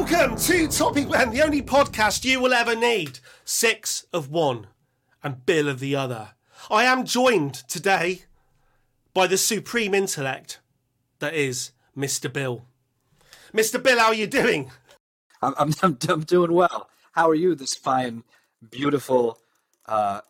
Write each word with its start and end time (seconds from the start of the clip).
Welcome 0.00 0.36
to 0.38 0.66
Topic 0.66 1.10
Man, 1.10 1.28
the 1.28 1.42
only 1.42 1.60
podcast 1.60 2.24
you 2.24 2.40
will 2.40 2.54
ever 2.54 2.74
need. 2.74 3.18
Six 3.44 4.06
of 4.14 4.30
one 4.30 4.68
and 5.22 5.44
Bill 5.44 5.68
of 5.68 5.78
the 5.78 5.94
other. 5.94 6.30
I 6.70 6.84
am 6.84 7.04
joined 7.04 7.52
today 7.68 8.22
by 9.12 9.26
the 9.26 9.36
supreme 9.36 9.94
intellect 9.94 10.58
that 11.18 11.34
is 11.34 11.72
Mr. 11.94 12.32
Bill. 12.32 12.64
Mr. 13.52 13.80
Bill, 13.80 13.98
how 13.98 14.06
are 14.06 14.14
you 14.14 14.26
doing? 14.26 14.70
I'm, 15.42 15.54
I'm, 15.58 15.74
I'm, 16.08 16.22
doing 16.22 16.54
well. 16.54 16.88
How 17.12 17.28
are 17.28 17.34
you 17.34 17.54
this 17.54 17.74
fine, 17.74 18.24
beautiful 18.70 19.38
uh, 19.84 20.22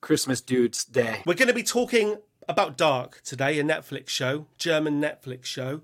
Christmas 0.00 0.40
dude's 0.40 0.84
day? 0.84 1.22
We're 1.24 1.34
going 1.34 1.46
to 1.46 1.54
be 1.54 1.62
talking 1.62 2.16
about 2.48 2.76
Dark 2.76 3.22
today, 3.22 3.60
a 3.60 3.62
Netflix 3.62 4.08
show, 4.08 4.46
German 4.58 5.00
Netflix 5.00 5.44
show, 5.44 5.80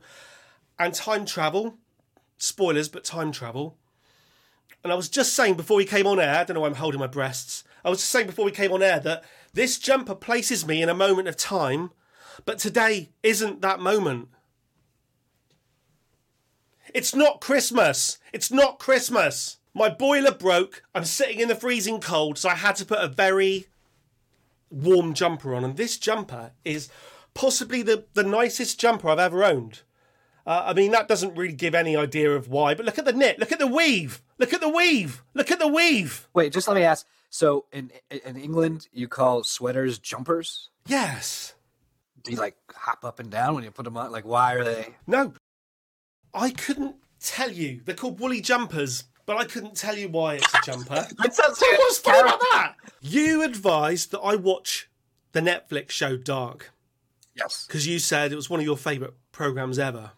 and 0.76 0.92
time 0.92 1.24
travel. 1.24 1.78
Spoilers, 2.38 2.88
but 2.88 3.04
time 3.04 3.32
travel. 3.32 3.76
And 4.82 4.92
I 4.92 4.96
was 4.96 5.08
just 5.08 5.34
saying 5.34 5.54
before 5.54 5.76
we 5.76 5.84
came 5.84 6.06
on 6.06 6.20
air, 6.20 6.36
I 6.36 6.44
don't 6.44 6.54
know 6.54 6.60
why 6.60 6.68
I'm 6.68 6.74
holding 6.76 7.00
my 7.00 7.08
breasts. 7.08 7.64
I 7.84 7.90
was 7.90 7.98
just 7.98 8.10
saying 8.10 8.26
before 8.26 8.44
we 8.44 8.52
came 8.52 8.72
on 8.72 8.82
air 8.82 9.00
that 9.00 9.24
this 9.52 9.78
jumper 9.78 10.14
places 10.14 10.66
me 10.66 10.82
in 10.82 10.88
a 10.88 10.94
moment 10.94 11.28
of 11.28 11.36
time, 11.36 11.90
but 12.44 12.58
today 12.58 13.10
isn't 13.22 13.60
that 13.62 13.80
moment. 13.80 14.28
It's 16.94 17.14
not 17.14 17.40
Christmas. 17.40 18.18
It's 18.32 18.50
not 18.50 18.78
Christmas. 18.78 19.58
My 19.74 19.88
boiler 19.88 20.32
broke. 20.32 20.82
I'm 20.94 21.04
sitting 21.04 21.40
in 21.40 21.48
the 21.48 21.54
freezing 21.54 22.00
cold, 22.00 22.38
so 22.38 22.48
I 22.48 22.54
had 22.54 22.76
to 22.76 22.86
put 22.86 23.00
a 23.00 23.08
very 23.08 23.66
warm 24.70 25.14
jumper 25.14 25.54
on. 25.54 25.64
And 25.64 25.76
this 25.76 25.98
jumper 25.98 26.52
is 26.64 26.88
possibly 27.34 27.82
the, 27.82 28.04
the 28.14 28.22
nicest 28.22 28.80
jumper 28.80 29.08
I've 29.08 29.18
ever 29.18 29.44
owned. 29.44 29.82
Uh, 30.48 30.64
I 30.68 30.72
mean, 30.72 30.92
that 30.92 31.08
doesn't 31.08 31.36
really 31.36 31.52
give 31.52 31.74
any 31.74 31.94
idea 31.94 32.34
of 32.34 32.48
why, 32.48 32.72
but 32.72 32.86
look 32.86 32.98
at 32.98 33.04
the 33.04 33.12
knit. 33.12 33.38
Look 33.38 33.52
at 33.52 33.58
the 33.58 33.66
weave. 33.66 34.22
Look 34.38 34.54
at 34.54 34.62
the 34.62 34.68
weave. 34.70 35.22
Look 35.34 35.50
at 35.50 35.58
the 35.58 35.68
weave. 35.68 36.26
Wait, 36.32 36.54
just 36.54 36.66
let 36.66 36.74
me 36.74 36.84
ask. 36.84 37.06
So 37.28 37.66
in 37.70 37.90
in 38.10 38.38
England, 38.38 38.88
you 38.90 39.08
call 39.08 39.44
sweaters 39.44 39.98
jumpers? 39.98 40.70
Yes. 40.86 41.54
Do 42.24 42.32
you 42.32 42.38
like 42.38 42.56
hop 42.74 43.04
up 43.04 43.18
and 43.18 43.30
down 43.30 43.56
when 43.56 43.64
you 43.64 43.70
put 43.70 43.84
them 43.84 43.98
on? 43.98 44.10
Like, 44.10 44.24
why 44.24 44.54
are 44.54 44.64
they? 44.64 44.94
No. 45.06 45.34
I 46.32 46.48
couldn't 46.48 46.96
tell 47.20 47.52
you. 47.52 47.82
They're 47.84 47.94
called 47.94 48.18
woolly 48.18 48.40
jumpers, 48.40 49.04
but 49.26 49.36
I 49.36 49.44
couldn't 49.44 49.76
tell 49.76 49.98
you 49.98 50.08
why 50.08 50.36
it's 50.36 50.54
a 50.54 50.60
jumper. 50.64 51.06
That 51.18 51.34
sounds 51.34 51.60
What's 51.60 51.98
funny 51.98 52.20
about 52.20 52.40
that? 52.40 52.74
You 53.02 53.42
advised 53.42 54.12
that 54.12 54.20
I 54.20 54.34
watch 54.36 54.88
the 55.32 55.40
Netflix 55.40 55.90
show 55.90 56.16
Dark 56.16 56.70
Yes, 57.34 57.66
because 57.66 57.86
you 57.86 57.98
said 57.98 58.32
it 58.32 58.36
was 58.36 58.48
one 58.48 58.60
of 58.60 58.66
your 58.66 58.78
favourite 58.78 59.12
programs 59.30 59.78
ever. 59.78 60.12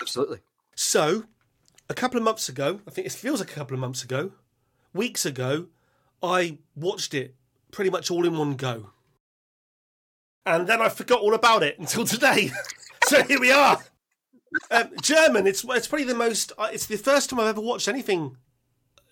Absolutely. 0.00 0.40
So, 0.74 1.24
a 1.88 1.94
couple 1.94 2.18
of 2.18 2.24
months 2.24 2.48
ago, 2.48 2.80
I 2.86 2.90
think 2.90 3.06
it 3.06 3.12
feels 3.12 3.40
like 3.40 3.52
a 3.52 3.54
couple 3.54 3.74
of 3.74 3.80
months 3.80 4.02
ago, 4.02 4.32
weeks 4.92 5.26
ago, 5.26 5.66
I 6.22 6.58
watched 6.74 7.14
it 7.14 7.34
pretty 7.70 7.90
much 7.90 8.10
all 8.10 8.26
in 8.26 8.36
one 8.36 8.54
go. 8.54 8.90
And 10.46 10.66
then 10.66 10.80
I 10.80 10.88
forgot 10.88 11.20
all 11.20 11.34
about 11.34 11.62
it 11.62 11.78
until 11.78 12.04
today. 12.06 12.50
so 13.06 13.22
here 13.22 13.40
we 13.40 13.52
are. 13.52 13.78
Um, 14.70 14.90
German, 15.02 15.46
it's 15.46 15.64
it's 15.64 15.88
probably 15.88 16.06
the 16.06 16.14
most, 16.14 16.52
uh, 16.56 16.68
it's 16.72 16.86
the 16.86 16.96
first 16.96 17.28
time 17.30 17.40
I've 17.40 17.48
ever 17.48 17.60
watched 17.60 17.88
anything 17.88 18.36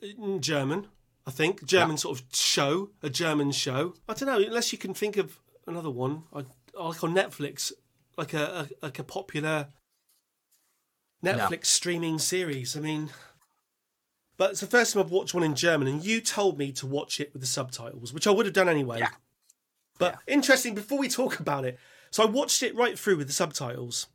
in 0.00 0.41
German, 0.41 0.86
I 1.27 1.33
think. 1.33 1.64
German 1.64 1.96
sort 1.96 2.20
of 2.20 2.27
show, 2.33 2.91
a 3.02 3.11
German 3.11 3.50
show. 3.50 3.94
I 4.08 4.14
don't 4.14 4.28
know, 4.28 4.39
unless 4.39 4.72
you 4.72 4.78
can 4.78 4.94
think 4.94 5.17
of 5.17 5.39
another 5.67 5.91
one, 5.91 6.24
I, 6.33 6.44
like 6.78 7.02
on 7.02 7.14
Netflix, 7.14 7.72
like 8.17 8.34
a, 8.34 8.69
a 8.83 8.86
like 8.86 8.98
a 8.98 9.05
popular 9.05 9.69
Netflix 11.25 11.67
streaming 11.67 12.19
series. 12.19 12.77
I 12.77 12.81
mean, 12.81 13.11
but 14.37 14.51
it's 14.51 14.61
the 14.61 14.67
first 14.67 14.95
time 14.95 15.03
I've 15.03 15.11
watched 15.11 15.34
one 15.34 15.45
in 15.45 15.55
German, 15.55 15.89
and 15.89 16.05
you 16.05 16.20
told 16.20 16.58
me 16.58 16.73
to 16.73 16.86
watch 16.86 17.20
it 17.20 17.33
with 17.33 17.42
the 17.42 17.46
subtitles, 17.46 18.13
which 18.13 18.27
I 18.27 18.30
would 18.30 18.46
have 18.46 18.55
done 18.55 18.69
anyway. 18.69 18.98
Yeah. 19.01 19.11
But 19.98 20.19
interesting, 20.27 20.74
before 20.74 20.98
we 20.98 21.08
talk 21.08 21.39
about 21.39 21.64
it, 21.64 21.79
so 22.11 22.23
I 22.23 22.27
watched 22.27 22.63
it 22.63 22.74
right 22.74 22.98
through 22.98 23.17
with 23.19 23.29
the 23.29 23.33
subtitles, 23.33 24.08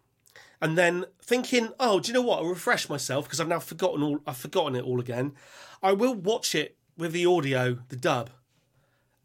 and 0.62 0.78
then 0.78 1.06
thinking, 1.22 1.70
oh, 1.80 2.00
do 2.00 2.08
you 2.08 2.14
know 2.14 2.22
what? 2.22 2.40
I'll 2.40 2.50
refresh 2.50 2.90
myself 2.90 3.26
because 3.26 3.40
I've 3.40 3.48
now 3.48 3.60
forgotten 3.60 4.04
all. 4.04 4.20
I've 4.28 4.38
forgotten 4.38 4.76
it 4.76 4.84
all 4.84 5.00
again. 5.00 5.34
I 5.82 5.94
will 5.94 6.16
watch 6.16 6.56
it 6.56 6.78
with 6.98 7.14
the 7.14 7.26
audio, 7.26 7.80
the 7.90 7.96
dub. 7.96 8.32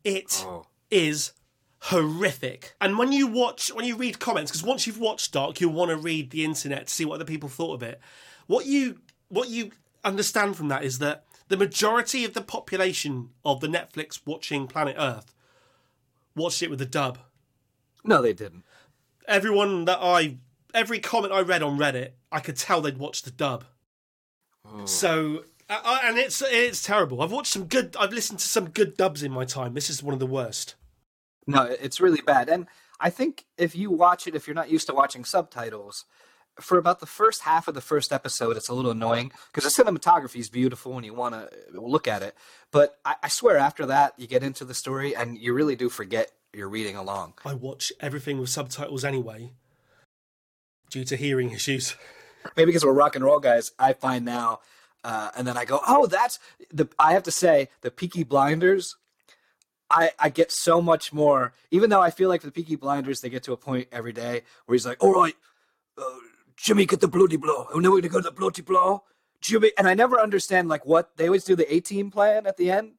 It 0.05 0.45
oh. 0.47 0.67
is 0.91 1.33
Oh. 1.33 1.42
Horrific. 1.87 2.75
And 2.81 2.97
when 2.97 3.13
you 3.13 3.27
watch, 3.27 3.73
when 3.75 3.85
you 3.85 3.97
read 3.97 4.21
comments, 4.21 4.51
because 4.51 4.65
once 4.65 4.87
you've 4.87 5.01
watched 5.01 5.33
Dark, 5.33 5.61
you'll 5.61 5.73
want 5.73 5.91
to 5.91 5.97
read 5.97 6.31
the 6.31 6.45
internet 6.45 6.87
to 6.87 6.93
see 6.93 7.05
what 7.05 7.17
other 7.17 7.25
people 7.25 7.49
thought 7.49 7.75
of 7.75 7.83
it. 7.83 8.01
What 8.47 8.67
you 8.67 9.01
what 9.29 9.49
you 9.49 9.73
understand 10.05 10.57
from 10.57 10.69
that 10.69 10.85
is 10.85 10.99
that 10.99 11.25
the 11.49 11.57
majority 11.57 12.25
of 12.25 12.35
the 12.35 12.41
population 12.41 13.31
of 13.45 13.61
the 13.61 13.67
Netflix 13.67 14.21
watching 14.25 14.67
Planet 14.67 14.97
Earth 14.99 15.35
watched 16.37 16.63
it 16.63 16.71
with 16.71 16.79
the 16.79 16.87
dub. 16.87 17.19
No, 18.05 18.23
they 18.23 18.33
didn't. 18.33 18.65
Everyone 19.29 19.85
that 19.85 19.99
I, 20.01 20.39
every 20.75 20.99
comment 20.99 21.33
I 21.33 21.41
read 21.41 21.63
on 21.63 21.79
Reddit, 21.79 22.13
I 22.31 22.41
could 22.41 22.57
tell 22.57 22.81
they'd 22.81 22.99
watched 22.99 23.25
the 23.25 23.31
dub. 23.31 23.65
So, 24.85 25.45
uh, 25.69 25.81
uh, 25.85 25.99
and 26.05 26.19
it's 26.19 26.43
it's 26.47 26.83
terrible. 26.83 27.21
I've 27.21 27.33
watched 27.33 27.53
some 27.53 27.67
good. 27.67 27.97
I've 27.99 28.13
listened 28.13 28.39
to 28.39 28.47
some 28.47 28.71
good 28.71 28.97
dubs 28.97 29.23
in 29.23 29.33
my 29.33 29.45
time. 29.45 29.75
This 29.75 29.91
is 29.91 30.03
one 30.03 30.15
of 30.15 30.21
the 30.21 30.27
worst. 30.27 30.77
No, 31.47 31.63
it's 31.65 32.01
really 32.01 32.23
bad. 32.23 32.49
And 32.49 32.67
I 33.01 33.11
think 33.11 33.45
if 33.59 33.75
you 33.75 33.91
watch 33.91 34.27
it, 34.27 34.35
if 34.35 34.47
you're 34.47 34.55
not 34.55 34.71
used 34.71 34.87
to 34.87 34.95
watching 34.95 35.25
subtitles, 35.25 36.05
for 36.61 36.77
about 36.77 37.01
the 37.01 37.07
first 37.07 37.43
half 37.43 37.67
of 37.67 37.75
the 37.75 37.81
first 37.81 38.13
episode, 38.13 38.57
it's 38.57 38.69
a 38.69 38.75
little 38.75 38.91
annoying 38.91 39.33
because 39.53 39.65
the 39.65 39.83
cinematography 39.83 40.39
is 40.39 40.51
beautiful 40.51 40.97
and 40.97 41.05
you 41.05 41.15
want 41.15 41.35
to 41.35 41.49
look 41.73 42.07
at 42.07 42.23
it. 42.23 42.37
But 42.71 42.99
I, 43.05 43.17
I 43.23 43.29
swear, 43.29 43.57
after 43.57 43.87
that, 43.87 44.13
you 44.19 44.27
get 44.27 44.43
into 44.43 44.65
the 44.65 44.75
story 44.75 45.17
and 45.17 45.39
you 45.39 45.55
really 45.55 45.77
do 45.77 45.89
forget 45.89 46.31
you're 46.53 46.69
reading 46.69 46.97
along. 46.97 47.35
I 47.45 47.55
watch 47.55 47.93
everything 48.01 48.39
with 48.39 48.51
subtitles 48.51 49.05
anyway, 49.05 49.53
due 50.91 51.05
to 51.05 51.17
hearing 51.17 51.51
issues. 51.51 51.97
Maybe 52.57 52.67
because 52.67 52.85
we're 52.85 52.93
rock 52.93 53.17
and 53.17 53.25
roll 53.25 53.41
guys, 53.41 53.73
I 53.79 53.95
find 53.95 54.25
now, 54.25 54.61
uh, 55.05 55.31
and 55.37 55.47
then 55.47 55.57
I 55.57 55.65
go, 55.65 55.81
oh, 55.87 56.07
that's 56.07 56.39
the. 56.73 56.89
I 56.99 57.13
have 57.15 57.23
to 57.25 57.31
say, 57.31 57.69
the 57.81 57.91
Peaky 57.91 58.25
Blinders. 58.25 58.97
I, 59.93 60.11
I 60.19 60.31
get 60.31 60.51
so 60.51 60.81
much 60.81 61.13
more, 61.13 61.53
even 61.71 61.91
though 61.91 62.01
I 62.01 62.11
feel 62.11 62.31
like 62.31 62.41
for 62.41 62.47
the 62.47 62.53
Peaky 62.53 62.77
Blinders, 62.77 63.21
they 63.21 63.29
get 63.29 63.43
to 63.45 63.53
a 63.53 63.59
point 63.59 63.89
every 63.93 64.13
day 64.13 64.43
where 64.65 64.75
he's 64.75 64.87
like, 64.87 65.03
all 65.05 65.13
right, 65.13 65.37
uh, 65.99 66.17
Jimmy, 66.57 66.87
get 66.87 67.01
the 67.01 67.09
bloody 67.09 67.37
blow. 67.37 67.67
And 67.75 67.85
then 67.85 67.93
we're 67.93 68.01
going 68.01 68.03
to 68.05 68.09
go 68.09 68.19
to 68.19 68.25
the 68.25 68.31
bloody 68.31 68.63
blow. 68.63 69.05
Jimmy. 69.43 69.73
And 69.77 69.87
I 69.87 69.95
never 69.95 70.19
understand, 70.19 70.69
like, 70.69 70.87
what 70.87 71.17
they 71.17 71.27
always 71.27 71.45
do 71.45 71.55
the 71.55 71.73
A 71.73 71.81
team 71.81 72.11
plan 72.11 72.47
at 72.47 72.57
the 72.57 72.71
end, 72.71 72.93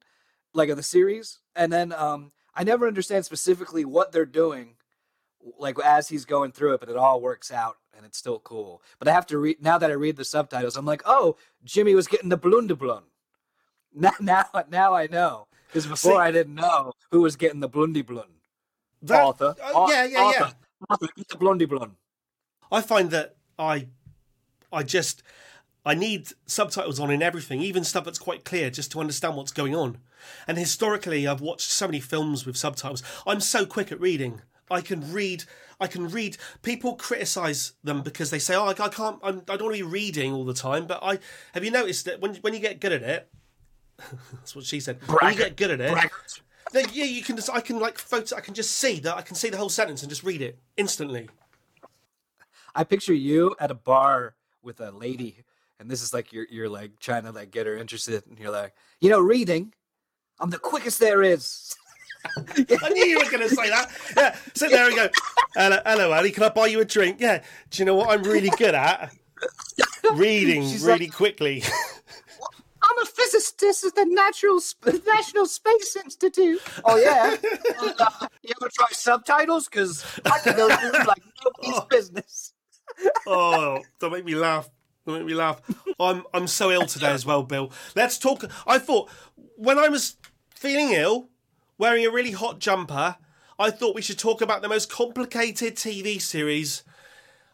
like, 0.53 0.69
of 0.69 0.77
the 0.77 0.83
series. 0.83 1.39
And 1.55 1.73
then 1.73 1.93
um, 1.93 2.31
I 2.53 2.63
never 2.63 2.87
understand 2.87 3.25
specifically 3.25 3.85
what 3.85 4.11
they're 4.11 4.25
doing, 4.25 4.75
like, 5.57 5.79
as 5.83 6.09
he's 6.09 6.25
going 6.25 6.51
through 6.51 6.75
it, 6.75 6.79
but 6.79 6.89
it 6.89 6.97
all 6.97 7.21
works 7.21 7.51
out 7.51 7.77
and 7.95 8.05
it's 8.05 8.17
still 8.17 8.39
cool. 8.39 8.83
But 8.99 9.07
I 9.07 9.13
have 9.13 9.25
to 9.27 9.37
read, 9.39 9.63
now 9.63 9.79
that 9.79 9.89
I 9.89 9.95
read 9.95 10.17
the 10.17 10.25
subtitles, 10.25 10.77
I'm 10.77 10.85
like, 10.85 11.01
oh, 11.05 11.37
Jimmy 11.63 11.95
was 11.95 12.07
getting 12.07 12.29
the 12.29 12.37
blunderblun. 12.37 13.03
Now, 13.95 14.13
now, 14.19 14.45
now 14.71 14.95
I 14.95 15.05
know. 15.05 15.45
Because 15.73 15.87
before 15.87 16.11
See- 16.13 16.17
I 16.17 16.31
didn't 16.31 16.53
know 16.55 16.93
who 17.11 17.21
was 17.21 17.35
getting 17.35 17.59
the 17.59 17.67
blundy 17.67 18.03
blun. 18.03 18.27
That- 19.01 19.23
Arthur. 19.23 19.55
uh, 19.61 19.87
yeah, 19.89 20.05
yeah, 20.05 20.19
Arthur. 20.21 20.39
yeah. 20.39 20.51
Arthur, 20.89 21.07
get 21.17 21.27
the 21.29 21.37
blundy 21.37 21.65
blun. 21.67 21.91
I 22.71 22.81
find 22.81 23.09
that 23.09 23.35
I, 23.57 23.87
I 24.71 24.83
just, 24.83 25.23
I 25.83 25.95
need 25.95 26.29
subtitles 26.45 26.99
on 26.99 27.09
in 27.09 27.23
everything, 27.23 27.59
even 27.61 27.83
stuff 27.83 28.05
that's 28.05 28.19
quite 28.19 28.45
clear, 28.45 28.69
just 28.69 28.91
to 28.91 28.99
understand 28.99 29.35
what's 29.35 29.51
going 29.51 29.75
on. 29.75 29.97
And 30.47 30.57
historically, 30.59 31.27
I've 31.27 31.41
watched 31.41 31.69
so 31.71 31.87
many 31.87 31.99
films 31.99 32.45
with 32.45 32.55
subtitles. 32.55 33.01
I'm 33.25 33.39
so 33.39 33.65
quick 33.65 33.91
at 33.91 33.99
reading. 33.99 34.41
I 34.69 34.81
can 34.81 35.11
read. 35.11 35.43
I 35.79 35.87
can 35.87 36.09
read. 36.09 36.37
People 36.61 36.95
criticize 36.95 37.73
them 37.83 38.01
because 38.03 38.29
they 38.29 38.39
say, 38.39 38.55
"Oh, 38.55 38.65
I, 38.65 38.69
I 38.71 38.89
can't. 38.89 39.19
I'm, 39.21 39.39
I 39.49 39.57
don't 39.57 39.63
want 39.65 39.77
to 39.77 39.83
be 39.83 39.91
reading 39.91 40.31
all 40.31 40.45
the 40.45 40.53
time." 40.53 40.87
But 40.87 40.99
I 41.03 41.19
have 41.53 41.65
you 41.65 41.71
noticed 41.71 42.05
that 42.05 42.21
when 42.21 42.35
when 42.35 42.53
you 42.53 42.59
get 42.59 42.79
good 42.79 42.93
at 42.93 43.03
it, 43.03 43.29
that's 44.33 44.55
what 44.55 44.65
she 44.65 44.79
said. 44.79 44.99
When 45.07 45.33
you 45.33 45.37
get 45.37 45.55
good 45.55 45.71
at 45.71 45.81
it, 45.81 45.91
Braggart. 45.91 46.41
then 46.71 46.85
yeah, 46.93 47.05
you 47.05 47.23
can 47.23 47.35
just. 47.35 47.49
I 47.49 47.61
can 47.61 47.79
like 47.79 47.97
photo. 47.97 48.35
I 48.35 48.41
can 48.41 48.53
just 48.53 48.71
see 48.77 48.99
that. 49.01 49.15
I 49.15 49.21
can 49.21 49.35
see 49.35 49.49
the 49.49 49.57
whole 49.57 49.69
sentence 49.69 50.01
and 50.01 50.09
just 50.09 50.23
read 50.23 50.41
it 50.41 50.59
instantly. 50.77 51.29
I 52.75 52.83
picture 52.83 53.13
you 53.13 53.55
at 53.59 53.71
a 53.71 53.75
bar 53.75 54.35
with 54.63 54.79
a 54.79 54.91
lady, 54.91 55.43
and 55.79 55.89
this 55.89 56.01
is 56.01 56.13
like 56.13 56.33
you're 56.33 56.47
you're 56.49 56.69
like 56.69 56.99
trying 56.99 57.23
to 57.23 57.31
like 57.31 57.51
get 57.51 57.67
her 57.67 57.77
interested, 57.77 58.23
and 58.27 58.37
you're 58.39 58.51
like, 58.51 58.73
you 58.99 59.09
know, 59.09 59.19
reading. 59.19 59.73
I'm 60.39 60.49
the 60.49 60.57
quickest 60.57 60.99
there 60.99 61.21
is. 61.21 61.75
I 62.37 62.89
knew 62.89 63.05
you 63.05 63.17
were 63.19 63.29
going 63.29 63.47
to 63.47 63.49
say 63.49 63.69
that. 63.69 63.89
Yeah, 64.15 64.35
sit 64.53 64.71
there 64.71 64.87
and 64.87 64.95
go, 64.95 65.09
hello, 65.55 65.77
hello, 65.85 66.11
Ali, 66.13 66.31
can 66.31 66.43
I 66.43 66.49
buy 66.49 66.67
you 66.67 66.79
a 66.79 66.85
drink? 66.85 67.17
Yeah, 67.19 67.43
do 67.69 67.81
you 67.81 67.85
know 67.85 67.95
what 67.95 68.09
I'm 68.09 68.23
really 68.23 68.49
good 68.57 68.75
at? 68.75 69.13
Reading 70.13 70.63
She's 70.63 70.83
really 70.83 71.07
quickly. 71.07 71.63
I'm 72.93 73.03
a 73.03 73.05
physicist. 73.05 73.63
Is 73.63 73.81
the 73.93 74.05
Natural 74.05 74.59
National 75.05 75.45
Space 75.45 75.95
Institute. 75.95 76.61
Oh 76.85 76.97
yeah. 76.97 77.35
Uh, 77.79 78.27
you 78.43 78.53
ever 78.61 78.69
try 78.73 78.87
subtitles? 78.91 79.67
Because 79.67 80.05
I 80.25 80.39
can 80.39 80.55
go 80.55 80.69
through 80.75 80.91
like 81.05 81.23
nobody's 81.43 81.81
business. 81.89 82.53
oh, 83.25 83.79
don't 83.99 84.11
make 84.11 84.25
me 84.25 84.35
laugh. 84.35 84.69
Don't 85.05 85.17
make 85.17 85.25
me 85.25 85.33
laugh. 85.33 85.61
I'm 85.99 86.23
I'm 86.33 86.47
so 86.47 86.71
ill 86.71 86.85
today 86.85 87.11
as 87.11 87.25
well, 87.25 87.43
Bill. 87.43 87.71
Let's 87.95 88.19
talk. 88.19 88.43
I 88.67 88.77
thought 88.77 89.09
when 89.55 89.79
I 89.79 89.89
was 89.89 90.17
feeling 90.53 90.91
ill, 90.91 91.29
wearing 91.77 92.05
a 92.05 92.11
really 92.11 92.31
hot 92.31 92.59
jumper, 92.59 93.17
I 93.57 93.71
thought 93.71 93.95
we 93.95 94.01
should 94.01 94.19
talk 94.19 94.41
about 94.41 94.61
the 94.61 94.69
most 94.69 94.91
complicated 94.91 95.75
TV 95.75 96.21
series 96.21 96.83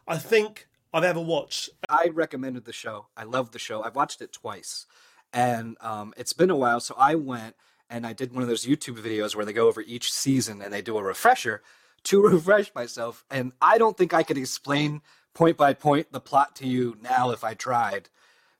I 0.06 0.18
think 0.18 0.68
I've 0.92 1.04
ever 1.04 1.20
watched. 1.20 1.70
I 1.88 2.10
recommended 2.12 2.64
the 2.64 2.72
show. 2.72 3.06
I 3.16 3.24
loved 3.24 3.52
the 3.52 3.58
show. 3.58 3.82
I've 3.82 3.96
watched 3.96 4.20
it 4.20 4.32
twice, 4.32 4.86
and 5.32 5.76
um, 5.80 6.12
it's 6.16 6.32
been 6.32 6.50
a 6.50 6.56
while. 6.56 6.80
So 6.80 6.94
I 6.98 7.14
went 7.14 7.54
and 7.88 8.06
I 8.06 8.12
did 8.12 8.32
one 8.32 8.42
of 8.42 8.48
those 8.48 8.64
YouTube 8.66 8.98
videos 8.98 9.34
where 9.34 9.44
they 9.44 9.52
go 9.52 9.68
over 9.68 9.80
each 9.80 10.12
season 10.12 10.60
and 10.62 10.72
they 10.72 10.82
do 10.82 10.96
a 10.98 11.02
refresher 11.02 11.62
to 12.04 12.22
refresh 12.26 12.74
myself. 12.74 13.24
And 13.30 13.52
I 13.60 13.78
don't 13.78 13.96
think 13.96 14.12
I 14.14 14.22
could 14.22 14.38
explain 14.38 15.02
point 15.34 15.56
by 15.56 15.74
point 15.74 16.12
the 16.12 16.20
plot 16.20 16.56
to 16.56 16.66
you 16.66 16.96
now 17.02 17.30
if 17.30 17.44
I 17.44 17.54
tried. 17.54 18.08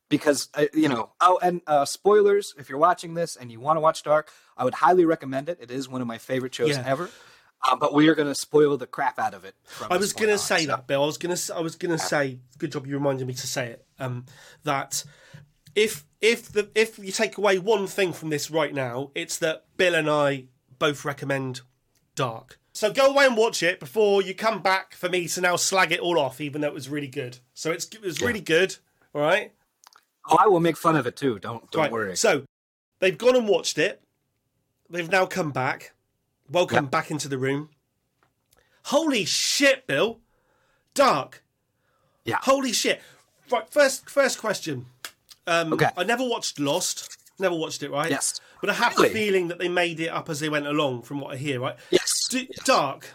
Because, 0.08 0.49
uh, 0.55 0.64
you 0.75 0.88
know, 0.88 1.11
oh, 1.20 1.38
and 1.40 1.61
uh, 1.69 1.84
spoilers, 1.84 2.52
if 2.58 2.69
you're 2.69 2.78
watching 2.81 3.14
this 3.14 3.37
and 3.37 3.52
you 3.52 3.61
want 3.61 3.76
to 3.76 3.81
watch 3.81 4.02
Dark, 4.02 4.32
I 4.56 4.64
would 4.64 4.75
highly 4.75 5.05
recommend 5.05 5.49
it. 5.49 5.58
It 5.61 5.70
is 5.70 5.88
one 5.88 6.00
of 6.00 6.08
my 6.08 6.19
favorite 6.19 6.52
shows 6.52 6.70
Yeah. 6.70 6.82
ever. 6.84 7.08
Uh, 7.62 7.76
but 7.76 7.93
we 7.94 8.08
are 8.08 8.14
going 8.16 8.26
to 8.26 8.34
spoil 8.34 8.76
the 8.76 8.87
crap 8.88 9.19
out 9.20 9.34
of 9.34 9.44
it. 9.44 9.55
from 9.64 9.93
I 9.93 9.99
was 9.99 10.12
going 10.12 10.31
to 10.31 10.38
say 10.38 10.62
so- 10.62 10.69
that, 10.69 10.87
Bill. 10.88 11.02
I 11.02 11.06
was 11.06 11.19
going 11.19 11.37
to. 11.37 11.55
I 11.55 11.61
was 11.61 11.76
going 11.76 11.93
to 11.93 11.99
say. 11.99 12.38
Good 12.58 12.73
job 12.73 12.87
you 12.87 12.94
reminded 12.94 13.26
me 13.26 13.34
to 13.34 13.46
say 13.46 13.69
it. 13.69 13.84
Um, 14.00 14.25
that 14.64 15.05
if 15.76 16.05
if 16.20 16.50
the 16.52 16.69
if 16.75 16.99
you 16.99 17.12
take 17.12 17.37
away 17.38 17.58
one 17.58 17.87
thing 17.87 18.12
from 18.12 18.31
this 18.31 18.50
right 18.50 18.75
now, 18.75 19.11
it's 19.14 19.38
that 19.38 19.64
Bill 19.76 19.94
and 19.94 20.08
I 20.11 20.44
both 20.78 21.05
recommend 21.05 21.62
Dark. 22.14 22.58
So 22.72 22.93
go 22.93 23.06
away 23.11 23.26
and 23.26 23.37
watch 23.37 23.62
it 23.62 23.81
before 23.81 24.22
you 24.22 24.34
come 24.34 24.62
back 24.62 24.94
for 24.94 25.08
me 25.08 25.26
to 25.28 25.40
now 25.40 25.56
slag 25.56 25.93
it 25.93 26.00
all 26.00 26.19
off, 26.19 26.40
even 26.40 26.61
though 26.61 26.69
it 26.69 26.75
was 26.75 26.88
really 26.88 27.08
good. 27.08 27.38
So 27.55 27.70
it's 27.70 27.87
it 27.87 28.02
was 28.02 28.20
really 28.20 28.40
good. 28.40 28.76
All 29.14 29.20
right. 29.22 29.52
Oh, 30.28 30.37
I 30.38 30.46
will 30.46 30.61
make 30.61 30.76
fun 30.76 30.96
of 30.96 31.06
it 31.06 31.17
too. 31.17 31.38
Don't 31.38 31.70
don't 31.70 31.82
Right. 31.82 31.93
worry. 31.93 32.17
So 32.17 32.44
they've 33.00 33.16
gone 33.19 33.37
and 33.37 33.49
watched 33.49 33.78
it. 33.78 34.02
They've 34.88 35.11
now 35.11 35.26
come 35.26 35.50
back. 35.50 35.94
Welcome 36.50 36.84
Yeah. 36.87 36.90
back 36.90 37.11
into 37.11 37.28
the 37.28 37.38
room. 37.38 37.70
Holy 38.87 39.25
shit, 39.25 39.87
Bill! 39.87 40.20
Dark. 40.94 41.43
Yeah. 42.25 42.38
Holy 42.43 42.73
shit! 42.73 43.00
Right. 43.50 43.70
First, 43.70 44.08
first 44.08 44.38
question. 44.38 44.87
Um, 45.50 45.73
Okay. 45.73 45.91
I 45.97 46.05
never 46.05 46.25
watched 46.26 46.58
Lost. 46.58 47.17
Never 47.38 47.55
watched 47.55 47.82
it. 47.82 47.91
Right. 47.91 48.11
Yes. 48.11 48.41
But 48.61 48.70
I 48.70 48.75
have 48.75 48.97
Really? 48.97 49.08
the 49.08 49.14
feeling 49.14 49.49
that 49.49 49.58
they 49.58 49.69
made 49.69 49.99
it 50.00 50.08
up 50.08 50.29
as 50.29 50.41
they 50.41 50.49
went 50.49 50.67
along, 50.67 51.02
from 51.02 51.20
what 51.20 51.35
I 51.35 51.37
hear. 51.37 51.61
Right. 51.61 51.76
Yes. 51.91 52.08
Do, 52.31 52.47
Dark. 52.64 53.14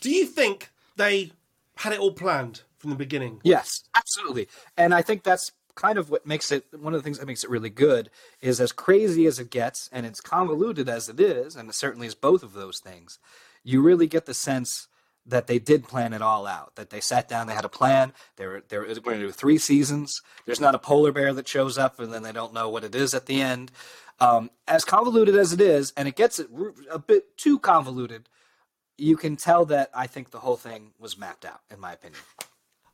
Do 0.00 0.10
you 0.10 0.26
think 0.26 0.70
they 0.96 1.32
had 1.76 1.92
it 1.92 1.98
all 1.98 2.12
planned 2.12 2.62
from 2.78 2.90
the 2.90 2.96
beginning? 2.96 3.40
Yes, 3.42 3.82
absolutely. 3.96 4.48
And 4.76 4.94
I 4.94 5.02
think 5.02 5.22
that's 5.24 5.52
kind 5.74 5.98
of 5.98 6.10
what 6.10 6.26
makes 6.26 6.52
it 6.52 6.66
one 6.78 6.92
of 6.94 7.00
the 7.00 7.04
things 7.04 7.18
that 7.18 7.26
makes 7.26 7.42
it 7.44 7.50
really 7.50 7.70
good 7.70 8.10
is 8.40 8.60
as 8.60 8.72
crazy 8.72 9.26
as 9.26 9.38
it 9.38 9.48
gets 9.50 9.88
and 9.92 10.04
it's 10.04 10.20
convoluted 10.20 10.88
as 10.88 11.08
it 11.08 11.18
is, 11.20 11.56
and 11.56 11.68
it 11.68 11.74
certainly 11.74 12.06
is 12.06 12.14
both 12.14 12.42
of 12.42 12.52
those 12.52 12.78
things, 12.78 13.18
you 13.64 13.80
really 13.80 14.06
get 14.06 14.26
the 14.26 14.34
sense 14.34 14.86
that 15.28 15.46
they 15.46 15.58
did 15.58 15.86
plan 15.86 16.12
it 16.12 16.22
all 16.22 16.46
out. 16.46 16.74
That 16.76 16.90
they 16.90 17.00
sat 17.00 17.28
down, 17.28 17.46
they 17.46 17.54
had 17.54 17.64
a 17.64 17.68
plan. 17.68 18.12
They 18.36 18.46
were 18.46 18.62
they 18.68 18.78
were 18.78 18.86
going 18.86 19.20
to 19.20 19.26
do 19.26 19.30
three 19.30 19.58
seasons. 19.58 20.22
There's 20.46 20.60
not 20.60 20.74
a 20.74 20.78
polar 20.78 21.12
bear 21.12 21.32
that 21.34 21.46
shows 21.46 21.78
up 21.78 22.00
and 22.00 22.12
then 22.12 22.22
they 22.22 22.32
don't 22.32 22.54
know 22.54 22.68
what 22.68 22.84
it 22.84 22.94
is 22.94 23.14
at 23.14 23.26
the 23.26 23.40
end. 23.40 23.70
Um, 24.20 24.50
as 24.66 24.84
convoluted 24.84 25.36
as 25.36 25.52
it 25.52 25.60
is, 25.60 25.92
and 25.96 26.08
it 26.08 26.16
gets 26.16 26.40
a 26.90 26.98
bit 26.98 27.36
too 27.36 27.58
convoluted, 27.60 28.28
you 28.96 29.16
can 29.16 29.36
tell 29.36 29.64
that 29.66 29.90
I 29.94 30.08
think 30.08 30.30
the 30.30 30.40
whole 30.40 30.56
thing 30.56 30.90
was 30.98 31.16
mapped 31.16 31.44
out, 31.44 31.60
in 31.70 31.78
my 31.78 31.92
opinion. 31.92 32.20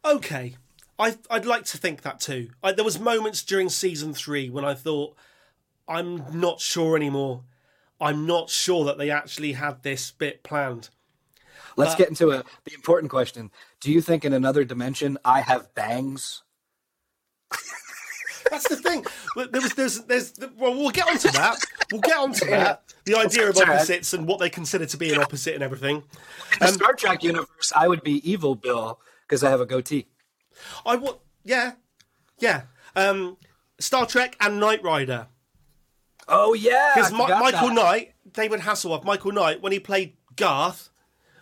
Okay, 0.05 0.57
I 0.99 1.17
I'd 1.31 1.47
like 1.47 1.65
to 1.67 1.79
think 1.79 2.03
that 2.03 2.21
too. 2.21 2.51
I, 2.63 2.73
there 2.73 2.85
was 2.85 3.01
moments 3.01 3.43
during 3.43 3.71
season 3.71 4.13
three 4.13 4.51
when 4.51 4.67
I 4.67 4.75
thought, 4.75 5.17
I'm 5.89 6.39
not 6.39 6.61
sure 6.61 6.95
anymore. 6.95 7.45
I'm 8.01 8.27
not 8.27 8.51
sure 8.51 8.85
that 8.85 8.99
they 8.99 9.11
actually 9.11 9.53
had 9.53 9.83
this 9.83 10.11
bit 10.11 10.43
planned. 10.43 10.91
Let's 11.77 11.95
get 11.95 12.09
into 12.09 12.31
a, 12.31 12.45
the 12.65 12.75
important 12.75 13.11
question. 13.11 13.51
Do 13.81 13.91
you 13.93 14.01
think 14.01 14.25
in 14.25 14.33
another 14.33 14.65
dimension 14.65 15.19
I 15.25 15.41
have 15.41 15.75
bangs? 15.75 16.43
That's 18.51 18.69
the 18.69 18.77
thing. 18.77 19.05
There 19.37 19.61
was 19.61 19.75
there's 19.75 20.01
there's 20.05 20.35
well 20.57 20.75
we'll 20.75 20.91
get 20.91 21.09
onto 21.09 21.31
that. 21.33 21.57
We'll 21.91 22.01
get 22.01 22.17
onto 22.17 22.47
that. 22.51 22.83
The 23.05 23.17
idea 23.17 23.49
of 23.49 23.57
opposites 23.57 24.13
and 24.13 24.27
what 24.27 24.39
they 24.39 24.51
consider 24.51 24.87
to 24.87 24.97
be 24.97 25.13
an 25.13 25.21
opposite 25.21 25.55
and 25.55 25.63
everything. 25.63 25.97
In 25.97 26.03
the 26.61 26.69
Star 26.69 26.95
Trek 26.95 27.23
universe, 27.23 27.73
I 27.75 27.89
would 27.89 28.03
be 28.03 28.29
evil 28.29 28.55
Bill 28.55 29.01
because 29.27 29.43
I 29.43 29.51
have 29.51 29.61
a 29.61 29.67
goatee. 29.67 30.07
I 30.87 30.97
want 30.97 31.19
yeah, 31.45 31.73
yeah. 32.39 32.63
Um, 32.97 33.37
Star 33.79 34.07
Trek 34.07 34.37
and 34.41 34.61
Knight 34.61 34.83
Rider. 34.83 35.27
Oh 36.29 36.55
yeah, 36.55 36.93
Because 36.95 37.11
forgot 37.11 37.41
Michael 37.41 37.69
that. 37.69 37.75
Knight, 37.75 38.15
David 38.33 38.61
Hasselhoff, 38.61 39.05
Michael 39.05 39.33
Knight, 39.33 39.61
when 39.61 39.73
he 39.73 39.79
played 39.81 40.15
Garth, 40.37 40.91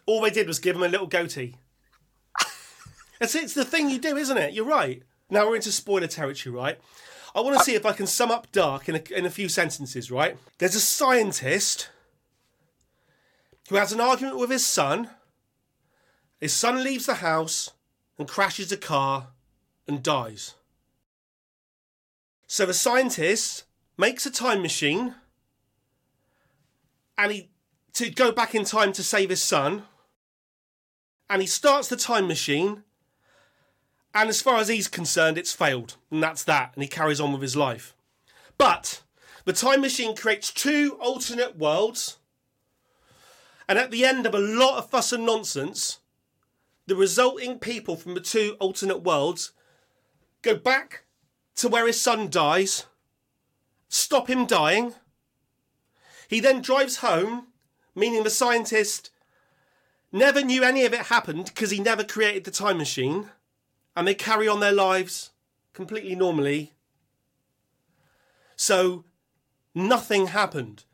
all 0.07 0.21
they 0.21 0.31
did 0.31 0.47
was 0.47 0.59
give 0.59 0.77
him 0.77 0.83
a 0.83 0.89
little 0.89 1.07
goatee. 1.07 1.57
it's, 3.21 3.55
the 3.55 3.65
thing 3.65 3.89
you 3.89 3.99
do, 3.99 4.17
isn't 4.17 4.37
it? 4.37 4.53
You're 4.53 4.65
right. 4.65 5.03
Now 5.31 5.49
we're 5.49 5.57
into 5.57 5.73
spoiler 5.73 6.07
territory, 6.07 6.55
right? 6.55 6.79
I 7.35 7.41
want 7.41 7.57
to 7.57 7.65
see 7.65 7.75
if 7.75 7.87
I 7.87 7.93
can 7.93 8.07
sum 8.07 8.31
up 8.31 8.53
Dark 8.53 8.89
in 8.89 8.97
a, 8.97 9.19
in 9.19 9.25
a 9.25 9.31
few 9.31 9.49
sentences, 9.49 10.11
right? 10.11 10.37
There's 10.59 10.75
a 10.75 10.81
scientist 10.81 11.89
who 13.69 13.77
has 13.77 13.93
an 13.93 14.01
argument 14.01 14.39
with 14.39 14.51
his 14.51 14.67
son. 14.67 15.11
His 16.41 16.53
son 16.53 16.85
leaves 16.85 17.07
the 17.07 17.15
house 17.15 17.71
and 18.19 18.29
crashes 18.29 18.71
a 18.71 18.77
car 18.77 19.29
and 19.87 20.03
dies. 20.03 20.55
So 22.47 22.67
the 22.67 22.75
scientist 22.75 23.65
makes 23.97 24.27
a 24.27 24.31
time 24.31 24.61
machine 24.61 25.15
and 27.17 27.33
he 27.33 27.49
to 27.95 28.11
go 28.11 28.33
back 28.33 28.55
in 28.55 28.65
time 28.65 28.93
to 28.93 29.03
save 29.03 29.31
his 29.31 29.43
son. 29.43 29.85
And 31.33 31.41
he 31.41 31.49
starts 31.49 31.89
the 31.89 31.97
time 31.97 32.29
machine. 32.29 32.83
And 34.13 34.29
as 34.29 34.43
far 34.43 34.59
as 34.59 34.69
he's 34.69 34.87
concerned, 34.87 35.39
it's 35.39 35.55
failed. 35.55 35.97
And 36.11 36.23
that's 36.23 36.45
that. 36.45 36.73
And 36.75 36.83
he 36.83 36.89
carries 36.91 37.23
on 37.23 37.33
with 37.33 37.41
his 37.41 37.57
life. 37.57 37.97
But 38.59 39.01
the 39.47 39.55
time 39.55 39.81
machine 39.81 40.15
creates 40.15 40.53
two 40.53 40.99
alternate 41.01 41.57
worlds. 41.57 42.19
And 43.67 43.79
at 43.79 43.91
the 43.91 44.05
end 44.05 44.27
of 44.27 44.35
a 44.35 44.39
lot 44.39 44.77
of 44.77 44.91
fuss 44.91 45.11
and 45.11 45.25
nonsense, 45.25 46.01
the 46.87 46.95
resulting 46.95 47.59
people 47.59 47.97
from 47.97 48.13
the 48.13 48.21
two 48.21 48.55
alternate 48.61 49.03
worlds 49.03 49.53
go 50.43 50.55
back 50.55 51.05
to 51.55 51.69
where 51.69 51.87
his 51.87 51.99
son 51.99 52.29
dies, 52.29 52.85
stop 53.89 54.29
him 54.29 54.45
dying. 54.45 54.97
He 56.29 56.41
then 56.41 56.61
drives 56.61 56.97
home, 56.97 57.47
meaning 57.95 58.23
the 58.23 58.29
scientist 58.29 59.09
never 60.13 60.43
knew 60.43 60.63
any 60.63 60.85
of 60.85 60.93
it 60.93 61.07
happened 61.07 61.47
because 61.47 61.71
he 61.71 61.81
never 61.81 62.05
created 62.05 62.45
the 62.45 62.51
time 62.51 62.79
machine, 62.79 63.31
and 63.97 64.07
they 64.07 64.15
carry 64.15 64.47
on 64.47 64.61
their 64.61 64.73
lives 64.73 65.31
completely 65.73 66.15
normally. 66.15 66.73
So 68.57 69.05
nothing 69.75 70.29
happened. 70.29 70.85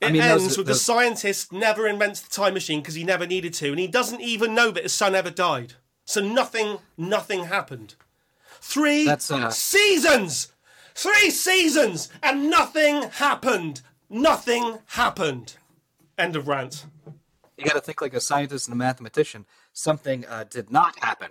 It 0.00 0.06
I 0.06 0.12
mean, 0.12 0.22
those- 0.22 0.42
ends 0.42 0.58
with 0.58 0.66
the 0.66 0.74
scientist 0.74 1.52
never 1.52 1.86
invents 1.86 2.20
the 2.20 2.30
time 2.30 2.54
machine 2.54 2.80
because 2.80 2.94
he 2.94 3.04
never 3.04 3.26
needed 3.26 3.54
to, 3.54 3.70
and 3.70 3.78
he 3.78 3.86
doesn't 3.86 4.20
even 4.20 4.54
know 4.54 4.70
that 4.70 4.82
his 4.82 4.94
son 4.94 5.14
ever 5.14 5.30
died. 5.30 5.74
So 6.04 6.20
nothing, 6.20 6.78
nothing 6.96 7.44
happened. 7.44 7.94
Three 8.60 9.08
uh, 9.08 9.50
seasons, 9.50 10.52
three 10.94 11.30
seasons, 11.30 12.08
and 12.22 12.48
nothing 12.50 13.02
happened. 13.02 13.82
Nothing 14.08 14.78
happened. 14.86 15.56
End 16.16 16.36
of 16.36 16.46
rant. 16.46 16.86
You 17.56 17.64
got 17.64 17.74
to 17.74 17.80
think 17.80 18.00
like 18.00 18.14
a 18.14 18.20
scientist 18.20 18.66
and 18.68 18.74
a 18.74 18.76
mathematician. 18.76 19.46
Something 19.72 20.24
uh, 20.26 20.44
did 20.48 20.70
not 20.70 20.98
happen. 20.98 21.30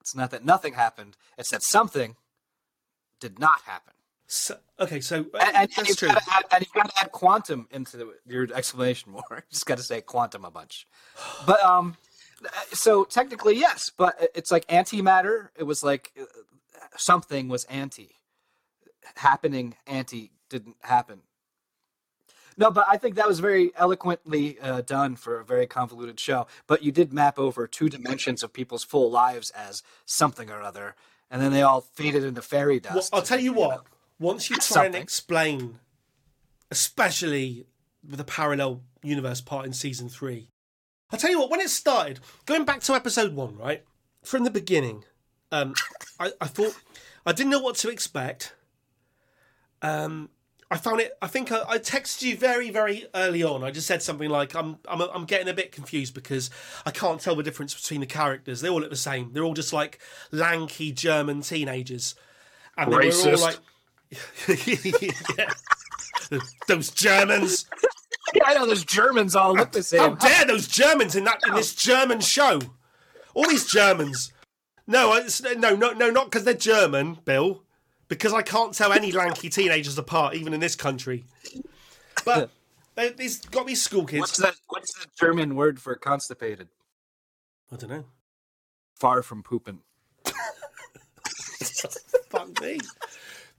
It's 0.00 0.14
not 0.14 0.30
that 0.30 0.44
nothing 0.44 0.74
happened. 0.74 1.16
It's 1.38 1.50
that 1.50 1.62
something 1.62 2.16
did 3.20 3.38
not 3.38 3.62
happen. 3.62 3.92
So, 4.26 4.56
okay, 4.80 5.00
so 5.00 5.26
uh, 5.34 5.38
And, 5.40 5.48
and, 5.48 5.56
and 5.56 5.70
that's 5.76 5.88
you've 5.90 5.98
true. 5.98 6.08
got 6.08 6.22
to 6.22 6.30
add, 6.32 6.44
and 6.50 6.60
you've 6.62 6.72
got 6.72 6.88
to 6.88 7.04
add 7.04 7.12
quantum 7.12 7.68
into 7.70 7.96
the, 7.98 8.14
your 8.26 8.48
explanation 8.54 9.12
more. 9.12 9.22
You 9.30 9.42
just 9.50 9.66
got 9.66 9.76
to 9.76 9.84
say 9.84 10.00
quantum 10.00 10.44
a 10.44 10.50
bunch. 10.50 10.86
But 11.46 11.62
um, 11.62 11.96
so 12.72 13.04
technically 13.04 13.56
yes, 13.56 13.90
but 13.96 14.30
it's 14.34 14.50
like 14.50 14.66
antimatter. 14.68 15.48
It 15.56 15.64
was 15.64 15.84
like 15.84 16.12
uh, 16.18 16.24
something 16.96 17.48
was 17.48 17.64
anti 17.64 18.10
happening. 19.16 19.76
Anti 19.86 20.30
didn't 20.48 20.76
happen. 20.80 21.20
No, 22.56 22.70
but 22.70 22.86
I 22.88 22.96
think 22.96 23.14
that 23.16 23.26
was 23.26 23.40
very 23.40 23.72
eloquently 23.76 24.58
uh, 24.60 24.82
done 24.82 25.16
for 25.16 25.40
a 25.40 25.44
very 25.44 25.66
convoluted 25.66 26.18
show. 26.20 26.46
But 26.66 26.82
you 26.82 26.92
did 26.92 27.12
map 27.12 27.38
over 27.38 27.66
two 27.66 27.88
dimensions 27.88 28.42
of 28.42 28.52
people's 28.52 28.84
full 28.84 29.10
lives 29.10 29.50
as 29.50 29.82
something 30.04 30.50
or 30.50 30.60
other, 30.62 30.94
and 31.30 31.40
then 31.40 31.52
they 31.52 31.62
all 31.62 31.80
faded 31.80 32.24
into 32.24 32.42
fairy 32.42 32.80
Well, 32.84 32.94
dust. 32.94 33.14
I'll 33.14 33.22
tell 33.22 33.40
you 33.40 33.52
what. 33.52 33.84
Once 34.18 34.50
you 34.50 34.56
try 34.56 34.84
and 34.86 34.94
explain, 34.94 35.80
especially 36.70 37.66
with 38.08 38.18
the 38.18 38.24
parallel 38.24 38.82
universe 39.02 39.40
part 39.40 39.66
in 39.66 39.72
season 39.72 40.08
three, 40.08 40.48
I'll 41.10 41.18
tell 41.18 41.30
you 41.30 41.40
what. 41.40 41.50
When 41.50 41.60
it 41.60 41.70
started, 41.70 42.20
going 42.46 42.64
back 42.64 42.80
to 42.82 42.94
episode 42.94 43.34
one, 43.34 43.56
right 43.56 43.84
from 44.22 44.44
the 44.44 44.50
beginning, 44.50 45.04
Um, 45.50 45.74
I, 46.20 46.32
I 46.40 46.46
thought 46.46 46.74
I 47.26 47.32
didn't 47.32 47.50
know 47.50 47.60
what 47.60 47.76
to 47.76 47.88
expect. 47.90 48.54
Um, 49.82 50.30
I 50.72 50.78
found 50.78 51.02
it. 51.02 51.12
I 51.20 51.26
think 51.26 51.52
I, 51.52 51.62
I 51.68 51.78
texted 51.78 52.22
you 52.22 52.34
very, 52.34 52.70
very 52.70 53.06
early 53.14 53.42
on. 53.42 53.62
I 53.62 53.70
just 53.70 53.86
said 53.86 54.00
something 54.00 54.30
like, 54.30 54.56
"I'm, 54.56 54.78
I'm, 54.88 55.02
I'm 55.02 55.24
getting 55.26 55.48
a 55.48 55.52
bit 55.52 55.70
confused 55.70 56.14
because 56.14 56.48
I 56.86 56.90
can't 56.90 57.20
tell 57.20 57.36
the 57.36 57.42
difference 57.42 57.74
between 57.74 58.00
the 58.00 58.06
characters. 58.06 58.62
They 58.62 58.70
all 58.70 58.80
look 58.80 58.88
the 58.88 58.96
same. 58.96 59.34
They're 59.34 59.44
all 59.44 59.52
just 59.52 59.74
like 59.74 59.98
lanky 60.30 60.90
German 60.90 61.42
teenagers, 61.42 62.14
and 62.78 62.90
they 62.90 62.96
were 62.96 63.02
all 63.02 63.08
Racist. 63.10 63.42
like, 63.42 63.58
yeah. 66.30 66.38
those 66.68 66.90
Germans. 66.90 67.66
Yeah, 68.34 68.44
I 68.46 68.54
know 68.54 68.64
those 68.64 68.86
Germans 68.86 69.36
all 69.36 69.52
look 69.52 69.72
the 69.72 69.82
same. 69.82 70.00
How 70.00 70.18
same. 70.18 70.30
dare 70.30 70.46
those 70.46 70.68
Germans 70.68 71.16
in 71.16 71.24
that 71.24 71.40
in 71.46 71.54
this 71.54 71.74
German 71.74 72.20
show? 72.20 72.60
All 73.34 73.46
these 73.46 73.66
Germans. 73.66 74.32
No, 74.86 75.12
it's, 75.12 75.42
no, 75.42 75.76
no, 75.76 75.92
no, 75.92 76.08
not 76.08 76.30
because 76.30 76.44
they're 76.44 76.54
German, 76.54 77.18
Bill. 77.26 77.61
Because 78.12 78.34
I 78.34 78.42
can't 78.42 78.74
tell 78.74 78.92
any 78.92 79.10
lanky 79.10 79.48
teenagers 79.48 79.96
apart, 79.96 80.34
even 80.34 80.52
in 80.52 80.60
this 80.60 80.76
country. 80.76 81.24
But 82.26 82.50
they, 82.94 83.08
these 83.08 83.40
got 83.40 83.66
these 83.66 83.80
school 83.80 84.04
kids. 84.04 84.20
What's 84.20 84.36
that? 84.36 84.54
What's 84.68 84.92
the 84.92 85.06
German 85.18 85.56
word 85.56 85.80
for 85.80 85.94
constipated? 85.94 86.68
I 87.72 87.76
don't 87.76 87.88
know. 87.88 88.04
Far 88.96 89.22
from 89.22 89.42
pooping. 89.42 89.78
Fuck 92.28 92.60
me. 92.60 92.80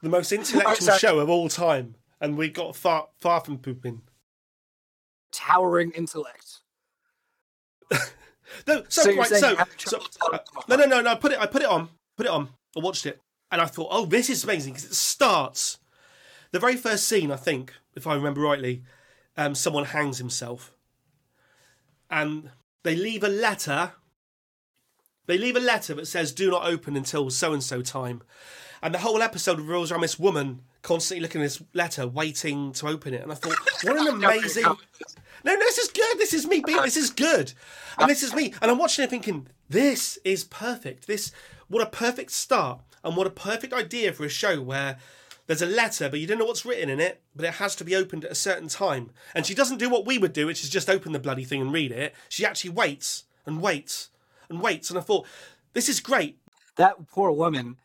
The 0.03 0.09
most 0.09 0.31
intellectual 0.31 0.85
sorry. 0.85 0.99
show 0.99 1.17
of 1.17 1.31
all 1.31 1.49
time, 1.49 1.95
and 2.21 2.37
we 2.37 2.49
got 2.49 2.75
far 2.75 3.07
far 3.21 3.39
from 3.39 3.57
pooping. 3.57 4.03
Towering 5.31 5.93
intellect. 5.93 6.59
No, 8.67 8.83
so, 8.87 9.01
So 9.01 9.15
right, 9.15 9.27
so, 9.27 9.35
so 9.35 9.55
tried 9.55 9.77
to 9.79 9.85
tell 9.87 9.99
uh, 10.31 10.37
no, 10.69 10.75
no, 10.75 10.85
no, 10.85 11.01
no. 11.01 11.11
I 11.13 11.15
put 11.15 11.31
it. 11.31 11.39
I 11.39 11.47
put 11.47 11.63
it 11.63 11.67
on. 11.67 11.89
Put 12.15 12.27
it 12.27 12.31
on. 12.31 12.49
I 12.77 12.81
watched 12.81 13.07
it, 13.07 13.19
and 13.53 13.61
I 13.61 13.65
thought, 13.65 13.89
oh, 13.91 14.07
this 14.07 14.31
is 14.31 14.43
amazing 14.43 14.73
because 14.73 14.89
it 14.89 14.95
starts. 14.95 15.77
The 16.49 16.59
very 16.59 16.75
first 16.75 17.07
scene, 17.07 17.31
I 17.31 17.35
think, 17.35 17.71
if 17.95 18.07
I 18.07 18.15
remember 18.15 18.41
rightly, 18.41 18.81
um, 19.37 19.53
someone 19.53 19.85
hangs 19.85 20.17
himself, 20.17 20.73
and 22.09 22.49
they 22.81 22.95
leave 22.95 23.23
a 23.23 23.29
letter. 23.29 23.91
They 25.27 25.37
leave 25.37 25.55
a 25.55 25.59
letter 25.59 25.93
that 25.93 26.07
says, 26.07 26.31
"Do 26.31 26.49
not 26.49 26.65
open 26.65 26.97
until 26.97 27.29
so 27.29 27.53
and 27.53 27.63
so 27.63 27.83
time," 27.83 28.23
and 28.81 28.91
the 28.91 28.99
whole 28.99 29.21
episode 29.21 29.59
revolves 29.59 29.91
around 29.91 30.01
this 30.01 30.17
woman 30.17 30.63
constantly 30.81 31.21
looking 31.21 31.41
at 31.41 31.45
this 31.45 31.61
letter, 31.73 32.07
waiting 32.07 32.73
to 32.73 32.87
open 32.87 33.13
it. 33.13 33.21
And 33.21 33.31
I 33.31 33.35
thought, 33.35 33.55
what 33.83 33.97
an 33.97 34.07
amazing. 34.23 34.63
No, 34.63 34.77
no, 35.45 35.57
this 35.59 35.77
is 35.77 35.89
good. 35.89 36.17
This 36.17 36.33
is 36.33 36.47
me 36.47 36.59
being. 36.65 36.81
This 36.81 36.97
is 36.97 37.11
good, 37.11 37.53
and 37.99 38.09
this 38.09 38.23
is 38.23 38.33
me. 38.33 38.55
And 38.63 38.71
I'm 38.71 38.79
watching 38.79 39.05
it 39.05 39.11
thinking, 39.11 39.47
this 39.69 40.17
is 40.25 40.43
perfect. 40.43 41.05
This, 41.05 41.31
what 41.67 41.83
a 41.83 41.89
perfect 41.89 42.31
start, 42.31 42.81
and 43.03 43.15
what 43.15 43.27
a 43.27 43.31
perfect 43.31 43.73
idea 43.73 44.13
for 44.13 44.25
a 44.25 44.29
show 44.29 44.61
where 44.61 44.97
there's 45.47 45.61
a 45.61 45.65
letter, 45.65 46.09
but 46.09 46.19
you 46.19 46.27
don't 46.27 46.39
know 46.39 46.45
what's 46.45 46.65
written 46.65 46.89
in 46.89 46.99
it, 46.99 47.21
but 47.35 47.45
it 47.45 47.55
has 47.55 47.75
to 47.75 47.83
be 47.83 47.95
opened 47.95 48.23
at 48.23 48.31
a 48.31 48.35
certain 48.35 48.69
time. 48.69 49.11
And 49.35 49.45
she 49.45 49.53
doesn't 49.53 49.77
do 49.77 49.89
what 49.89 50.05
we 50.05 50.17
would 50.17 50.33
do, 50.33 50.45
which 50.45 50.63
is 50.63 50.69
just 50.69 50.89
open 50.89 51.11
the 51.11 51.19
bloody 51.19 51.43
thing 51.43 51.61
and 51.61 51.73
read 51.73 51.91
it. 51.91 52.15
She 52.29 52.45
actually 52.45 52.69
waits 52.69 53.25
and 53.45 53.61
waits 53.61 54.09
and 54.49 54.61
waits. 54.61 54.89
And 54.89 54.97
I 54.97 55.01
thought, 55.01 55.27
this 55.73 55.89
is 55.89 55.99
great. 55.99 56.37
That 56.77 57.07
poor 57.09 57.31
woman 57.31 57.77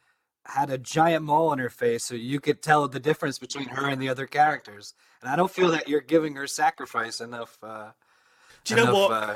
had 0.44 0.70
a 0.70 0.78
giant 0.78 1.25
mole 1.25 1.48
on 1.48 1.58
her 1.58 1.68
face, 1.68 2.04
so 2.04 2.14
you 2.14 2.40
could 2.40 2.62
tell 2.62 2.87
the 2.88 3.00
difference 3.00 3.38
between 3.38 3.68
her 3.68 3.88
and 3.88 4.00
the 4.00 4.08
other 4.08 4.26
characters. 4.26 4.94
And 5.20 5.30
I 5.30 5.37
don't 5.37 5.50
feel 5.50 5.70
that 5.72 5.88
you're 5.88 6.00
giving 6.00 6.37
her 6.37 6.46
sacrifice 6.46 7.20
enough. 7.20 7.58
Uh, 7.62 7.90
Do 8.64 8.75
you 8.75 8.84
know 8.84 8.94
what? 8.94 9.10
Uh, 9.10 9.34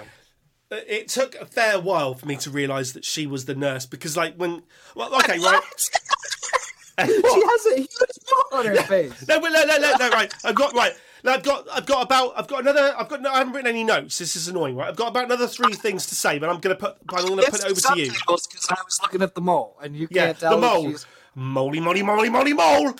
it 0.76 1.09
took 1.09 1.35
a 1.37 1.47
fair 1.47 1.79
while 1.81 2.14
for 2.14 2.26
me 2.26 2.37
to 2.37 2.50
realise 2.50 2.93
that 2.93 3.05
she 3.05 3.26
was 3.26 3.45
the 3.45 3.55
nurse 3.55 3.87
because, 3.87 4.17
like, 4.17 4.37
when. 4.37 4.62
Well, 4.97 5.14
okay, 5.17 5.38
right. 5.38 5.62
she 6.99 7.05
has 7.07 7.67
a 7.67 7.76
huge 7.76 7.88
mole 8.31 8.61
on 8.61 8.67
her 8.67 8.76
face. 8.83 9.26
No, 9.29 9.38
no, 9.38 9.49
no, 9.64 9.76
no, 9.79 9.97
no, 9.99 10.11
right. 10.11 10.33
I've 10.45 10.55
got 10.55 10.75
right. 10.75 10.93
Now 11.25 11.35
I've 11.35 11.43
got, 11.45 11.67
I've 11.71 11.87
got 11.87 12.02
about, 12.02 12.33
I've 12.37 12.49
got 12.49 12.61
another, 12.62 12.95
I've 12.99 13.09
got. 13.09 13.23
No, 13.23 13.31
I 13.31 13.38
haven't 13.38 13.52
written 13.55 13.71
any 13.71 13.85
notes. 13.85 14.19
This 14.19 14.35
is 14.35 14.49
annoying, 14.49 14.75
right? 14.76 14.88
I've 14.88 14.97
got 14.97 15.09
about 15.09 15.25
another 15.26 15.47
three 15.47 15.73
things 15.75 16.07
to 16.07 16.14
say, 16.17 16.38
but 16.38 16.49
I'm 16.49 16.59
gonna 16.61 16.75
put, 16.75 16.97
I'm 17.09 17.26
gonna 17.29 17.43
put 17.43 17.61
it 17.61 17.64
over 17.71 17.81
to 17.81 17.99
you. 17.99 18.11
Because 18.11 18.67
I 18.69 18.75
was 18.85 18.99
looking 19.02 19.23
at 19.23 19.35
the 19.35 19.41
mole, 19.41 19.76
and 19.83 19.95
you 19.97 20.09
Yeah, 20.11 20.26
can't 20.26 20.41
tell. 20.41 20.57
the 20.57 20.67
mole, 20.67 20.95
moly, 21.35 21.79
moly, 21.81 22.02
moly, 22.02 22.29
moly, 22.29 22.52
mole. 22.52 22.95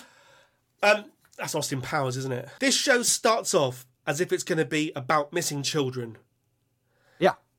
Um, 0.81 1.05
that's 1.37 1.53
Austin 1.53 1.81
Powers, 1.81 2.15
isn't 2.17 2.31
it? 2.31 2.47
This 2.59 2.75
show 2.75 3.01
starts 3.03 3.53
off 3.53 3.85
as 4.07 4.21
if 4.21 4.31
it's 4.31 4.43
gonna 4.43 4.65
be 4.65 4.91
about 4.95 5.33
missing 5.33 5.61
children, 5.61 6.17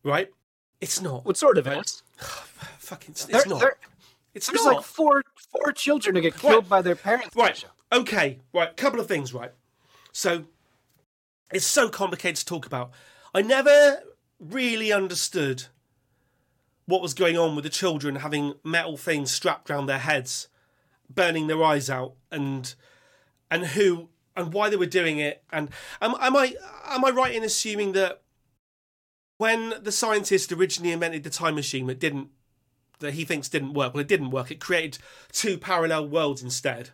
right? 0.04 0.30
It's 0.80 1.00
not. 1.00 1.25
what 1.25 1.37
sort 1.37 1.58
of 1.58 1.66
is? 1.66 2.02
Fucking, 2.78 3.12
it's 3.12 3.25
There- 3.25 3.42
not. 3.46 3.62
It's 4.34 4.49
There's 4.49 4.64
not. 4.64 4.76
like 4.76 4.84
four 4.84 5.23
four 5.50 5.73
children 5.73 6.16
to 6.16 6.20
get 6.20 6.37
killed 6.37 6.64
Right. 6.64 6.68
by 6.68 6.82
their 6.82 6.96
parents. 6.96 7.37
Right. 7.37 7.64
Okay. 7.92 8.40
Right. 8.52 8.76
Couple 8.76 8.99
of 8.99 9.06
things. 9.06 9.32
Right. 9.32 9.52
So 10.12 10.44
it's 11.52 11.66
so 11.66 11.88
complicated 11.88 12.37
to 12.38 12.44
talk 12.44 12.66
about. 12.66 12.90
I 13.32 13.42
never 13.42 14.02
really 14.40 14.92
understood 14.92 15.66
what 16.87 17.00
was 17.00 17.14
going 17.14 17.38
on 17.38 17.54
with 17.54 17.62
the 17.62 17.70
children 17.70 18.16
having 18.16 18.54
metal 18.64 18.96
things 18.96 19.30
strapped 19.30 19.70
around 19.70 19.87
their 19.87 19.99
heads, 20.00 20.49
burning 21.08 21.46
their 21.46 21.62
eyes 21.62 21.88
out, 21.88 22.14
and 22.32 22.75
and 23.52 23.66
who 23.66 24.08
and 24.37 24.52
why 24.52 24.68
they 24.68 24.76
were 24.76 24.84
doing 24.84 25.20
it. 25.20 25.44
And 25.52 25.70
am, 26.02 26.16
am 26.20 26.37
I 26.37 26.56
am 26.87 27.04
I 27.04 27.11
right 27.11 27.32
in 27.34 27.44
assuming 27.44 27.92
that 27.92 28.20
when 29.44 29.74
the 29.82 29.92
scientist 29.92 30.50
originally 30.52 30.90
invented 30.90 31.22
the 31.22 31.28
time 31.28 31.54
machine 31.54 31.86
that 31.86 32.00
didn't 32.00 32.28
that 33.00 33.12
he 33.12 33.26
thinks 33.26 33.50
didn't 33.50 33.74
work. 33.74 33.92
Well, 33.92 34.00
it 34.00 34.08
didn't 34.08 34.30
work. 34.30 34.50
It 34.50 34.58
created 34.58 34.96
two 35.32 35.58
parallel 35.58 36.08
worlds 36.08 36.42
instead. 36.42 36.90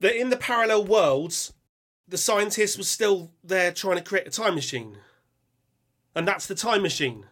That 0.00 0.18
in 0.18 0.30
the 0.30 0.38
parallel 0.38 0.86
worlds, 0.86 1.52
the 2.08 2.16
scientist 2.16 2.78
was 2.78 2.88
still 2.88 3.30
there 3.44 3.72
trying 3.72 3.98
to 3.98 4.02
create 4.02 4.26
a 4.26 4.30
time 4.30 4.54
machine. 4.54 4.96
And 6.14 6.26
that's 6.26 6.46
the 6.46 6.54
time 6.54 6.80
machine. 6.80 7.26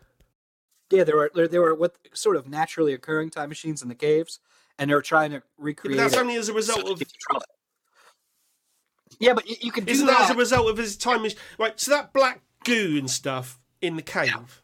Yeah, 0.90 1.04
there 1.04 1.16
were 1.16 1.30
there, 1.34 1.48
there 1.48 1.62
were 1.62 1.74
what 1.74 1.96
sort 2.12 2.36
of 2.36 2.46
naturally 2.48 2.92
occurring 2.92 3.30
time 3.30 3.48
machines 3.48 3.80
in 3.80 3.88
the 3.88 3.94
caves, 3.94 4.40
and 4.78 4.90
they 4.90 4.94
were 4.94 5.00
trying 5.00 5.30
to 5.30 5.36
Yeah, 5.36 5.42
recreate. 5.56 5.96
but 5.96 6.02
that's 6.02 6.16
only 6.20 6.36
as 6.36 6.50
a 6.50 6.52
result 6.52 6.84
they 6.84 6.92
of. 6.92 6.98
could 6.98 7.08
control 7.12 7.40
it. 7.40 9.16
Yeah, 9.20 9.32
but 9.32 9.48
you, 9.48 9.56
you 9.62 9.72
can 9.72 9.84
do 9.84 9.92
Isn't 9.92 10.06
that. 10.06 10.18
that 10.18 10.30
as 10.30 10.36
a 10.36 10.38
result 10.38 10.68
of 10.68 10.76
his 10.76 10.98
time 10.98 11.22
machine? 11.22 11.38
Right, 11.58 11.80
so 11.80 11.92
that 11.92 12.12
black 12.12 12.42
goo 12.64 12.96
and 12.98 13.08
stuff 13.10 13.58
in 13.82 13.96
the 13.96 14.02
cave, 14.02 14.62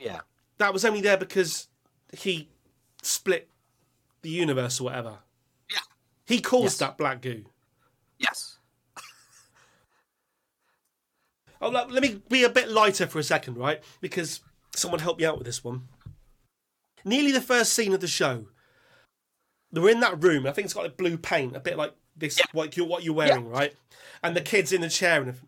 yeah. 0.00 0.20
that 0.58 0.72
was 0.72 0.84
only 0.84 1.00
there 1.00 1.16
because 1.16 1.68
he 2.12 2.48
split 3.02 3.48
the 4.22 4.30
universe 4.30 4.80
or 4.80 4.84
whatever. 4.84 5.18
Yeah. 5.70 5.78
He 6.26 6.40
caused 6.40 6.64
Yes. 6.64 6.78
that 6.78 6.98
black 6.98 7.20
goo. 7.22 7.44
Yes. 8.18 8.58
Oh, 11.62 11.68
let, 11.68 11.90
let 11.90 12.02
me 12.02 12.22
be 12.30 12.42
a 12.44 12.48
bit 12.48 12.70
lighter 12.70 13.06
for 13.06 13.18
a 13.18 13.22
second, 13.22 13.56
right? 13.58 13.82
Because 14.00 14.40
someone 14.74 15.00
help 15.00 15.18
me 15.18 15.26
out 15.26 15.36
with 15.36 15.46
this 15.46 15.62
one. 15.62 15.88
Nearly 17.04 17.32
the 17.32 17.40
first 17.42 17.74
scene 17.74 17.92
of 17.92 18.00
the 18.00 18.06
show, 18.06 18.46
they 19.70 19.80
were 19.80 19.90
in 19.90 20.00
that 20.00 20.22
room. 20.22 20.46
I 20.46 20.52
think 20.52 20.64
it's 20.64 20.72
got 20.74 20.84
like 20.84 20.96
blue 20.96 21.18
paint, 21.18 21.54
a 21.54 21.60
bit 21.60 21.76
like 21.76 21.94
this, 22.16 22.38
Yeah. 22.38 22.46
what 22.52 22.76
you're 22.78 22.86
what 22.86 23.02
you're 23.04 23.14
wearing, 23.14 23.46
right? 23.48 23.74
And 24.22 24.34
the 24.34 24.40
kids 24.40 24.72
in 24.72 24.80
the 24.80 24.88
chair, 24.88 25.20
and, 25.22 25.38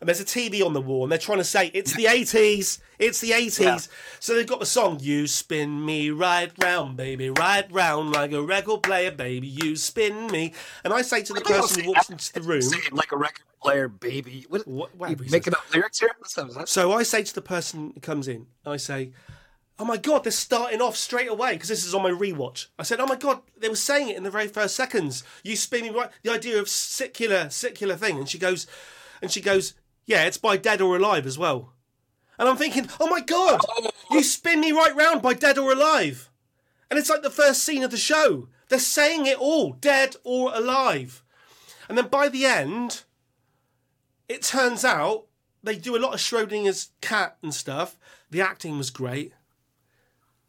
and 0.00 0.08
there's 0.08 0.20
a 0.20 0.24
TV 0.24 0.64
on 0.64 0.72
the 0.72 0.80
wall, 0.80 1.02
and 1.04 1.12
they're 1.12 1.18
trying 1.18 1.38
to 1.38 1.44
say 1.44 1.70
it's 1.74 1.94
the 1.94 2.06
'80s, 2.06 2.78
it's 2.98 3.20
the 3.20 3.30
'80s. 3.30 3.60
Yeah. 3.60 3.78
So 4.18 4.34
they've 4.34 4.46
got 4.46 4.60
the 4.60 4.66
song 4.66 4.98
"You 5.00 5.26
Spin 5.26 5.84
Me 5.84 6.10
Right 6.10 6.50
Round, 6.62 6.96
Baby, 6.96 7.30
Right 7.30 7.70
Round 7.70 8.12
like 8.12 8.32
a 8.32 8.42
record 8.42 8.82
player, 8.82 9.10
baby, 9.10 9.46
you 9.46 9.76
spin 9.76 10.28
me." 10.28 10.54
And 10.84 10.92
I 10.92 11.02
say 11.02 11.22
to 11.22 11.32
the 11.32 11.42
person 11.42 11.84
who 11.84 11.90
walks 11.92 12.08
into 12.10 12.32
the 12.32 12.40
room, 12.42 12.62
like 12.92 13.12
a 13.12 13.16
record 13.16 13.44
player, 13.62 13.88
baby. 13.88 14.46
What? 14.48 14.66
What- 14.66 14.90
you 14.92 14.98
whatever 14.98 15.24
he 15.24 15.30
making 15.30 15.54
up 15.54 15.74
lyrics 15.74 16.00
here? 16.00 16.10
What 16.18 16.68
So 16.68 16.92
I 16.92 17.02
say 17.02 17.22
to 17.22 17.34
the 17.34 17.42
person 17.42 17.92
who 17.94 18.00
comes 18.00 18.26
in, 18.26 18.46
I 18.64 18.78
say, 18.78 19.12
"Oh 19.78 19.84
my 19.84 19.98
god, 19.98 20.24
they're 20.24 20.32
starting 20.32 20.80
off 20.80 20.96
straight 20.96 21.28
away 21.28 21.52
because 21.52 21.68
this 21.68 21.84
is 21.84 21.94
on 21.94 22.02
my 22.02 22.10
rewatch." 22.10 22.68
I 22.78 22.84
said, 22.84 23.00
"Oh 23.00 23.06
my 23.06 23.16
god, 23.16 23.42
they 23.58 23.68
were 23.68 23.76
saying 23.76 24.08
it 24.08 24.16
in 24.16 24.22
the 24.22 24.30
very 24.30 24.48
first 24.48 24.74
seconds. 24.74 25.24
You 25.44 25.56
spin 25.56 25.82
me 25.82 25.90
right. 25.90 26.10
The 26.22 26.32
idea 26.32 26.58
of 26.58 26.70
secular, 26.70 27.50
secular 27.50 27.96
thing." 27.96 28.16
And 28.16 28.28
she 28.28 28.38
goes, 28.38 28.66
and 29.22 29.30
she 29.30 29.40
goes, 29.40 29.74
"Yeah, 30.10 30.24
it's 30.24 30.38
by 30.38 30.56
Dead 30.56 30.80
or 30.80 30.96
Alive 30.96 31.26
as 31.26 31.38
well." 31.38 31.72
And 32.38 32.48
I'm 32.48 32.56
thinking, 32.56 32.88
"Oh 32.98 33.08
my 33.08 33.20
god, 33.20 33.60
you 34.10 34.22
spin 34.22 34.60
me 34.60 34.72
right 34.72 34.94
round 34.94 35.22
by 35.22 35.34
Dead 35.34 35.56
or 35.56 35.72
Alive," 35.72 36.30
and 36.90 36.98
it's 36.98 37.10
like 37.10 37.22
the 37.22 37.30
first 37.30 37.62
scene 37.62 37.82
of 37.82 37.90
the 37.90 37.96
show. 37.96 38.48
They're 38.68 38.78
saying 38.78 39.26
it 39.26 39.38
all, 39.38 39.72
dead 39.72 40.16
or 40.24 40.52
alive, 40.54 41.22
and 41.88 41.96
then 41.96 42.08
by 42.08 42.28
the 42.28 42.44
end 42.44 43.04
it 44.30 44.42
turns 44.42 44.84
out 44.84 45.26
they 45.62 45.76
do 45.76 45.96
a 45.96 45.98
lot 45.98 46.14
of 46.14 46.20
Schrodinger's 46.20 46.90
cat 47.00 47.36
and 47.42 47.52
stuff. 47.52 47.98
The 48.30 48.40
acting 48.40 48.78
was 48.78 48.88
great. 48.88 49.32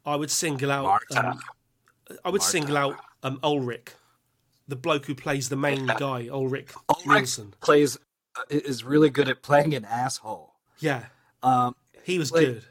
I 0.05 0.15
would 0.15 0.29
single 0.29 0.71
out. 0.71 1.01
Um, 1.15 1.39
I 2.23 2.29
would 2.29 2.43
single 2.43 2.77
out 2.77 2.97
um, 3.23 3.39
Ulrich, 3.43 3.93
the 4.67 4.75
bloke 4.75 5.05
who 5.05 5.15
plays 5.15 5.49
the 5.49 5.55
main 5.55 5.87
guy, 5.87 6.27
Ulrich 6.31 6.69
Ulrich 6.89 7.07
Nielsen. 7.07 7.53
plays 7.59 7.97
is 8.49 8.83
really 8.83 9.09
good 9.09 9.27
at 9.29 9.41
playing 9.41 9.73
an 9.73 9.85
asshole. 9.85 10.55
Yeah, 10.79 11.05
Um, 11.43 11.75
he 12.03 12.17
was 12.19 12.31
Like- 12.31 12.45
good. 12.47 12.65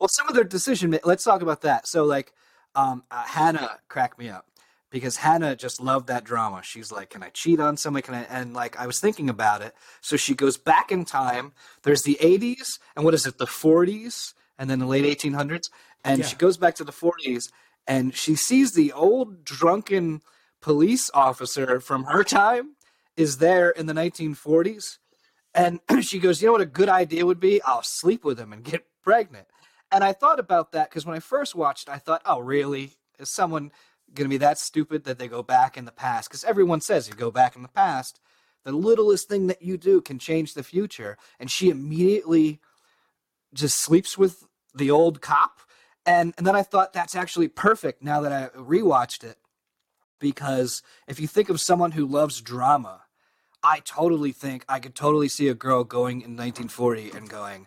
well, 0.00 0.08
some 0.08 0.28
of 0.28 0.34
their 0.34 0.44
decision. 0.44 0.98
Let's 1.04 1.24
talk 1.24 1.42
about 1.42 1.60
that. 1.62 1.86
So, 1.86 2.04
like, 2.04 2.32
Um, 2.74 3.04
uh, 3.10 3.24
Hannah 3.24 3.80
cracked 3.88 4.18
me 4.18 4.30
up 4.30 4.46
because 4.88 5.16
Hannah 5.18 5.54
just 5.54 5.78
loved 5.80 6.06
that 6.06 6.24
drama. 6.24 6.62
She's 6.62 6.90
like, 6.90 7.10
"Can 7.10 7.22
I 7.22 7.28
cheat 7.28 7.60
on 7.60 7.76
somebody? 7.76 8.02
Can 8.06 8.14
I?" 8.14 8.22
And 8.22 8.54
like, 8.54 8.78
I 8.78 8.86
was 8.86 8.98
thinking 8.98 9.28
about 9.28 9.60
it. 9.60 9.74
So 10.00 10.16
she 10.16 10.34
goes 10.34 10.56
back 10.56 10.90
in 10.90 11.04
time. 11.04 11.52
There's 11.82 12.02
the 12.04 12.16
80s, 12.20 12.78
and 12.96 13.04
what 13.04 13.12
is 13.12 13.26
it? 13.26 13.36
The 13.36 13.46
40s, 13.46 14.32
and 14.58 14.70
then 14.70 14.78
the 14.78 14.86
late 14.86 15.04
1800s. 15.04 15.68
And 16.02 16.20
Yeah. 16.20 16.26
she 16.26 16.36
goes 16.36 16.56
back 16.56 16.74
to 16.76 16.84
the 16.84 16.92
40s, 16.92 17.50
and 17.86 18.14
she 18.16 18.34
sees 18.36 18.72
the 18.72 18.90
old 18.92 19.44
drunken 19.44 20.22
police 20.62 21.10
officer 21.12 21.78
from 21.80 22.04
her 22.04 22.24
time 22.24 22.76
is 23.16 23.38
there 23.38 23.70
in 23.70 23.86
the 23.86 23.92
1940s. 23.92 24.98
And 25.54 25.80
she 26.00 26.18
goes, 26.18 26.40
You 26.40 26.46
know 26.46 26.52
what 26.52 26.60
a 26.60 26.66
good 26.66 26.88
idea 26.88 27.26
would 27.26 27.40
be? 27.40 27.62
I'll 27.62 27.82
sleep 27.82 28.24
with 28.24 28.38
him 28.38 28.52
and 28.52 28.64
get 28.64 28.86
pregnant. 29.02 29.46
And 29.90 30.02
I 30.02 30.12
thought 30.12 30.40
about 30.40 30.72
that 30.72 30.88
because 30.88 31.04
when 31.04 31.16
I 31.16 31.20
first 31.20 31.54
watched, 31.54 31.88
I 31.88 31.98
thought, 31.98 32.22
Oh, 32.24 32.40
really? 32.40 32.92
Is 33.18 33.30
someone 33.30 33.70
going 34.14 34.26
to 34.26 34.32
be 34.32 34.38
that 34.38 34.58
stupid 34.58 35.04
that 35.04 35.18
they 35.18 35.28
go 35.28 35.42
back 35.42 35.76
in 35.76 35.84
the 35.84 35.92
past? 35.92 36.28
Because 36.28 36.44
everyone 36.44 36.80
says 36.80 37.08
you 37.08 37.14
go 37.14 37.30
back 37.30 37.54
in 37.56 37.62
the 37.62 37.68
past, 37.68 38.20
the 38.64 38.72
littlest 38.72 39.28
thing 39.28 39.46
that 39.48 39.62
you 39.62 39.76
do 39.76 40.00
can 40.00 40.18
change 40.18 40.54
the 40.54 40.62
future. 40.62 41.18
And 41.38 41.50
she 41.50 41.68
immediately 41.68 42.60
just 43.52 43.78
sleeps 43.78 44.16
with 44.16 44.44
the 44.74 44.90
old 44.90 45.20
cop. 45.20 45.60
And, 46.06 46.34
and 46.38 46.46
then 46.46 46.56
I 46.56 46.62
thought 46.62 46.92
that's 46.92 47.14
actually 47.14 47.48
perfect 47.48 48.02
now 48.02 48.20
that 48.22 48.32
I 48.32 48.56
rewatched 48.56 49.22
it. 49.24 49.36
Because 50.22 50.82
if 51.08 51.18
you 51.18 51.26
think 51.26 51.48
of 51.48 51.60
someone 51.60 51.90
who 51.90 52.06
loves 52.06 52.40
drama, 52.40 53.02
I 53.60 53.80
totally 53.80 54.30
think 54.30 54.64
I 54.68 54.78
could 54.78 54.94
totally 54.94 55.26
see 55.26 55.48
a 55.48 55.54
girl 55.54 55.82
going 55.82 56.18
in 56.18 56.36
1940 56.36 57.10
and 57.10 57.28
going, 57.28 57.66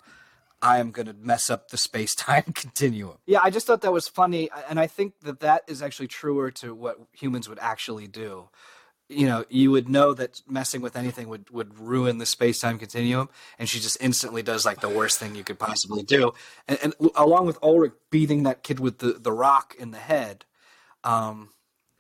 I 0.62 0.80
am 0.80 0.92
going 0.92 1.08
to 1.08 1.14
mess 1.14 1.50
up 1.50 1.68
the 1.70 1.78
space 1.78 2.16
time 2.16 2.44
continuum. 2.56 3.18
Yeah, 3.26 3.40
I 3.44 3.50
just 3.50 3.68
thought 3.68 3.82
that 3.82 3.92
was 3.92 4.08
funny. 4.08 4.50
And 4.70 4.80
I 4.80 4.88
think 4.88 5.20
that 5.24 5.42
that 5.42 5.64
is 5.68 5.82
actually 5.82 6.08
truer 6.08 6.50
to 6.52 6.74
what 6.74 6.98
humans 7.12 7.50
would 7.50 7.60
actually 7.60 8.08
do. 8.08 8.48
You 9.10 9.28
know, 9.28 9.44
you 9.50 9.70
would 9.70 9.90
know 9.90 10.14
that 10.14 10.42
messing 10.48 10.82
with 10.82 10.96
anything 10.96 11.28
would, 11.28 11.50
would 11.50 11.78
ruin 11.78 12.20
the 12.20 12.26
space 12.26 12.62
time 12.62 12.80
continuum. 12.80 13.28
And 13.60 13.68
she 13.68 13.82
just 13.82 13.98
instantly 14.00 14.44
does 14.44 14.66
like 14.66 14.80
the 14.80 14.88
worst 14.88 15.20
thing 15.20 15.36
you 15.36 15.44
could 15.44 15.60
possibly 15.60 16.04
do. 16.04 16.32
And, 16.70 16.80
and 16.82 16.94
along 17.16 17.48
with 17.48 17.60
Ulrich 17.62 17.94
beating 18.10 18.44
that 18.44 18.64
kid 18.64 18.80
with 18.80 19.00
the, 19.00 19.12
the 19.12 19.34
rock 19.34 19.76
in 19.78 19.92
the 19.92 19.98
head. 19.98 20.46
Um, 21.04 21.50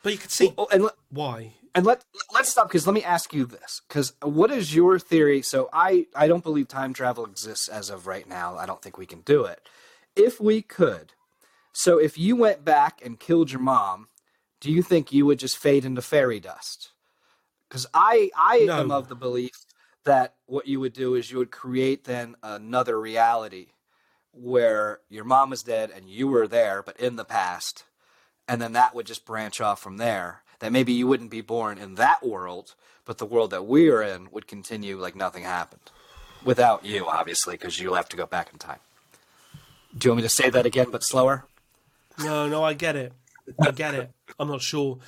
But 0.05 0.13
you 0.13 0.19
could 0.19 0.29
see 0.29 0.53
oh, 0.55 0.67
and 0.71 0.83
let- 0.83 0.93
why. 1.09 1.53
and 1.73 1.83
let 1.83 2.03
let's 2.31 2.49
stop 2.49 2.67
because 2.67 2.85
let 2.85 2.93
me 2.93 3.03
ask 3.03 3.33
you 3.33 3.43
this 3.43 3.81
because 3.87 4.13
what 4.21 4.51
is 4.51 4.75
your 4.75 4.99
theory 4.99 5.41
so 5.41 5.67
i 5.73 6.05
i 6.15 6.27
don't 6.27 6.43
believe 6.43 6.67
time 6.67 6.93
travel 6.93 7.25
exists 7.25 7.67
as 7.67 7.89
of 7.89 8.05
right 8.05 8.29
now 8.29 8.55
i 8.55 8.67
don't 8.67 8.83
think 8.83 8.99
we 8.99 9.07
can 9.07 9.21
do 9.21 9.45
it 9.45 9.67
if 10.15 10.39
we 10.39 10.61
could 10.61 11.13
so 11.73 11.97
if 11.97 12.19
you 12.19 12.35
went 12.35 12.63
back 12.63 13.03
and 13.03 13.19
killed 13.19 13.51
your 13.51 13.61
mom 13.61 14.07
do 14.61 14.71
you 14.71 14.83
think 14.83 15.11
you 15.11 15.25
would 15.25 15.39
just 15.39 15.57
fade 15.57 15.83
into 15.83 16.03
fairy 16.03 16.39
dust 16.39 16.91
because 17.67 17.87
i 17.91 18.29
i 18.37 18.59
No. 18.67 18.81
am 18.81 18.91
of 18.91 19.09
the 19.09 19.15
belief 19.15 19.65
that 20.03 20.35
what 20.45 20.67
you 20.67 20.79
would 20.79 20.93
do 20.93 21.15
is 21.15 21.31
you 21.31 21.39
would 21.39 21.49
create 21.51 22.03
then 22.03 22.35
another 22.43 23.01
reality 23.01 23.69
where 24.31 24.99
your 25.09 25.23
mom 25.23 25.51
is 25.51 25.63
dead 25.63 25.89
and 25.89 26.07
you 26.11 26.27
were 26.27 26.47
there 26.47 26.83
but 26.83 26.95
in 26.99 27.15
the 27.15 27.25
past 27.25 27.85
and 28.47 28.61
then 28.61 28.73
that 28.73 28.93
would 28.93 29.05
just 29.05 29.25
branch 29.25 29.61
off 29.61 29.81
from 29.81 29.97
there. 29.97 30.41
That 30.59 30.71
maybe 30.71 30.93
you 30.93 31.07
wouldn't 31.07 31.31
be 31.31 31.41
born 31.41 31.77
in 31.77 31.95
that 31.95 32.25
world, 32.25 32.75
but 33.03 33.17
the 33.17 33.25
world 33.25 33.51
that 33.51 33.65
we 33.65 33.89
are 33.89 34.01
in 34.01 34.29
would 34.31 34.47
continue 34.47 34.97
like 34.97 35.15
nothing 35.15 35.43
happened. 35.43 35.91
Without 36.43 36.85
you, 36.85 37.07
obviously, 37.07 37.55
because 37.55 37.79
you'll 37.79 37.95
have 37.95 38.09
to 38.09 38.17
go 38.17 38.25
back 38.25 38.51
in 38.53 38.59
time. 38.59 38.79
Do 39.97 40.07
you 40.07 40.11
want 40.11 40.17
me 40.17 40.23
to 40.23 40.29
say 40.29 40.49
that 40.49 40.65
again, 40.65 40.87
but 40.91 41.03
slower? 41.03 41.45
No, 42.19 42.47
no, 42.47 42.63
I 42.63 42.73
get 42.73 42.95
it. 42.95 43.13
I 43.59 43.71
get 43.71 43.95
it. 43.95 44.11
I'm 44.39 44.47
not 44.47 44.61
sure. 44.61 44.99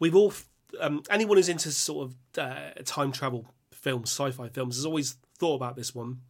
We've 0.00 0.14
all, 0.14 0.32
um, 0.80 1.02
anyone 1.10 1.36
who's 1.36 1.48
into 1.48 1.70
sort 1.70 2.10
of 2.10 2.38
uh, 2.38 2.70
time 2.84 3.12
travel 3.12 3.46
films, 3.70 4.10
sci-fi 4.10 4.48
films, 4.48 4.76
has 4.76 4.84
always 4.84 5.16
thought 5.38 5.54
about 5.56 5.76
this 5.76 5.94
one. 5.94 6.20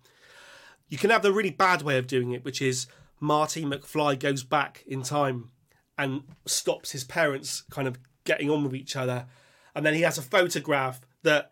You 0.89 0.99
can 0.99 1.11
have 1.11 1.23
the 1.23 1.33
really 1.33 1.51
bad 1.51 1.83
way 1.83 1.99
of 1.99 2.07
doing 2.07 2.33
it, 2.33 2.45
which 2.45 2.61
is 2.61 2.87
Marty 3.21 3.65
McFly 3.65 4.19
goes 4.19 4.43
back 4.45 4.85
in 4.87 5.03
time 5.03 5.51
and 5.99 6.23
stops 6.47 6.93
his 6.93 7.05
parents 7.05 7.63
kind 7.71 7.89
of 7.89 7.99
getting 8.25 8.51
on 8.51 8.63
with 8.65 8.75
each 8.75 8.97
other, 8.97 9.27
and 9.75 9.85
then 9.85 9.95
he 9.95 10.03
has 10.03 10.19
a 10.19 10.23
photograph 10.23 11.01
that 11.23 11.51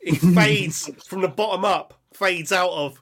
he 0.00 0.14
fades 0.34 0.90
from 1.06 1.20
the 1.22 1.28
bottom 1.28 1.64
up, 1.64 1.94
fades 2.12 2.52
out 2.52 2.70
of, 2.70 3.00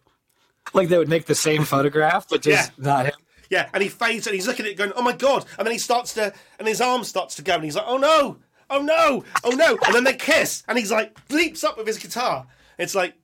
Like 0.72 0.88
they 0.88 0.98
would 0.98 1.09
make 1.09 1.27
the 1.27 1.35
same 1.35 1.64
photograph, 1.64 2.27
but 2.29 2.42
just 2.42 2.72
Yeah. 2.79 2.85
not 2.85 3.07
him. 3.07 3.14
Yeah, 3.51 3.68
and 3.72 3.83
he 3.83 3.88
fades 3.88 4.27
and 4.27 4.35
he's 4.35 4.46
looking 4.46 4.66
at 4.66 4.72
it 4.72 4.77
going, 4.77 4.92
oh 4.94 5.01
my 5.03 5.12
god. 5.14 5.46
And 5.57 5.66
then 5.66 5.72
he 5.72 5.79
starts 5.79 6.12
to, 6.14 6.35
and 6.59 6.68
his 6.68 6.83
arm 6.83 7.03
starts 7.05 7.35
to 7.37 7.42
go 7.42 7.55
and 7.55 7.64
he's 7.64 7.77
like, 7.77 7.87
oh 7.87 7.96
no, 7.96 8.37
oh 8.68 8.83
no, 8.83 9.24
oh 9.42 9.51
no. 9.51 9.79
And 9.87 9.94
then 9.94 10.05
they 10.05 10.12
kiss 10.12 10.62
and 10.68 10.77
he's 10.77 10.92
like, 10.92 11.16
leaps 11.31 11.64
up 11.64 11.79
with 11.79 11.87
his 11.87 11.96
guitar. 11.98 12.46
It's 12.77 12.94
like, 12.94 13.14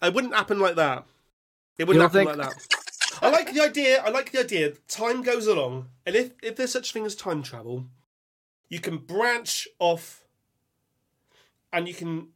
it 0.00 0.14
wouldn't 0.14 0.34
happen 0.34 0.60
like 0.60 0.76
that. 0.76 1.06
It 1.76 1.88
wouldn't 1.88 2.02
happen 2.04 2.24
don't 2.26 2.38
like 2.38 2.48
that. 2.48 2.73
I 3.22 3.30
like 3.30 3.52
the 3.52 3.60
idea, 3.60 4.02
I 4.02 4.10
like 4.10 4.32
the 4.32 4.40
idea, 4.40 4.72
time 4.88 5.22
goes 5.22 5.46
along, 5.46 5.88
and 6.06 6.16
if, 6.16 6.32
if 6.42 6.56
there's 6.56 6.72
such 6.72 6.90
a 6.90 6.92
thing 6.92 7.06
as 7.06 7.14
time 7.14 7.42
travel, 7.42 7.86
you 8.68 8.80
can 8.80 8.98
branch 8.98 9.68
off 9.78 10.24
and 11.72 11.88
you 11.88 11.94
can 11.94 12.28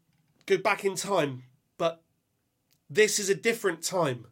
go 0.46 0.58
back 0.58 0.84
in 0.84 0.94
time, 0.94 1.44
but 1.76 2.02
this 2.90 3.18
is 3.18 3.28
a 3.28 3.34
different 3.34 3.82
time. 3.82 4.26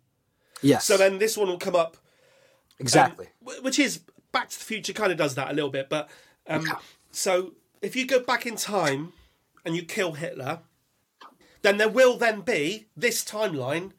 Yes. 0.63 0.85
So 0.85 0.97
then 0.97 1.19
this 1.19 1.37
one 1.37 1.49
will 1.49 1.59
come 1.59 1.77
up 1.77 1.97
exactly. 2.79 3.29
um, 3.47 3.63
which 3.63 3.79
is 3.79 4.01
Back 4.33 4.49
to 4.51 4.59
the 4.59 4.65
Future 4.65 4.93
kind 4.93 5.13
of 5.13 5.19
does 5.19 5.35
that 5.37 5.51
a 5.51 5.55
little 5.55 5.71
bit, 5.71 5.89
but 5.89 6.11
um, 6.47 6.67
so 7.11 7.55
if 7.81 7.97
you 7.97 8.07
go 8.07 8.21
back 8.21 8.47
in 8.47 8.57
time 8.57 9.13
and 9.65 9.75
you 9.75 9.83
kill 9.83 10.13
Hitler, 10.13 10.61
then 11.63 11.79
there 11.79 11.89
will 11.89 12.17
then 12.17 12.43
be 12.43 12.87
this 12.97 13.25
timeline 13.25 13.93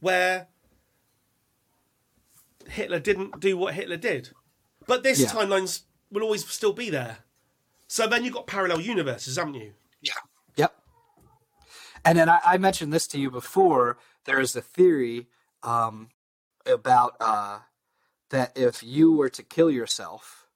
where 0.00 0.48
Hitler 2.68 2.98
didn't 3.00 3.40
do 3.40 3.56
what 3.56 3.74
Hitler 3.74 3.96
did, 3.96 4.30
but 4.86 5.02
this 5.02 5.20
Yeah. 5.20 5.28
timelines 5.28 5.82
will 6.10 6.22
always 6.22 6.46
still 6.48 6.72
be 6.72 6.90
there. 6.90 7.18
So 7.86 8.06
then 8.06 8.24
you've 8.24 8.34
got 8.34 8.46
parallel 8.46 8.80
universes, 8.80 9.36
haven't 9.36 9.54
you? 9.54 9.74
Yeah. 10.02 10.12
Yep. 10.56 10.74
And 12.04 12.18
then 12.18 12.28
I, 12.28 12.40
I 12.44 12.58
mentioned 12.58 12.92
this 12.92 13.06
to 13.08 13.18
you 13.18 13.30
before. 13.30 13.98
There 14.24 14.40
is 14.40 14.54
a 14.54 14.60
theory 14.60 15.28
um, 15.62 16.10
about 16.66 17.16
uh, 17.20 17.60
that 18.30 18.56
if 18.56 18.82
you 18.82 19.12
were 19.12 19.30
to 19.30 19.42
kill 19.42 19.70
yourself 19.70 20.46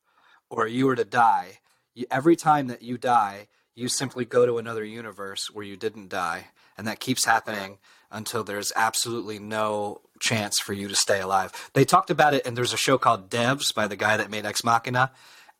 or 0.51 0.67
you 0.67 0.87
were 0.87 0.97
to 0.97 1.05
die, 1.05 1.61
you, 1.95 2.07
every 2.11 2.37
time 2.37 2.67
that 2.69 2.83
you 2.83 2.99
die, 2.99 3.49
you 3.75 3.89
simply 3.89 4.25
go 4.27 4.45
to 4.45 4.59
another 4.59 4.85
universe 4.85 5.51
where 5.51 5.65
you 5.65 5.77
didn't 5.77 6.11
die, 6.11 6.49
and 6.77 6.87
that 6.87 7.01
keeps 7.01 7.25
happening 7.25 7.79
until 8.11 8.45
there's 8.45 8.71
absolutely 8.77 9.39
no 9.39 10.03
chance 10.23 10.59
for 10.59 10.73
you 10.73 10.89
to 10.89 10.95
stay 10.95 11.21
alive. 11.21 11.53
They 11.75 11.85
talked 11.85 12.11
about 12.11 12.33
it, 12.33 12.47
and 12.47 12.57
there's 12.57 12.73
a 12.73 12.79
show 12.79 12.97
called 12.97 13.29
Devs 13.29 13.75
by 13.75 13.87
the 13.89 13.97
guy 13.97 14.17
that 14.17 14.31
made 14.31 14.47
Ex 14.47 14.65
Machina, 14.65 15.11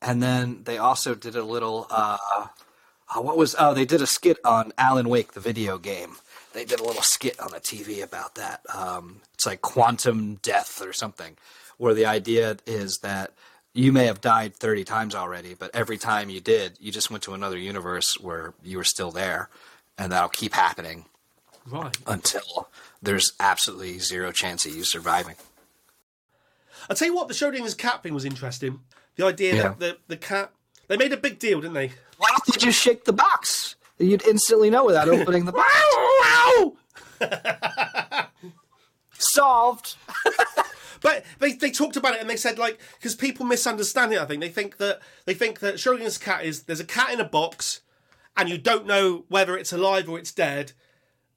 and 0.01 0.23
then 0.23 0.63
they 0.63 0.77
also 0.79 1.13
did 1.13 1.35
a 1.35 1.43
little. 1.43 1.85
Uh, 1.91 2.17
uh, 3.15 3.21
what 3.21 3.37
was? 3.37 3.55
Oh, 3.59 3.73
they 3.73 3.85
did 3.85 4.01
a 4.01 4.07
skit 4.07 4.37
on 4.43 4.71
Alan 4.77 5.09
Wake, 5.09 5.33
the 5.33 5.39
video 5.39 5.77
game. 5.77 6.15
They 6.53 6.65
did 6.65 6.79
a 6.79 6.83
little 6.83 7.01
skit 7.03 7.39
on 7.39 7.51
the 7.51 7.59
TV 7.59 8.01
about 8.03 8.35
that. 8.35 8.61
Um, 8.73 9.21
it's 9.33 9.45
like 9.45 9.61
quantum 9.61 10.35
death 10.35 10.81
or 10.81 10.93
something, 10.93 11.35
where 11.77 11.93
the 11.93 12.05
idea 12.05 12.57
is 12.65 12.99
that 12.99 13.31
you 13.73 13.91
may 13.91 14.05
have 14.05 14.21
died 14.21 14.55
30 14.55 14.83
times 14.83 15.15
already, 15.15 15.55
but 15.55 15.71
every 15.73 15.97
time 15.97 16.29
you 16.29 16.39
did, 16.39 16.77
you 16.79 16.91
just 16.91 17.09
went 17.09 17.23
to 17.23 17.33
another 17.33 17.57
universe 17.57 18.19
where 18.19 18.53
you 18.63 18.77
were 18.77 18.83
still 18.83 19.09
there, 19.11 19.49
and 19.97 20.11
that'll 20.11 20.29
keep 20.29 20.53
happening 20.53 21.05
Right. 21.65 21.97
until 22.05 22.69
there's 23.03 23.33
absolutely 23.39 23.99
zero 23.99 24.31
chance 24.31 24.65
of 24.65 24.73
you 24.75 24.83
surviving. 24.83 25.35
I'll 26.89 26.95
tell 26.95 27.07
you 27.07 27.15
what, 27.15 27.27
the 27.27 27.33
Schrodinger's 27.33 27.75
cat 27.75 28.01
thing 28.03 28.13
was 28.13 28.25
interesting. 28.25 28.79
The 29.15 29.25
idea 29.25 29.55
Yeah. 29.55 29.61
that 29.69 29.79
the, 29.79 29.97
the 30.07 30.17
cat. 30.17 30.51
They 30.87 30.97
made 30.97 31.13
a 31.13 31.17
big 31.17 31.39
deal, 31.39 31.61
didn't 31.61 31.75
they? 31.75 31.91
Why 32.17 32.27
don't 32.29 32.47
you 32.47 32.59
just 32.59 32.79
shake 32.81 33.05
the 33.05 33.13
box? 33.13 33.75
You'd 33.99 34.25
instantly 34.27 34.69
know 34.69 34.83
without 34.85 35.07
opening 35.07 35.45
the 35.45 35.51
box. 35.53 35.69
Solved. 39.17 39.95
But 41.01 41.25
they, 41.39 41.53
they 41.53 41.71
talked 41.71 41.95
about 41.97 42.15
it 42.15 42.21
and 42.21 42.29
they 42.29 42.35
said 42.37 42.57
like 42.57 42.79
because 42.97 43.13
people 43.15 43.45
misunderstand 43.45 44.13
it. 44.13 44.19
I 44.19 44.25
think 44.25 44.41
they 44.41 44.49
think 44.49 44.77
that 44.77 44.99
they 45.25 45.33
think 45.33 45.59
that 45.59 45.75
Schrodinger's 45.75 46.17
cat 46.17 46.45
is 46.45 46.63
there's 46.63 46.79
a 46.79 46.85
cat 46.85 47.11
in 47.11 47.19
a 47.19 47.25
box, 47.25 47.81
and 48.37 48.47
you 48.49 48.57
don't 48.57 48.85
know 48.87 49.25
whether 49.27 49.57
it's 49.57 49.73
alive 49.73 50.07
or 50.09 50.17
it's 50.17 50.31
dead 50.31 50.71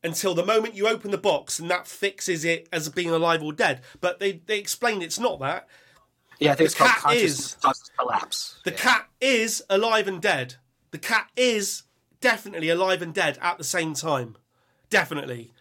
until 0.05 0.35
the 0.35 0.45
moment 0.45 0.75
you 0.75 0.87
open 0.89 1.11
the 1.11 1.19
box, 1.19 1.59
and 1.59 1.71
that 1.71 1.87
fixes 1.87 2.45
it 2.45 2.69
as 2.73 2.89
being 2.89 3.11
alive 3.11 3.43
or 3.43 3.53
dead. 3.53 3.83
But 4.01 4.19
they 4.21 4.33
they 4.47 4.59
explain 4.59 5.03
it's 5.03 5.19
not 5.19 5.41
that. 5.41 5.69
Yeah, 6.39 6.53
I 6.53 6.55
think 6.55 6.67
it's 6.67 6.75
cat 6.75 6.99
consciousness 6.99 7.57
is- 7.65 7.91
collapse. 7.99 8.61
The 8.65 8.73
Yeah. 8.73 8.77
cat 8.77 9.09
is 9.21 9.63
alive 9.71 10.07
and 10.07 10.21
dead. 10.21 10.57
The 10.91 10.99
cat 10.99 11.31
is 11.37 11.85
definitely 12.21 12.69
alive 12.69 13.01
and 13.03 13.15
dead 13.15 13.39
at 13.41 13.57
the 13.59 13.65
same 13.65 13.95
time. 13.95 14.37
Definitely. 14.91 15.53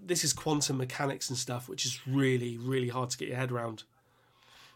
This 0.00 0.24
is 0.24 0.32
quantum 0.32 0.78
mechanics 0.78 1.28
and 1.30 1.38
stuff, 1.38 1.68
which 1.68 1.84
is 1.86 2.06
really, 2.06 2.58
really 2.58 2.88
hard 2.88 3.10
to 3.10 3.18
get 3.18 3.28
your 3.28 3.36
head 3.38 3.50
around. 3.52 3.84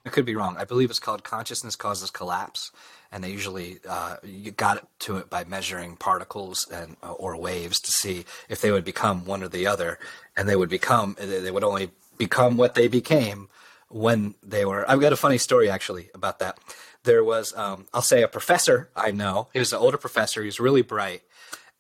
I 0.07 0.11
could 0.11 0.25
be 0.25 0.35
wrong. 0.35 0.57
I 0.59 0.65
believe 0.65 0.91
it's 0.91 0.99
called 0.99 1.25
consciousness 1.25 1.77
causes 1.77 2.11
collapse, 2.11 2.73
and 3.13 3.23
they 3.23 3.31
usually 3.31 3.79
uh, 3.89 4.17
got 4.57 4.87
to 5.01 5.17
it 5.19 5.31
by 5.31 5.45
measuring 5.45 5.97
particles 5.97 6.67
and 6.71 6.97
uh, 7.03 7.13
or 7.13 7.37
waves 7.37 7.81
to 7.81 7.93
see 7.93 8.25
if 8.49 8.61
they 8.61 8.71
would 8.71 8.85
become 8.85 9.25
one 9.25 9.43
or 9.43 9.49
the 9.49 9.67
other, 9.67 9.99
and 10.37 10.49
they 10.49 10.57
would 10.57 10.69
become 10.69 11.17
they 11.19 11.51
would 11.51 11.65
only 11.65 11.91
become 12.17 12.57
what 12.57 12.75
they 12.75 12.89
became 12.89 13.49
when 13.89 14.35
they 14.43 14.65
were. 14.65 14.89
I've 14.91 15.01
got 15.01 15.13
a 15.13 15.17
funny 15.17 15.39
story 15.39 15.71
actually 15.71 16.11
about 16.15 16.39
that. 16.41 16.59
There 17.05 17.25
was, 17.25 17.57
um, 17.57 17.87
I'll 17.95 18.03
say, 18.03 18.23
a 18.23 18.29
professor 18.29 18.91
I 18.95 19.13
know. 19.13 19.49
He 19.53 19.59
was 19.59 19.73
an 19.73 19.79
older 19.79 19.97
professor. 19.97 20.43
He 20.43 20.47
was 20.47 20.61
really 20.61 20.83
bright, 20.83 21.23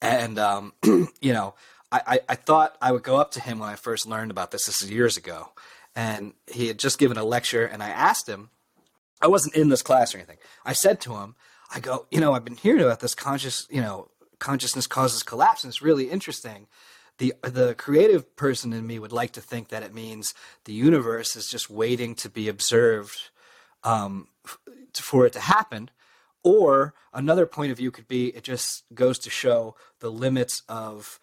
and 0.01 0.39
um, 0.39 0.73
you 0.85 1.33
know, 1.33 1.55
I, 1.91 2.01
I, 2.07 2.21
I 2.31 2.35
thought 2.35 2.77
I 2.81 2.93
would 2.93 3.03
go 3.03 3.17
up 3.17 3.33
to 3.33 3.41
him 3.41 3.59
when 3.59 3.69
I 3.69 3.77
first 3.77 4.07
learned 4.07 4.31
about 4.31 4.51
this. 4.51 4.67
This 4.67 4.83
is 4.83 4.91
years 4.91 5.17
ago, 5.17 5.51
and 5.99 6.33
he 6.47 6.69
had 6.69 6.79
just 6.79 7.01
given 7.01 7.19
a 7.19 7.25
lecture, 7.25 7.67
and 7.67 7.83
I 7.83 7.89
asked 7.89 8.29
him. 8.29 8.51
I 9.21 9.27
wasn't 9.27 9.57
in 9.57 9.69
this 9.69 9.83
class 9.83 10.15
or 10.15 10.19
anything. 10.19 10.39
I 10.65 10.73
said 10.73 11.01
to 11.01 11.17
him, 11.17 11.35
I 11.75 11.81
go, 11.81 12.07
you 12.09 12.21
know, 12.21 12.35
I've 12.35 12.45
been 12.45 12.55
hearing 12.55 12.83
about 12.83 13.01
this 13.01 13.17
conscious, 13.17 13.67
you 13.69 13.81
know, 13.81 14.09
consciousness 14.39 14.87
causes 14.87 15.25
collapse, 15.25 15.65
and 15.65 15.73
it's 15.73 15.83
really 15.83 16.09
interesting 16.09 16.69
the 17.19 17.35
the 17.43 17.75
creative 17.75 18.37
person 18.37 18.73
in 18.73 18.87
me 18.87 19.01
would 19.01 19.13
like 19.13 19.33
to 19.33 19.41
think 19.41 19.71
that 19.71 19.83
it 19.83 19.93
means 19.93 20.35
the 20.67 20.73
universe 20.73 21.35
is 21.35 21.49
just 21.49 21.69
waiting 21.69 22.15
to 22.15 22.31
be 22.31 22.49
observed 22.49 23.31
um, 23.83 24.29
for 24.95 25.27
it 25.27 25.33
to 25.33 25.41
happen. 25.41 25.91
Or 26.45 26.95
another 27.13 27.45
point 27.47 27.73
of 27.73 27.79
view 27.79 27.91
could 27.91 28.07
be 28.07 28.29
it 28.29 28.45
just 28.45 28.85
goes 28.95 29.19
to 29.21 29.31
show 29.31 29.75
the 29.99 30.11
limits 30.11 30.63
of 30.69 31.19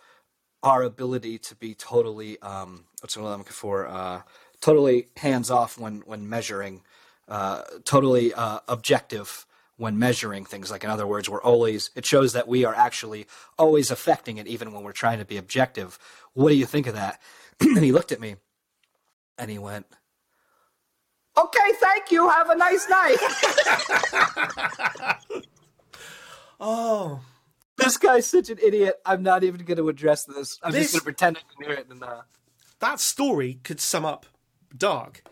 our 0.61 0.83
ability 0.83 1.37
to 1.37 1.55
be 1.55 1.73
totally 1.73 2.39
um, 2.41 2.85
what's 2.99 3.15
what 3.15 3.31
I'm 3.31 3.37
looking 3.37 3.53
for 3.53 3.87
uh, 3.87 4.21
totally 4.65 5.07
hands 5.17 5.51
off 5.51 5.77
when 5.77 6.01
when 6.07 6.27
measuring, 6.27 6.81
uh, 7.27 7.61
totally 7.83 8.33
uh, 8.33 8.59
objective 8.67 9.45
when 9.77 9.99
measuring 9.99 10.43
things. 10.43 10.71
Like 10.71 10.83
in 10.83 10.89
other 10.89 11.05
words, 11.05 11.29
we're 11.29 11.41
always 11.43 11.91
it 11.95 12.03
shows 12.05 12.33
that 12.33 12.47
we 12.47 12.65
are 12.65 12.73
actually 12.73 13.27
always 13.59 13.91
affecting 13.91 14.37
it, 14.37 14.47
even 14.47 14.73
when 14.73 14.83
we're 14.83 14.91
trying 14.91 15.19
to 15.19 15.25
be 15.25 15.37
objective. 15.37 15.99
What 16.33 16.49
do 16.49 16.55
you 16.55 16.65
think 16.65 16.87
of 16.87 16.95
that? 16.95 17.21
and 17.59 17.83
he 17.83 17.91
looked 17.91 18.11
at 18.11 18.19
me, 18.19 18.37
and 19.37 19.51
he 19.51 19.59
went, 19.59 19.85
"Okay, 21.37 21.69
thank 21.79 22.11
you. 22.11 22.27
Have 22.27 22.49
a 22.49 22.55
nice 22.55 22.89
night." 22.89 23.17
Oh, 26.57 27.19
this 27.77 27.97
guy's 27.97 28.25
such 28.27 28.49
an 28.49 28.57
idiot. 28.63 28.95
I'm 29.05 29.23
not 29.23 29.43
even 29.43 29.65
going 29.65 29.77
to 29.77 29.89
address 29.89 30.23
this. 30.23 30.57
I'm 30.63 30.71
This- 30.71 30.93
just 30.93 30.93
going 30.93 30.99
to 31.01 31.03
pretend 31.03 31.37
I 31.37 31.41
can 31.53 31.65
hear 31.69 31.77
it. 31.77 31.87
And 31.89 32.01
uh, 32.01 32.21
that 32.79 33.01
story 33.01 33.59
could 33.63 33.81
sum 33.81 34.05
up 34.05 34.25
dark. 34.77 35.23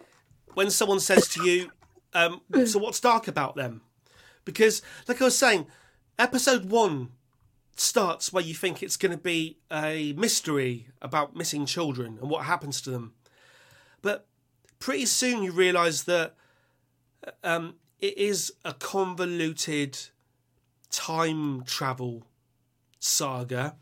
When 0.54 0.70
someone 0.70 1.00
says 1.00 1.28
to 1.30 1.44
you, 1.44 1.72
um, 2.14 2.42
"So 2.66 2.80
what's 2.80 3.00
dark 3.00 3.28
about 3.28 3.56
them?" 3.56 3.82
Because, 4.46 4.82
like 5.08 5.22
I 5.22 5.26
was 5.26 5.38
saying, 5.38 5.68
episode 6.20 6.70
one 6.70 7.12
starts 7.76 8.32
where 8.32 8.44
you 8.44 8.54
think 8.54 8.84
it's 8.84 8.98
going 8.98 9.12
to 9.12 9.18
be 9.18 9.58
a 9.72 10.14
mystery 10.14 10.88
about 11.02 11.36
missing 11.36 11.66
children 11.66 12.20
and 12.22 12.30
what 12.30 12.46
happens 12.46 12.82
to 12.82 12.92
them, 12.92 13.14
but 14.02 14.28
pretty 14.80 15.06
soon 15.06 15.42
you 15.42 15.52
realise 15.52 16.04
that 16.04 16.36
um, 17.44 17.76
it 18.00 18.18
is 18.18 18.54
a 18.66 18.74
convoluted 18.74 19.98
time 20.92 21.64
travel 21.64 22.24
saga, 23.00 23.76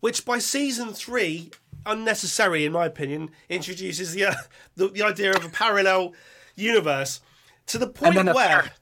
which 0.00 0.24
by 0.24 0.38
season 0.38 0.92
three, 0.92 1.50
unnecessary 1.86 2.64
in 2.64 2.72
my 2.72 2.86
opinion, 2.86 3.30
introduces 3.48 4.14
the 4.14 4.26
uh, 4.26 4.34
the, 4.76 4.88
the 4.88 5.02
idea 5.02 5.32
of 5.32 5.44
a 5.44 5.48
parallel 5.48 6.14
universe 6.54 7.20
to 7.66 7.78
the 7.78 7.86
point 7.86 8.14
then 8.14 8.26
where. 8.34 8.62
third. 8.62 8.72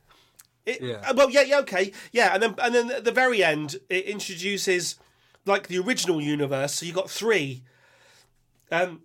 It, 0.64 0.80
Yeah. 0.80 1.02
uh, 1.04 1.14
Well, 1.16 1.28
yeah, 1.28 1.42
yeah, 1.42 1.58
okay, 1.60 1.92
yeah, 2.12 2.34
and 2.34 2.42
then 2.42 2.54
and 2.58 2.74
then 2.74 2.90
at 2.90 3.04
the 3.04 3.12
very 3.12 3.42
end, 3.42 3.76
it 3.88 4.04
introduces 4.04 4.96
like 5.44 5.68
the 5.68 5.78
original 5.78 6.20
universe. 6.20 6.74
So 6.74 6.86
you 6.86 6.92
got 6.92 7.10
three. 7.10 7.64
Um, 8.70 9.02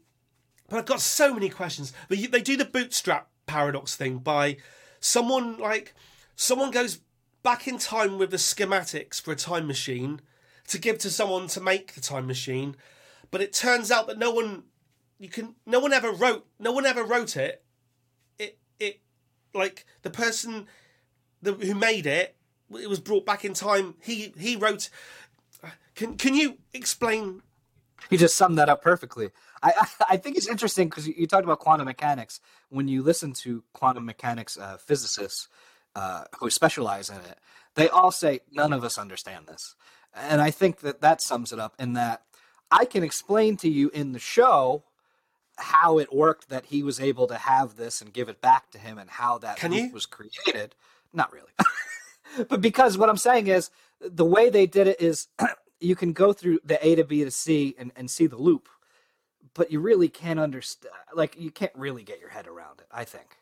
but 0.69 0.77
I've 0.77 0.85
got 0.85 1.01
so 1.01 1.33
many 1.33 1.49
questions. 1.49 1.93
They, 2.09 2.27
they 2.27 2.41
do 2.41 2.57
the 2.57 2.65
bootstrap 2.65 3.29
paradox 3.45 3.95
thing 3.95 4.19
by 4.19 4.57
someone 4.99 5.57
like 5.57 5.93
someone 6.35 6.71
goes 6.71 6.99
back 7.43 7.67
in 7.67 7.77
time 7.77 8.17
with 8.17 8.31
the 8.31 8.37
schematics 8.37 9.21
for 9.21 9.31
a 9.31 9.35
time 9.35 9.67
machine 9.67 10.21
to 10.67 10.77
give 10.77 10.97
to 10.99 11.09
someone 11.09 11.47
to 11.47 11.61
make 11.61 11.93
the 11.93 12.01
time 12.01 12.27
machine, 12.27 12.75
but 13.31 13.41
it 13.41 13.53
turns 13.53 13.91
out 13.91 14.07
that 14.07 14.17
no 14.17 14.31
one 14.31 14.63
you 15.19 15.29
can 15.29 15.55
no 15.65 15.79
one 15.79 15.93
ever 15.93 16.11
wrote 16.11 16.45
no 16.59 16.71
one 16.71 16.85
ever 16.85 17.03
wrote 17.03 17.35
it. 17.37 17.63
It 18.37 18.57
it 18.79 19.01
like 19.53 19.85
the 20.01 20.09
person 20.09 20.67
the, 21.41 21.53
who 21.53 21.75
made 21.75 22.05
it 22.05 22.35
it 22.71 22.89
was 22.89 22.99
brought 22.99 23.25
back 23.25 23.45
in 23.45 23.53
time. 23.53 23.95
He 24.01 24.33
he 24.37 24.55
wrote. 24.55 24.89
Can 25.95 26.17
can 26.17 26.35
you 26.35 26.57
explain 26.73 27.41
You 28.09 28.17
just 28.17 28.35
summed 28.35 28.57
that 28.57 28.69
up 28.69 28.81
perfectly. 28.81 29.31
I 29.63 29.73
I, 29.77 29.87
I 30.13 30.17
think 30.17 30.37
it's 30.37 30.47
interesting 30.47 30.89
because 30.89 31.07
you, 31.07 31.27
talked 31.27 31.43
about 31.43 31.59
quantum 31.59 31.85
mechanics. 31.85 32.39
When 32.69 32.87
you 32.87 33.01
listen 33.01 33.33
to 33.33 33.63
quantum 33.73 34.05
mechanics 34.05 34.57
uh, 34.57 34.77
physicists 34.77 35.47
uh, 35.95 36.25
who 36.39 36.49
specialize 36.49 37.09
in 37.09 37.17
it, 37.17 37.39
they 37.75 37.89
all 37.89 38.11
say 38.11 38.41
none 38.51 38.73
of 38.73 38.83
us 38.83 38.97
understand 38.97 39.47
this, 39.47 39.75
and 40.13 40.41
I 40.41 40.51
think 40.51 40.81
that 40.81 41.01
that 41.01 41.21
sums 41.21 41.51
it 41.51 41.59
up. 41.59 41.73
In 41.79 41.93
that 41.93 42.21
I 42.71 42.85
can 42.85 43.03
explain 43.03 43.57
to 43.57 43.69
you 43.69 43.89
in 43.93 44.11
the 44.13 44.19
show 44.19 44.83
how 45.57 45.97
it 45.97 46.13
worked 46.13 46.49
that 46.49 46.65
he 46.65 46.83
was 46.83 46.99
able 46.99 47.27
to 47.27 47.35
have 47.35 47.77
this 47.77 48.01
and 48.01 48.13
give 48.13 48.29
it 48.29 48.41
back 48.41 48.69
to 48.71 48.77
him, 48.77 48.97
and 48.97 49.09
how 49.09 49.37
that 49.39 49.57
Can 49.57 49.71
loop 49.71 49.81
you? 49.81 49.91
was 49.91 50.05
created. 50.05 50.75
Not 51.13 51.31
really. 51.33 51.51
but 52.49 52.61
because 52.61 52.97
what 52.97 53.09
I'm 53.09 53.17
saying 53.17 53.47
is 53.47 53.71
the 53.99 54.25
way 54.25 54.49
they 54.49 54.67
did 54.67 54.87
it 54.87 55.01
is 55.01 55.27
you 55.79 55.95
can 55.95 56.13
go 56.13 56.33
through 56.33 56.59
the 56.63 56.85
A 56.85 56.95
to 56.95 57.03
B 57.03 57.23
to 57.23 57.31
C 57.31 57.75
and, 57.79 57.91
and 57.95 58.09
see 58.11 58.27
the 58.27 58.37
loop, 58.37 58.69
but 59.53 59.71
you 59.71 59.79
really 59.79 60.09
can't 60.09 60.39
understand. 60.39 60.93
Like 61.13 61.39
you 61.39 61.49
can't 61.49 61.71
really 61.75 62.03
get 62.03 62.19
your 62.19 62.29
head 62.29 62.47
around 62.47 62.79
it. 62.81 62.87
I 62.91 63.03
think 63.03 63.37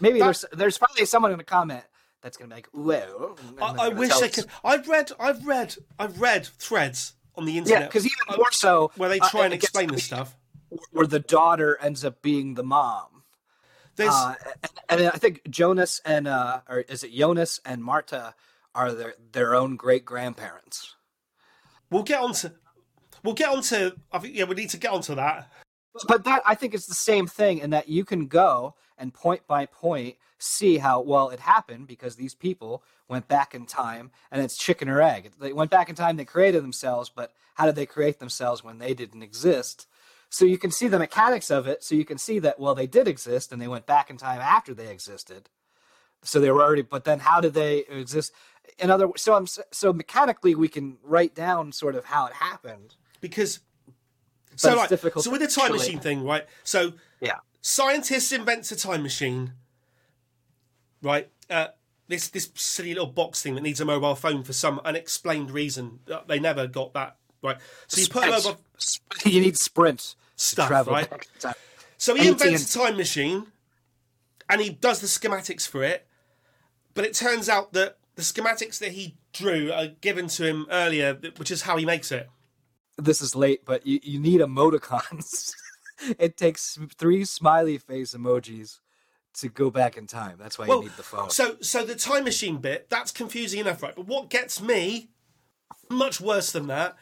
maybe 0.00 0.18
That- 0.18 0.24
there's 0.24 0.44
there's 0.52 0.78
probably 0.78 1.04
someone 1.06 1.30
in 1.30 1.38
the 1.38 1.44
comment 1.44 1.84
that's 2.22 2.36
gonna 2.36 2.48
be 2.48 2.54
like, 2.56 2.68
well, 2.72 3.36
I, 3.60 3.86
I 3.86 3.88
wish 3.90 4.10
I 4.10 4.28
could. 4.28 4.46
I've 4.64 4.88
read, 4.88 5.12
I've 5.20 5.46
read, 5.46 5.76
I've 5.98 6.20
read 6.20 6.46
threads 6.58 7.12
on 7.36 7.44
the 7.44 7.52
Yeah, 7.52 7.58
internet 7.58 7.88
because 7.88 8.06
even 8.06 8.36
more 8.36 8.52
so, 8.52 8.90
where 8.96 9.08
they 9.08 9.20
uh, 9.20 9.28
try 9.28 9.44
and 9.44 9.54
explain 9.54 9.88
this 9.88 10.04
stuff. 10.04 10.36
where 10.92 11.06
the 11.06 11.20
daughter 11.20 11.78
ends 11.80 12.04
up 12.04 12.22
being 12.22 12.54
the 12.54 12.62
mom. 12.64 13.22
There's, 13.96 14.10
Uh, 14.10 14.34
and, 14.88 15.00
and 15.00 15.08
I 15.08 15.18
think 15.18 15.48
Jonas 15.48 16.00
and 16.04 16.26
uh, 16.26 16.60
or 16.68 16.80
is 16.80 17.04
it 17.04 17.12
Jonas 17.12 17.60
and 17.64 17.82
Marta 17.82 18.34
are 18.74 18.92
their 18.92 19.14
their 19.32 19.54
own 19.54 19.76
great 19.76 20.04
grandparents. 20.04 20.96
we'll 21.90 22.02
get 22.02 22.20
on 22.20 22.32
to 22.34 22.52
we'll 23.22 23.34
get 23.34 23.48
on 23.50 23.62
to 23.62 23.94
I 24.12 24.18
think 24.18 24.34
yeah, 24.34 24.44
we 24.44 24.54
need 24.56 24.70
to 24.70 24.78
get 24.78 24.90
on 24.90 25.00
to 25.02 25.14
that. 25.14 25.50
but 26.08 26.24
that 26.24 26.42
I 26.44 26.54
think 26.56 26.74
it's 26.74 26.86
the 26.86 26.94
same 26.94 27.26
thing 27.28 27.58
in 27.58 27.70
that 27.70 27.88
you 27.88 28.04
can 28.04 28.26
go 28.26 28.74
and 28.98 29.14
point 29.14 29.46
by 29.46 29.66
point 29.66 30.16
see 30.38 30.78
how 30.78 31.00
well 31.00 31.30
it 31.30 31.40
happened 31.40 31.86
because 31.86 32.16
these 32.16 32.34
people 32.34 32.82
went 33.08 33.28
back 33.28 33.54
in 33.54 33.66
time 33.66 34.10
and 34.30 34.42
it's 34.42 34.56
chicken 34.56 34.88
or 34.88 35.00
egg. 35.00 35.32
They 35.38 35.52
went 35.52 35.70
back 35.70 35.88
in 35.88 35.94
time, 35.94 36.16
they 36.16 36.24
created 36.24 36.62
themselves, 36.62 37.10
but 37.14 37.32
how 37.54 37.66
did 37.66 37.76
they 37.76 37.86
create 37.86 38.18
themselves 38.18 38.64
when 38.64 38.78
they 38.78 38.94
didn't 38.94 39.22
exist? 39.22 39.86
So 40.28 40.44
you 40.44 40.58
can 40.58 40.70
see 40.70 40.88
the 40.88 40.98
mechanics 40.98 41.50
of 41.50 41.68
it. 41.68 41.84
So 41.84 41.94
you 41.94 42.04
can 42.04 42.18
see 42.18 42.38
that 42.40 42.58
well 42.58 42.74
they 42.74 42.86
did 42.86 43.06
exist 43.06 43.52
and 43.52 43.62
they 43.62 43.68
went 43.68 43.86
back 43.86 44.10
in 44.10 44.16
time 44.16 44.40
after 44.40 44.74
they 44.74 44.88
existed. 44.90 45.48
So 46.22 46.40
they 46.40 46.50
were 46.50 46.62
already, 46.62 46.82
but 46.82 47.04
then 47.04 47.20
how 47.20 47.40
did 47.40 47.54
they 47.54 47.84
exist? 47.88 48.32
In 48.78 48.90
other 48.90 49.06
words, 49.06 49.22
so 49.22 49.34
I'm 49.34 49.46
so 49.46 49.92
mechanically 49.92 50.54
we 50.54 50.68
can 50.68 50.96
write 51.02 51.34
down 51.34 51.70
sort 51.70 51.94
of 51.94 52.06
how 52.06 52.26
it 52.26 52.32
happened. 52.34 52.96
because 53.20 53.60
so 54.56 54.70
it's 54.70 54.76
like 54.78 54.88
difficult 54.88 55.24
so 55.24 55.30
with 55.30 55.40
the 55.40 55.48
time 55.48 55.72
machine 55.72 55.98
thing, 56.00 56.24
right? 56.24 56.46
So 56.62 56.94
Yeah. 57.20 57.38
scientists 57.60 58.32
invent 58.32 58.70
a 58.70 58.76
time 58.76 59.02
machine, 59.02 59.52
right? 61.04 61.28
Uh, 61.48 61.68
this 62.08 62.28
this 62.28 62.50
silly 62.54 62.94
little 62.94 63.06
box 63.08 63.42
thing 63.42 63.54
that 63.54 63.62
needs 63.62 63.80
a 63.80 63.84
mobile 63.84 64.14
phone 64.14 64.42
for 64.42 64.52
some 64.52 64.80
unexplained 64.84 65.50
reason. 65.50 66.00
Uh, 66.10 66.20
They 66.26 66.38
never 66.38 66.66
got 66.66 66.92
that 66.94 67.16
right. 67.42 67.56
So 67.86 68.00
you 68.00 68.08
put 68.08 68.24
a 68.24 68.30
mobile 68.30 68.58
you 69.24 69.40
need 69.40 69.56
sprint 69.56 70.14
stuff, 70.36 70.68
travel 70.68 70.94
right? 70.94 71.08
back 71.08 71.28
in 71.34 71.40
time. 71.40 71.54
So 71.96 72.14
he 72.14 72.28
invents 72.28 72.74
a 72.74 72.78
time 72.78 72.96
machine, 72.96 73.46
and 74.48 74.60
he 74.60 74.70
does 74.70 75.00
the 75.00 75.06
schematics 75.06 75.68
for 75.68 75.82
it. 75.82 76.06
But 76.94 77.04
it 77.04 77.14
turns 77.14 77.48
out 77.48 77.72
that 77.72 77.98
the 78.14 78.22
schematics 78.22 78.78
that 78.78 78.92
he 78.92 79.16
drew 79.32 79.72
are 79.72 79.88
given 79.88 80.28
to 80.28 80.46
him 80.46 80.66
earlier, 80.70 81.14
which 81.36 81.50
is 81.50 81.62
how 81.62 81.76
he 81.76 81.84
makes 81.84 82.12
it. 82.12 82.28
This 82.96 83.20
is 83.20 83.34
late, 83.34 83.64
but 83.64 83.84
you, 83.86 83.98
you 84.02 84.20
need 84.20 84.40
emoticons. 84.40 85.52
it 86.18 86.36
takes 86.36 86.78
three 86.96 87.24
smiley 87.24 87.78
face 87.78 88.14
emojis 88.14 88.78
to 89.34 89.48
go 89.48 89.70
back 89.70 89.96
in 89.96 90.06
time. 90.06 90.36
That's 90.38 90.58
why 90.58 90.66
Well, 90.68 90.78
you 90.78 90.84
need 90.84 90.96
the 90.96 91.02
phone. 91.02 91.30
So, 91.30 91.56
so 91.60 91.84
the 91.84 91.94
time 91.96 92.24
machine 92.24 92.58
bit 92.58 92.88
that's 92.90 93.12
confusing 93.12 93.60
enough, 93.60 93.82
right? 93.82 93.94
But 93.96 94.06
what 94.06 94.30
gets 94.30 94.60
me 94.62 95.10
much 95.90 96.20
worse 96.20 96.52
than 96.52 96.66
that 96.68 96.96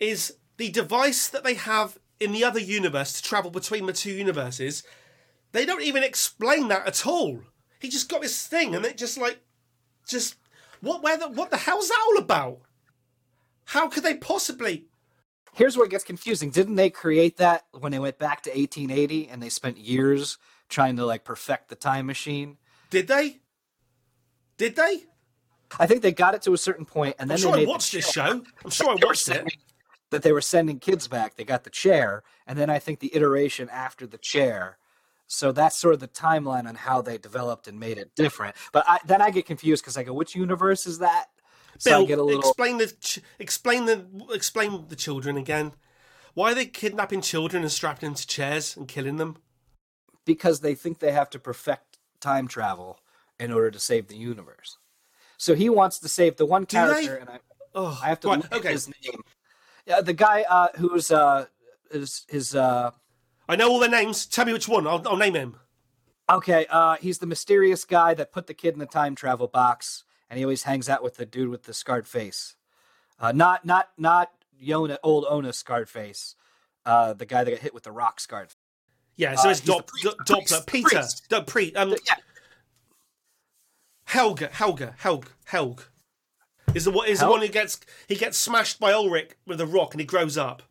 is 0.00 0.34
the 0.56 0.70
device 0.70 1.28
that 1.28 1.44
they 1.44 1.54
have 1.54 1.98
in 2.20 2.32
the 2.32 2.44
other 2.44 2.60
universe 2.60 3.12
to 3.14 3.22
travel 3.22 3.50
between 3.50 3.86
the 3.86 3.92
two 3.92 4.12
universes 4.12 4.82
They 5.52 5.64
don't 5.64 5.82
even 5.82 6.02
explain 6.02 6.68
that 6.68 6.86
at 6.86 7.06
all. 7.06 7.42
He 7.80 7.88
just 7.88 8.08
got 8.08 8.22
this 8.22 8.46
thing, 8.46 8.74
and 8.74 8.84
it 8.84 8.98
just 8.98 9.16
like, 9.18 9.40
just 10.06 10.36
what? 10.80 11.02
Where? 11.02 11.16
The, 11.16 11.28
what 11.28 11.50
the 11.50 11.56
hell's 11.56 11.88
that 11.88 12.06
all 12.08 12.18
about? 12.18 12.58
How 13.66 13.88
could 13.88 14.02
they 14.02 14.14
possibly? 14.14 14.86
Here's 15.54 15.76
where 15.76 15.86
it 15.86 15.90
gets 15.90 16.04
confusing. 16.04 16.50
Didn't 16.50 16.76
they 16.76 16.90
create 16.90 17.38
that 17.38 17.64
when 17.72 17.92
they 17.92 17.98
went 17.98 18.18
back 18.18 18.42
to 18.42 18.50
1880 18.50 19.28
and 19.28 19.42
they 19.42 19.48
spent 19.48 19.78
years 19.78 20.38
trying 20.68 20.96
to 20.96 21.06
like 21.06 21.24
perfect 21.24 21.68
the 21.68 21.76
time 21.76 22.06
machine? 22.06 22.58
Did 22.90 23.08
they? 23.08 23.40
Did 24.56 24.76
they? 24.76 25.04
I 25.78 25.86
think 25.86 26.02
they 26.02 26.12
got 26.12 26.34
it 26.34 26.42
to 26.42 26.52
a 26.54 26.58
certain 26.58 26.84
point, 26.84 27.16
and 27.18 27.28
then 27.28 27.36
I'm 27.36 27.42
sure 27.42 27.52
they 27.56 27.66
I 27.66 27.68
watched 27.68 27.92
this 27.92 28.10
show. 28.10 28.42
I'm 28.64 28.70
sure 28.70 28.90
I 28.90 28.96
watched 29.02 29.28
it. 29.28 29.46
That 30.10 30.22
they 30.22 30.32
were 30.32 30.40
sending 30.40 30.78
kids 30.78 31.06
back. 31.06 31.36
They 31.36 31.44
got 31.44 31.64
the 31.64 31.70
chair, 31.70 32.22
and 32.46 32.58
then 32.58 32.70
I 32.70 32.78
think 32.78 33.00
the 33.00 33.14
iteration 33.14 33.68
after 33.68 34.06
the 34.06 34.16
chair. 34.16 34.78
So 35.26 35.52
that's 35.52 35.76
sort 35.76 35.92
of 35.92 36.00
the 36.00 36.08
timeline 36.08 36.66
on 36.66 36.74
how 36.74 37.02
they 37.02 37.18
developed 37.18 37.68
and 37.68 37.78
made 37.78 37.98
it 37.98 38.14
different. 38.16 38.56
But 38.72 38.84
I, 38.88 38.98
then 39.04 39.20
I 39.20 39.28
get 39.30 39.44
confused 39.44 39.82
because 39.82 39.98
I 39.98 40.02
go, 40.02 40.14
which 40.14 40.34
universe 40.34 40.86
is 40.86 41.00
that? 41.00 41.26
So 41.78 42.00
I 42.00 42.06
get 42.06 42.18
a 42.18 42.22
little. 42.22 42.40
explain 42.40 42.78
the 42.78 42.86
ch- 42.86 43.20
explain 43.38 43.84
the 43.84 44.06
explain 44.32 44.86
the 44.88 44.96
children 44.96 45.36
again. 45.36 45.72
Why 46.32 46.52
are 46.52 46.54
they 46.54 46.66
kidnapping 46.66 47.20
children 47.20 47.62
and 47.62 47.70
strapping 47.70 48.08
them 48.08 48.14
to 48.14 48.26
chairs 48.26 48.76
and 48.76 48.88
killing 48.88 49.16
them? 49.16 49.36
Because 50.28 50.60
they 50.60 50.74
think 50.74 50.98
they 50.98 51.12
have 51.12 51.30
to 51.30 51.38
perfect 51.38 51.98
time 52.20 52.46
travel 52.46 53.00
in 53.40 53.50
order 53.50 53.70
to 53.70 53.78
save 53.80 54.08
the 54.08 54.16
universe. 54.16 54.76
So 55.38 55.54
he 55.54 55.68
wants 55.70 55.98
to 56.00 56.08
save 56.08 56.36
the 56.36 56.44
one 56.44 56.64
Do 56.64 56.76
they? 56.76 57.06
character, 57.06 57.16
and 57.16 57.30
I, 57.30 57.38
Oh, 57.74 57.98
I 58.02 58.08
have 58.08 58.20
to 58.20 58.28
look 58.28 58.52
okay. 58.52 58.72
his 58.72 58.88
name. 58.88 59.20
Yeah, 59.86 60.00
the 60.02 60.12
guy 60.12 60.44
uh, 60.48 60.68
who's 60.76 61.10
uh, 61.10 61.46
his 61.90 62.26
his 62.28 62.54
uh, 62.54 62.90
I 63.48 63.56
know 63.56 63.70
all 63.70 63.78
their 63.78 63.88
names. 63.90 64.26
Tell 64.26 64.44
me 64.44 64.52
which 64.52 64.68
one. 64.68 64.86
I'll, 64.86 65.02
I'll 65.08 65.16
name 65.16 65.34
him. 65.34 65.56
okay, 66.28 66.66
uh, 66.68 66.96
he's 66.96 67.18
the 67.18 67.26
mysterious 67.26 67.84
guy 67.84 68.12
that 68.14 68.32
put 68.32 68.46
the 68.48 68.54
kid 68.54 68.74
in 68.74 68.80
the 68.80 68.86
time 68.86 69.14
travel 69.14 69.46
box, 69.48 70.04
and 70.28 70.38
he 70.38 70.44
always 70.44 70.64
hangs 70.64 70.88
out 70.88 71.02
with 71.02 71.16
the 71.16 71.24
dude 71.26 71.48
with 71.48 71.62
the 71.64 71.72
scarred 71.74 72.06
face. 72.08 72.56
Uh, 73.18 73.32
not 73.32 73.64
not 73.64 73.90
not 73.96 74.32
Yona, 74.62 74.96
old 75.02 75.24
Ona 75.28 75.52
scarred 75.52 75.88
face. 75.88 76.34
Uh, 76.84 77.12
the 77.12 77.26
guy 77.26 77.44
that 77.44 77.50
got 77.50 77.60
hit 77.60 77.74
with 77.74 77.84
the 77.84 77.92
rock 77.92 78.18
scarred. 78.18 78.54
Yeah, 79.18 79.34
so 79.34 79.48
Uh, 79.48 79.50
it's 79.50 79.60
Dop, 79.60 79.86
priest, 79.88 80.04
Dop- 80.06 80.16
Doppler, 80.26 80.46
priest, 80.46 80.66
Peter, 80.66 80.88
priest. 80.88 81.28
Pre, 81.46 81.74
um, 81.74 81.90
Yeah, 81.90 82.14
Helga, 84.04 84.48
Helga, 84.52 84.94
Helg, 85.02 85.26
Helg. 85.50 85.80
Is 86.74 86.84
the 86.84 86.90
one 86.90 87.08
is 87.08 87.20
the 87.20 87.28
one 87.28 87.40
who 87.40 87.48
gets 87.48 87.80
he 88.06 88.14
gets 88.14 88.36
smashed 88.38 88.78
by 88.78 88.92
Ulrich 88.92 89.32
with 89.46 89.60
a 89.60 89.66
rock 89.66 89.92
and 89.94 90.00
he 90.00 90.06
grows 90.06 90.36
up. 90.38 90.62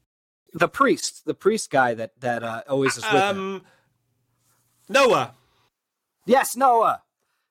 the 0.53 0.67
priest, 0.69 1.25
the 1.25 1.33
priest 1.33 1.69
guy 1.69 1.93
that 1.93 2.19
that 2.21 2.41
uh, 2.43 2.61
always 2.69 2.97
is 2.97 3.03
with 3.03 3.13
him. 3.13 3.37
Um, 3.37 3.61
Noah. 4.89 5.33
Yes, 6.25 6.55
Noah. 6.55 7.01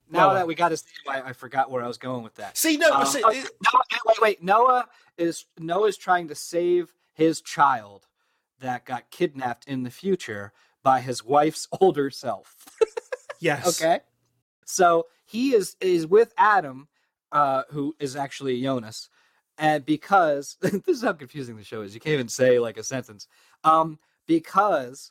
Now 0.09 0.29
Noah. 0.29 0.35
that 0.35 0.47
we 0.47 0.55
got 0.55 0.71
his 0.71 0.85
name, 1.07 1.17
I, 1.25 1.31
I 1.31 1.33
forgot 1.33 1.71
where 1.71 1.83
I 1.85 1.89
was 1.89 1.99
going 1.99 2.23
with 2.23 2.37
that. 2.37 2.57
See, 2.57 2.77
no, 2.77 2.91
Um, 2.93 3.05
see, 3.07 3.23
oh, 3.25 3.31
it- 3.31 3.51
Noah, 3.63 3.83
wait, 4.07 4.21
wait. 4.23 4.43
Noah 4.43 4.89
is 5.19 5.45
Noah's 5.59 5.97
trying 5.97 6.29
to 6.29 6.35
save 6.35 6.95
his 7.13 7.41
child 7.41 8.07
that 8.61 8.85
got 8.87 9.11
kidnapped 9.11 9.67
in 9.67 9.83
the 9.83 9.91
future 9.91 10.53
by 10.87 11.01
his 11.01 11.25
wife's 11.25 11.67
older 11.81 12.11
self. 12.11 12.55
yes. 13.41 13.67
Okay, 13.67 13.99
so 14.65 15.07
he 15.25 15.53
is 15.53 15.77
is 15.81 16.07
with 16.07 16.33
Adam, 16.39 16.87
uh, 17.33 17.65
who 17.71 17.97
is 17.99 18.15
actually 18.15 18.63
Jonas, 18.63 19.09
and 19.59 19.85
because 19.85 20.57
this 20.63 20.87
is 20.87 21.03
how 21.03 21.13
confusing 21.13 21.57
the 21.57 21.65
show 21.65 21.83
is, 21.83 21.93
you 21.93 22.01
can't 22.01 22.15
even 22.15 22.29
say 22.29 22.61
like 22.61 22.77
a 22.77 22.85
sentence. 22.85 23.27
Um, 23.65 23.99
because 24.29 25.11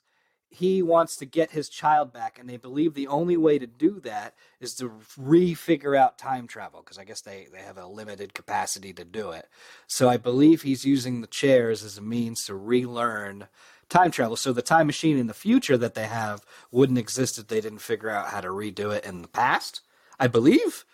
he 0.50 0.82
wants 0.82 1.18
to 1.18 1.26
get 1.26 1.52
his 1.52 1.68
child 1.68 2.14
back, 2.14 2.40
and 2.40 2.50
they 2.50 2.56
believe 2.56 2.94
the 2.94 3.08
only 3.08 3.36
way 3.36 3.60
to 3.60 3.68
do 3.68 4.00
that 4.02 4.34
is 4.62 4.76
to 4.76 4.94
re-figure 5.18 5.96
out 5.96 6.18
time 6.18 6.48
travel 6.48 6.80
because 6.80 6.98
I 6.98 7.04
guess 7.04 7.20
they 7.20 7.48
they 7.52 7.60
have 7.60 7.78
a 7.78 7.86
limited 7.86 8.34
capacity 8.34 8.94
to 8.94 9.04
do 9.04 9.32
it. 9.32 9.50
So 9.88 10.08
I 10.08 10.16
believe 10.16 10.62
he's 10.62 10.86
using 10.86 11.20
the 11.20 11.28
chairs 11.28 11.84
as 11.84 11.98
a 11.98 12.02
means 12.02 12.46
to 12.46 12.56
relearn 12.56 13.50
time 13.90 14.12
travel. 14.12 14.36
So 14.36 14.52
the 14.54 14.62
time 14.62 14.88
machine 14.88 15.18
in 15.18 15.28
the 15.28 15.34
future 15.34 15.78
that 15.78 15.94
they 15.94 16.06
have 16.08 16.44
wouldn't 16.72 17.00
exist 17.00 17.38
if 17.38 17.48
they 17.48 17.62
didn't 17.62 17.80
figure 17.80 18.10
out 18.10 18.28
how 18.30 18.42
to 18.42 18.50
redo 18.50 18.96
it 18.96 19.06
in 19.06 19.22
the 19.22 19.28
past. 19.28 19.82
I 20.20 20.28
believe. 20.28 20.86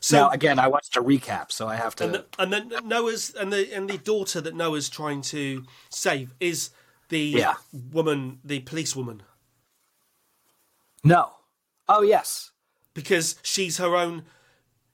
So 0.00 0.16
now 0.16 0.30
again, 0.30 0.58
I 0.58 0.66
watched 0.68 0.96
a 0.96 1.02
recap, 1.02 1.52
so 1.52 1.68
I 1.68 1.76
have 1.76 1.94
to. 1.96 2.04
and 2.04 2.14
the, 2.14 2.24
and 2.38 2.52
then 2.52 2.72
Noah's 2.88 3.30
and 3.34 3.52
the 3.52 3.72
and 3.72 3.88
the 3.88 3.98
daughter 3.98 4.40
that 4.40 4.54
Noah's 4.54 4.88
trying 4.88 5.22
to 5.22 5.64
save 5.90 6.34
is 6.40 6.70
the 7.08 7.20
Yeah. 7.20 7.54
woman, 7.72 8.40
the 8.44 8.60
policewoman, 8.60 9.22
no. 11.04 11.30
Oh 11.88 12.02
yes. 12.02 12.50
because 12.94 13.36
she's 13.42 13.78
her 13.78 13.96
own, 13.96 14.24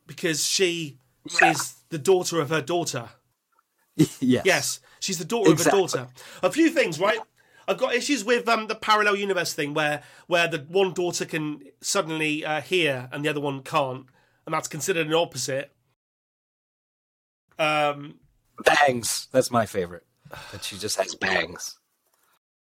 because 0.06 0.44
she 0.46 0.98
Yeah. 1.40 1.50
is 1.52 1.74
the 1.88 1.98
daughter 1.98 2.40
of 2.40 2.50
her 2.50 2.62
daughter. 2.62 3.11
yes. 3.96 4.44
Yes, 4.44 4.80
she's 5.00 5.18
the 5.18 5.24
daughter 5.24 5.50
Exactly. 5.52 5.80
of 5.82 5.92
a 5.92 5.96
daughter. 5.96 6.08
A 6.42 6.50
few 6.52 6.70
things, 6.70 6.98
right? 7.00 7.18
I've 7.66 7.78
got 7.78 7.94
issues 7.94 8.24
with 8.24 8.48
um, 8.48 8.66
the 8.66 8.74
parallel 8.74 9.16
universe 9.16 9.52
thing, 9.52 9.74
where 9.74 10.02
where 10.26 10.48
the 10.48 10.58
one 10.68 10.94
daughter 10.94 11.24
can 11.26 11.61
suddenly 11.80 12.44
uh, 12.44 12.61
hear 12.62 13.08
and 13.12 13.24
the 13.24 13.28
other 13.28 13.40
one 13.40 13.62
can't, 13.62 14.06
and 14.46 14.54
that's 14.54 14.68
considered 14.68 15.06
an 15.06 15.14
opposite. 15.14 15.70
Um, 17.58 18.20
Bangs. 18.64 19.28
That's 19.32 19.50
my 19.50 19.66
favorite. 19.66 20.04
That 20.52 20.64
she 20.64 20.76
just 20.78 20.98
has 20.98 21.14
bangs. 21.14 21.78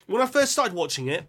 when 0.06 0.20
I 0.20 0.26
first 0.26 0.52
started 0.52 0.74
watching 0.74 1.08
it, 1.08 1.26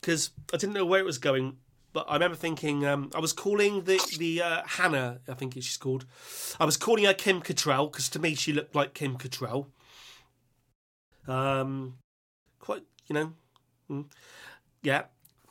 because 0.00 0.30
I 0.52 0.56
didn't 0.56 0.74
know 0.74 0.86
where 0.86 1.00
it 1.00 1.06
was 1.06 1.18
going, 1.18 1.56
but 1.92 2.06
I 2.08 2.14
remember 2.14 2.36
thinking 2.36 2.86
um, 2.86 3.10
I 3.14 3.18
was 3.18 3.32
calling 3.32 3.82
the 3.84 4.00
the 4.18 4.42
uh, 4.42 4.62
Hannah, 4.66 5.20
I 5.28 5.34
think 5.34 5.54
she's 5.54 5.76
called. 5.76 6.06
I 6.60 6.64
was 6.64 6.76
calling 6.76 7.04
her 7.04 7.14
Kim 7.14 7.40
Cattrall 7.42 7.90
because 7.90 8.08
to 8.10 8.18
me 8.18 8.34
she 8.34 8.52
looked 8.52 8.74
like 8.74 8.94
Kim 8.94 9.16
Cattrall. 9.18 9.66
Um, 11.28 11.98
quite, 12.58 12.82
you 13.08 13.14
know, 13.14 13.32
mm, 13.90 14.04
yeah. 14.82 15.04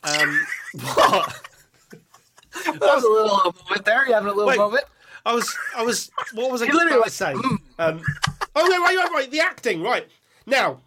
Um, 0.04 0.46
what? 0.74 1.42
That 2.66 2.82
was 2.82 3.04
a 3.04 3.10
little 3.10 3.38
moment 3.38 3.86
there. 3.86 4.08
You 4.08 4.14
having 4.14 4.30
a 4.30 4.34
little 4.34 4.48
Wait. 4.48 4.58
moment? 4.58 4.84
I 5.26 5.34
was, 5.34 5.56
I 5.76 5.84
was, 5.84 6.12
what 6.34 6.52
was 6.52 6.62
I 6.62 6.66
literally 6.66 6.96
about 6.96 7.06
to 7.06 7.12
say? 7.12 7.34
Um, 7.80 8.02
oh 8.56 8.68
no, 8.68 8.84
right, 8.84 8.98
right, 8.98 9.12
right. 9.12 9.32
The 9.32 9.40
acting, 9.40 9.82
right 9.82 10.08
now. 10.46 10.82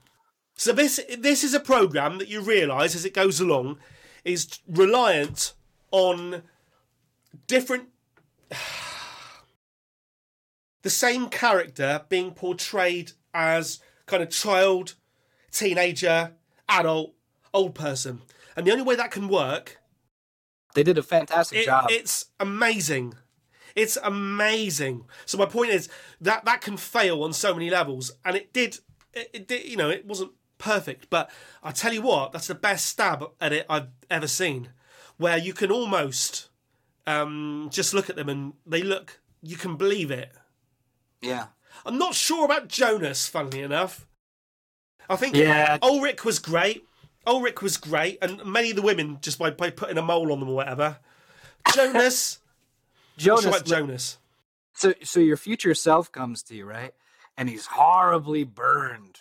So 0.57 0.73
this 0.73 1.01
this 1.19 1.43
is 1.43 1.55
a 1.55 1.61
program 1.61 2.19
that 2.19 2.29
you 2.29 2.41
realise 2.41 2.95
as 2.95 3.05
it 3.05 3.15
goes 3.15 3.41
along 3.41 3.79
is 4.25 4.61
reliant 4.69 5.55
on 5.91 6.43
different, 7.47 7.89
the 10.83 10.91
same 10.91 11.29
character 11.29 12.03
being 12.09 12.31
portrayed 12.33 13.13
as 13.33 13.81
kind 14.07 14.23
of 14.23 14.31
child, 14.31 14.95
teenager, 15.51 16.33
adult, 16.69 17.15
old 17.53 17.75
person, 17.75 18.23
and 18.57 18.67
the 18.67 18.71
only 18.73 18.85
way 18.85 18.95
that 18.97 19.11
can 19.11 19.29
work 19.29 19.79
They 20.75 20.83
did 20.83 20.99
a 20.99 21.03
fantastic 21.03 21.61
it- 21.61 21.67
job. 21.67 21.87
It's 21.91 22.27
amazing. 22.41 23.15
It's 23.77 23.97
amazing. 24.03 25.05
So 25.27 25.37
my 25.39 25.47
point 25.47 25.71
is 25.71 25.89
that 26.21 26.45
that 26.45 26.61
can 26.61 26.77
fail 26.77 27.23
on 27.25 27.33
so 27.33 27.53
many 27.55 27.71
levels, 27.71 28.13
and 28.25 28.37
it 28.37 28.53
did. 28.53 28.79
It, 29.13 29.31
it 29.33 29.49
did. 29.49 29.65
You 29.67 29.77
know, 29.77 29.91
it 29.91 30.07
wasn't 30.07 30.33
perfect, 30.59 31.11
but 31.11 31.29
I 31.63 31.73
tell 31.73 31.93
you 31.93 32.03
what, 32.03 32.33
that's 32.33 32.47
the 32.47 32.55
best 32.55 32.87
stab 32.87 33.25
at 33.41 33.53
it 33.53 33.67
I've 33.69 33.89
ever 34.11 34.29
seen, 34.29 34.69
where 35.17 35.37
you 35.39 35.53
can 35.53 35.73
almost 35.73 36.49
um, 37.07 37.69
just 37.73 37.93
look 37.95 38.09
at 38.09 38.15
them 38.17 38.29
and 38.29 38.53
they 38.65 38.83
look. 38.83 39.21
You 39.43 39.57
can 39.57 39.77
believe 39.77 40.11
it. 40.13 40.31
yeah. 41.21 41.47
I'm 41.87 41.99
not 41.99 42.15
sure 42.15 42.45
about 42.45 42.69
Jonas. 42.69 43.27
Funnily 43.29 43.63
enough, 43.63 44.07
I 45.09 45.17
think 45.17 45.37
Yeah. 45.37 45.79
Ulrich 45.83 46.25
was 46.25 46.39
great. 46.39 46.85
Ulrich 47.27 47.63
was 47.63 47.77
great, 47.79 48.19
and 48.21 48.45
many 48.45 48.71
of 48.71 48.77
the 48.77 48.83
women 48.83 49.19
just 49.23 49.39
by, 49.39 49.51
by 49.51 49.71
putting 49.71 49.97
a 49.97 50.03
mole 50.03 50.31
on 50.33 50.41
them 50.41 50.49
or 50.51 50.55
whatever. 50.57 50.99
Jonas, 51.75 52.39
Jonas. 53.17 53.45
sure 53.45 53.61
Jonas. 53.61 54.19
So, 54.75 54.93
so 55.03 55.21
your 55.21 55.37
future 55.39 55.75
self 55.75 56.13
comes 56.13 56.43
to 56.45 56.55
you, 56.55 56.67
right? 56.67 56.93
And 57.39 57.49
he's 57.49 57.67
horribly 57.67 58.45
burned, 58.45 59.21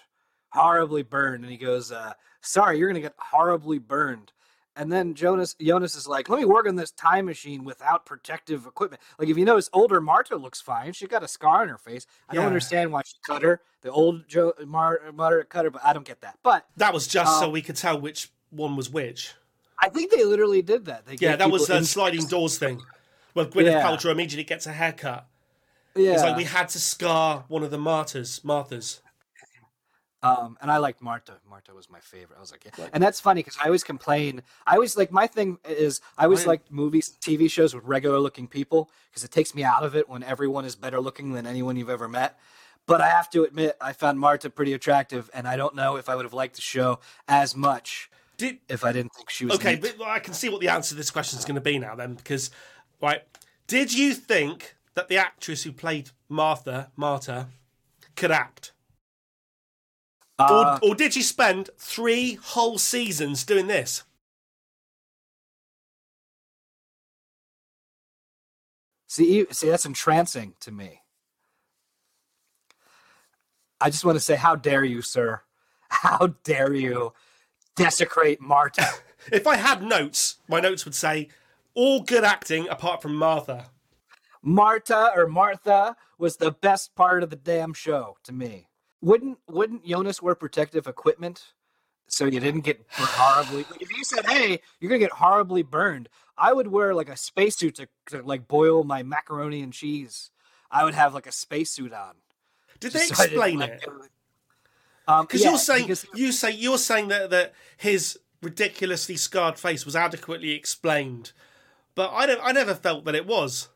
horribly 0.51 1.03
burned. 1.03 1.43
And 1.43 1.51
he 1.51 1.57
goes, 1.57 1.91
uh, 1.91 2.13
"Sorry, 2.41 2.77
you're 2.77 2.89
gonna 2.89 2.99
get 2.99 3.15
horribly 3.17 3.79
burned." 3.79 4.33
And 4.75 4.91
then 4.91 5.13
Jonas, 5.13 5.55
Jonas 5.61 5.95
is 5.95 6.07
like, 6.07 6.29
"Let 6.29 6.39
me 6.39 6.45
work 6.45 6.67
on 6.67 6.75
this 6.75 6.91
time 6.91 7.25
machine 7.25 7.63
without 7.63 8.05
protective 8.05 8.65
equipment." 8.65 9.01
Like, 9.19 9.29
if 9.29 9.37
you 9.37 9.45
notice, 9.45 9.69
older 9.71 10.01
Marta 10.01 10.35
looks 10.35 10.61
fine. 10.61 10.93
She 10.93 11.05
got 11.07 11.21
a 11.23 11.27
scar 11.27 11.61
on 11.61 11.69
her 11.69 11.77
face. 11.77 12.07
I 12.27 12.33
don't 12.35 12.45
understand 12.45 12.91
why 12.91 13.01
she 13.05 13.13
cut 13.23 13.43
her. 13.43 13.61
The 13.81 13.91
old 13.91 14.27
jo- 14.27 14.53
Mar- 14.65 15.01
Marta 15.13 15.43
cut 15.43 15.65
her, 15.65 15.71
but 15.71 15.83
I 15.85 15.93
don't 15.93 16.05
get 16.07 16.21
that. 16.21 16.39
But 16.41 16.65
That 16.77 16.93
was 16.93 17.07
just 17.07 17.39
so 17.39 17.45
Um, 17.47 17.51
we 17.51 17.61
could 17.61 17.75
tell 17.75 17.99
which 17.99 18.31
one 18.49 18.75
was 18.75 18.89
which. 18.89 19.33
I 19.77 19.89
think 19.89 20.11
they 20.11 20.23
literally 20.23 20.61
did 20.63 20.85
that. 20.85 21.05
They 21.05 21.17
Yeah, 21.19 21.35
that 21.35 21.51
was 21.51 21.67
the 21.67 21.77
in- 21.77 21.85
sliding 21.85 22.25
doors 22.25 22.57
thing. 22.57 22.81
Well, 23.35 23.45
Gwyneth 23.45 23.65
Yeah. 23.65 23.83
Paltrow 23.85 24.11
immediately 24.11 24.43
gets 24.43 24.65
a 24.65 24.73
haircut. 24.73 25.25
Yeah, 25.95 26.13
It's 26.13 26.23
like 26.23 26.37
we 26.37 26.45
had 26.45 26.69
to 26.69 26.79
scar 26.79 27.45
one 27.47 27.63
of 27.63 27.69
the 27.69 27.77
martyrs, 27.77 28.39
Marthas. 28.43 29.01
Um, 30.23 30.57
and 30.61 30.71
I 30.71 30.77
liked 30.77 31.01
Marta. 31.01 31.33
Marta 31.49 31.73
was 31.73 31.89
my 31.89 31.99
favorite. 31.99 32.37
I 32.37 32.39
was 32.39 32.51
like, 32.51 32.65
yeah. 32.77 32.87
And 32.93 33.03
that's 33.03 33.19
funny 33.19 33.41
because 33.41 33.57
I 33.61 33.65
always 33.65 33.83
complain. 33.83 34.41
I 34.65 34.75
always 34.75 34.95
like 34.95 35.11
my 35.11 35.27
thing 35.27 35.57
is 35.67 35.99
I 36.17 36.23
always 36.23 36.47
like 36.47 36.71
movies, 36.71 37.15
TV 37.21 37.51
shows 37.51 37.75
with 37.75 37.83
regular 37.83 38.19
looking 38.19 38.47
people 38.47 38.89
because 39.09 39.25
it 39.25 39.31
takes 39.31 39.53
me 39.53 39.65
out 39.65 39.83
of 39.83 39.97
it 39.97 40.07
when 40.07 40.23
everyone 40.23 40.63
is 40.63 40.75
better 40.75 41.01
looking 41.01 41.33
than 41.33 41.45
anyone 41.45 41.75
you've 41.75 41.89
ever 41.89 42.07
met. 42.07 42.39
But 42.85 43.01
I 43.01 43.09
have 43.09 43.29
to 43.31 43.43
admit, 43.43 43.77
I 43.79 43.93
found 43.93 44.19
Marta 44.19 44.49
pretty 44.49 44.73
attractive, 44.73 45.29
and 45.33 45.47
I 45.47 45.55
don't 45.55 45.75
know 45.75 45.95
if 45.95 46.09
I 46.09 46.15
would 46.15 46.25
have 46.25 46.33
liked 46.33 46.55
the 46.55 46.61
show 46.61 46.99
as 47.27 47.55
much 47.55 48.09
Did 48.37 48.59
if 48.67 48.83
I 48.83 48.91
didn't 48.91 49.13
think 49.13 49.29
she 49.29 49.45
was 49.45 49.55
okay, 49.55 49.75
neat. 49.75 49.95
but 49.97 50.07
I 50.07 50.19
can 50.19 50.33
see 50.33 50.49
what 50.49 50.59
the 50.59 50.67
answer 50.67 50.89
to 50.89 50.95
this 50.95 51.09
question 51.09 51.39
is 51.39 51.45
going 51.45 51.55
to 51.55 51.61
be 51.61 51.79
now. 51.79 51.95
Then, 51.95 52.15
because 52.15 52.51
right, 53.01 53.23
did 53.67 53.93
you 53.93 54.13
think 54.13 54.75
that 54.95 55.07
the 55.07 55.17
actress 55.17 55.63
who 55.63 55.71
played 55.71 56.09
Martha, 56.27 56.91
Marta, 56.97 57.47
could 58.17 58.31
act, 58.31 58.72
Uh, 60.49 60.79
or, 60.81 60.89
or 60.89 60.95
did 60.95 61.13
she 61.13 61.21
spend 61.21 61.69
three 61.77 62.35
whole 62.35 62.77
seasons 62.77 63.43
doing 63.43 63.67
this? 63.67 64.03
See, 69.07 69.45
see, 69.51 69.69
that's 69.69 69.85
entrancing 69.85 70.55
to 70.61 70.71
me. 70.71 71.01
I 73.79 73.89
just 73.89 74.05
want 74.05 74.15
to 74.15 74.19
say, 74.19 74.35
how 74.35 74.55
dare 74.55 74.83
you, 74.83 75.01
sir? 75.01 75.41
How 75.89 76.33
dare 76.43 76.73
you 76.73 77.13
desecrate 77.75 78.41
Martha? 78.41 78.87
If 79.31 79.47
I 79.47 79.55
had 79.55 79.81
notes, 79.81 80.35
my 80.49 80.59
notes 80.59 80.83
would 80.83 80.95
say 80.95 81.29
all 81.75 82.01
good 82.01 82.25
acting 82.25 82.67
apart 82.67 83.01
from 83.01 83.15
Martha. 83.15 83.67
Martha 84.41 85.11
or 85.15 85.27
Martha 85.27 85.95
was 86.17 86.35
the 86.35 86.51
best 86.51 86.93
part 86.95 87.23
of 87.23 87.29
the 87.29 87.37
damn 87.37 87.73
show 87.73 88.17
to 88.23 88.33
me. 88.33 88.67
Wouldn't 89.03 89.37
wouldn't 89.49 89.85
Jonas 89.85 90.21
wear 90.21 90.33
protective 90.33 90.87
equipment 90.87 91.51
so 92.07 92.23
you 92.25 92.39
didn't 92.39 92.61
get 92.61 92.79
horribly? 92.89 93.65
Like 93.69 93.81
if 93.81 93.91
you 93.95 94.03
said, 94.05 94.25
"Hey, 94.25 94.61
you're 94.79 94.87
gonna 94.89 94.99
get 94.99 95.11
horribly 95.11 95.61
burned," 95.61 96.07
I 96.37 96.53
would 96.53 96.67
wear 96.69 96.95
like 96.95 97.09
a 97.09 97.17
spacesuit 97.17 97.75
to, 97.75 97.87
to 98.11 98.21
like 98.21 98.47
boil 98.47 98.85
my 98.85 99.03
macaroni 99.03 99.61
and 99.61 99.73
cheese. 99.73 100.31
I 100.71 100.85
would 100.85 100.93
have 100.93 101.13
like 101.13 101.27
a 101.27 101.33
spacesuit 101.33 101.91
on. 101.91 102.13
Did 102.79 102.93
they 102.93 102.99
just 103.07 103.15
so 103.17 103.23
I 103.23 103.25
explain 103.27 103.59
like, 103.59 103.71
it? 103.71 103.79
get- 103.81 103.89
Um, 105.05 105.25
Because 105.25 105.41
yeah, 105.43 105.49
you're 105.49 105.59
saying 105.59 105.83
because- 105.87 106.05
you 106.15 106.31
say 106.31 106.51
you're 106.51 106.77
saying 106.77 107.09
that 107.09 107.29
that 107.29 107.53
his 107.75 108.17
ridiculously 108.41 109.17
scarred 109.17 109.59
face 109.59 109.85
was 109.85 109.97
adequately 109.97 110.51
explained, 110.51 111.33
but 111.93 112.09
I 112.11 112.25
don't. 112.25 112.39
I 112.41 112.53
never 112.53 112.73
felt 112.73 113.03
that 113.03 113.15
it 113.15 113.25
was. 113.27 113.67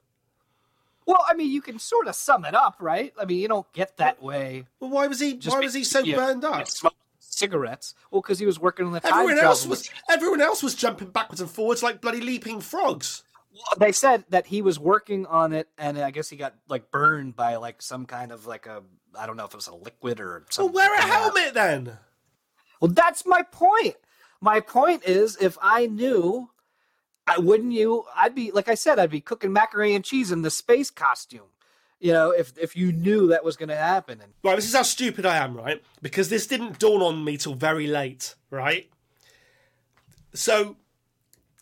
Well, 1.07 1.23
I 1.27 1.33
mean, 1.33 1.49
you 1.51 1.61
can 1.61 1.79
sort 1.79 2.07
of 2.07 2.15
sum 2.15 2.43
it 2.45 2.53
up, 2.53 2.75
right? 2.79 3.13
I 3.19 3.25
mean, 3.25 3.39
you 3.39 3.47
don't 3.47 3.71
get 3.73 3.97
that 3.97 4.21
way. 4.21 4.65
Well, 4.79 4.89
why 4.91 5.07
was 5.07 5.19
he? 5.19 5.35
Just 5.37 5.55
why 5.55 5.61
was 5.63 5.73
he 5.73 5.83
so 5.83 6.03
burned 6.05 6.43
up? 6.43 6.67
Cigarettes. 7.19 7.93
Well, 8.11 8.21
because 8.21 8.39
he 8.39 8.45
was 8.45 8.59
working 8.59 8.85
on 8.85 8.91
the 8.93 8.99
time 8.99 9.13
Everyone 9.13 9.39
else 9.43 9.65
was. 9.65 9.79
machine. 9.79 9.95
Everyone 10.09 10.41
else 10.41 10.61
was 10.63 10.75
jumping 10.75 11.09
backwards 11.09 11.39
and 11.39 11.49
forwards 11.49 11.81
like 11.83 12.01
bloody 12.01 12.19
leaping 12.21 12.61
frogs. 12.61 13.23
They 13.79 13.91
said 13.91 14.23
that 14.29 14.47
he 14.47 14.61
was 14.61 14.77
working 14.79 15.25
on 15.25 15.53
it, 15.53 15.67
and 15.77 15.97
I 15.97 16.11
guess 16.11 16.29
he 16.29 16.35
got 16.35 16.55
like 16.67 16.91
burned 16.91 17.35
by 17.35 17.55
like 17.55 17.81
some 17.81 18.05
kind 18.05 18.31
of 18.31 18.45
like 18.45 18.65
a 18.65 18.83
I 19.17 19.25
don't 19.25 19.37
know 19.37 19.45
if 19.45 19.51
it 19.51 19.55
was 19.57 19.67
a 19.67 19.75
liquid 19.75 20.19
or 20.19 20.39
Well, 20.39 20.45
something. 20.49 20.73
wear 20.75 20.93
a 20.95 21.01
helmet 21.01 21.53
then. 21.53 21.97
Well, 22.81 22.91
that's 22.91 23.25
my 23.25 23.41
point. 23.43 23.95
My 24.41 24.59
point 24.59 25.03
is, 25.05 25.37
if 25.41 25.57
I 25.61 25.87
knew, 25.87 26.49
I 27.27 27.39
wouldn't 27.39 27.73
you. 27.73 28.05
I'd 28.15 28.33
be 28.33 28.51
like 28.51 28.69
I 28.69 28.75
said, 28.75 28.97
I'd 28.99 29.11
be 29.11 29.21
cooking 29.21 29.51
macaroni 29.51 29.93
and 29.93 30.03
cheese 30.03 30.31
in 30.31 30.41
the 30.41 30.49
space 30.49 30.89
costume. 30.89 31.49
You 31.99 32.13
know, 32.13 32.31
if 32.31 32.57
if 32.57 32.75
you 32.75 32.91
knew 32.91 33.27
that 33.27 33.43
was 33.43 33.57
going 33.57 33.69
to 33.69 33.75
happen, 33.75 34.21
and 34.21 34.33
Right, 34.43 34.55
this 34.55 34.65
is 34.65 34.75
how 34.75 34.83
stupid 34.83 35.25
I 35.25 35.37
am, 35.37 35.55
right? 35.57 35.81
Because 36.01 36.29
this 36.29 36.47
didn't 36.47 36.79
dawn 36.79 37.01
on 37.01 37.23
me 37.23 37.37
till 37.37 37.55
very 37.55 37.87
late, 37.87 38.35
right? 38.49 38.89
So 40.33 40.77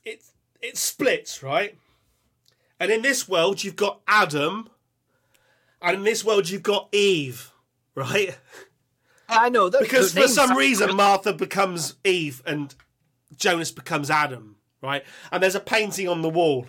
it 0.04 0.24
it 0.62 0.78
splits, 0.78 1.42
right? 1.42 1.78
And 2.80 2.92
in 2.92 3.02
this 3.02 3.28
world 3.28 3.64
you've 3.64 3.78
got 3.78 4.02
Adam, 4.08 4.70
and 5.82 5.98
in 5.98 6.04
this 6.04 6.24
world 6.24 6.50
you've 6.50 6.64
got 6.64 6.90
Eve, 6.92 7.52
right? 7.96 8.38
I 9.30 9.50
know 9.50 9.70
that 9.70 9.82
Because 9.82 10.14
for 10.14 10.28
some 10.28 10.56
reason. 10.56 10.96
Martha 10.96 11.34
becomes 11.34 11.96
Eve 12.04 12.44
and 12.46 12.76
Jonas 13.36 13.72
becomes 13.72 14.10
Adam, 14.10 14.58
right? 14.82 15.04
And 15.32 15.42
there's 15.42 15.56
a 15.56 15.60
painting 15.60 16.08
on 16.08 16.22
the 16.22 16.30
wall. 16.30 16.68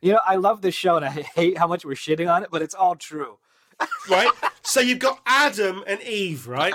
You 0.00 0.12
know, 0.12 0.20
I 0.26 0.36
love 0.36 0.62
this 0.62 0.74
show 0.74 0.96
and 0.96 1.04
I 1.04 1.10
hate 1.10 1.58
how 1.58 1.66
much 1.66 1.84
we're 1.84 1.94
shitting 1.94 2.32
on 2.32 2.42
it, 2.42 2.48
but 2.50 2.62
it's 2.62 2.74
all 2.74 2.96
true. 2.96 3.38
right? 4.10 4.30
so 4.62 4.80
you've 4.80 4.98
got 4.98 5.20
Adam 5.26 5.84
and 5.86 6.00
Eve, 6.02 6.46
right? 6.48 6.74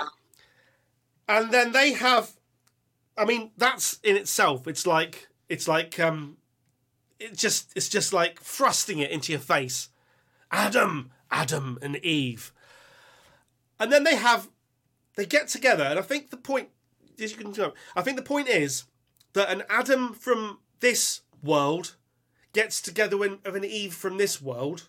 And 1.28 1.50
then 1.50 1.72
they 1.72 1.92
have 1.92 2.32
I 3.16 3.24
mean, 3.24 3.50
that's 3.56 3.98
in 4.04 4.16
itself, 4.16 4.68
it's 4.68 4.86
like 4.86 5.28
it's 5.48 5.66
like 5.66 5.98
um 5.98 6.36
it 7.18 7.36
just 7.36 7.72
it's 7.76 7.88
just 7.88 8.12
like 8.12 8.40
thrusting 8.40 8.98
it 8.98 9.10
into 9.10 9.32
your 9.32 9.40
face. 9.40 9.88
Adam, 10.50 11.10
Adam 11.30 11.78
and 11.82 11.96
Eve. 11.96 12.52
And 13.78 13.92
then 13.92 14.04
they 14.04 14.16
have 14.16 14.48
they 15.16 15.26
get 15.26 15.48
together, 15.48 15.84
and 15.84 15.98
I 15.98 16.02
think 16.02 16.30
the 16.30 16.36
point 16.36 16.68
as 17.20 17.32
you 17.32 17.36
can 17.36 17.72
I 17.96 18.02
think 18.02 18.16
the 18.16 18.22
point 18.22 18.48
is 18.48 18.84
that 19.34 19.50
an 19.50 19.62
Adam 19.68 20.12
from 20.14 20.58
this 20.80 21.20
world 21.42 21.96
gets 22.52 22.80
together 22.80 23.16
with 23.16 23.44
with 23.44 23.56
an 23.56 23.64
Eve 23.64 23.94
from 23.94 24.16
this 24.16 24.40
world, 24.42 24.88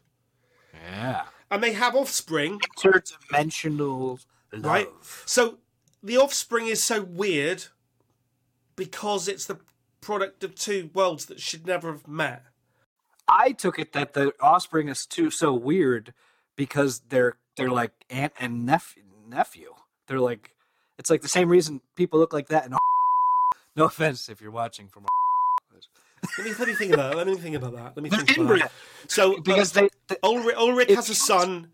Yeah. 0.73 1.25
and 1.51 1.61
they 1.63 1.73
have 1.73 1.95
offspring, 1.95 2.59
Interdimensional 2.77 4.19
love. 4.51 4.65
right? 4.65 4.89
So 5.25 5.59
the 6.01 6.17
offspring 6.17 6.67
is 6.67 6.81
so 6.81 7.01
weird 7.01 7.65
because 8.75 9.27
it's 9.27 9.45
the 9.45 9.59
product 10.01 10.43
of 10.43 10.55
two 10.55 10.89
worlds 10.93 11.25
that 11.25 11.39
should 11.41 11.67
never 11.67 11.91
have 11.91 12.07
met. 12.07 12.45
I 13.27 13.51
took 13.51 13.77
it 13.77 13.93
that 13.93 14.13
the 14.13 14.33
offspring 14.39 14.87
is 14.87 15.05
too 15.05 15.29
so 15.29 15.53
weird 15.53 16.13
because 16.55 17.01
they're 17.09 17.37
they're 17.57 17.69
like 17.69 17.91
aunt 18.09 18.33
and 18.39 18.65
nephew. 18.65 19.03
nephew. 19.27 19.75
They're 20.07 20.19
like 20.19 20.55
it's 20.97 21.09
like 21.09 21.21
the 21.21 21.27
same 21.27 21.49
reason 21.49 21.81
people 21.95 22.19
look 22.19 22.33
like 22.33 22.47
that. 22.47 22.65
And 22.65 22.73
no 23.75 23.85
offense 23.85 24.29
if 24.29 24.41
you're 24.41 24.51
watching 24.51 24.87
from. 24.87 25.05
Let 26.37 26.45
me, 26.45 26.53
let 26.53 26.67
me 26.67 26.73
think 26.73 26.93
about 26.93 27.11
that. 27.11 27.17
Let 27.17 27.27
me 27.27 27.35
think 27.37 27.55
about 27.55 27.73
that. 27.75 27.93
Let 27.95 28.03
me 28.03 28.09
They're 28.09 28.19
think 28.19 28.31
about 28.37 28.41
inbred 28.41 28.61
that. 28.63 28.71
So 29.07 29.37
uh, 29.37 29.39
because 29.41 29.71
they, 29.71 29.87
they 30.09 30.17
Ulrich, 30.21 30.55
Ulrich 30.57 30.89
has 30.91 31.09
a 31.09 31.15
son. 31.15 31.69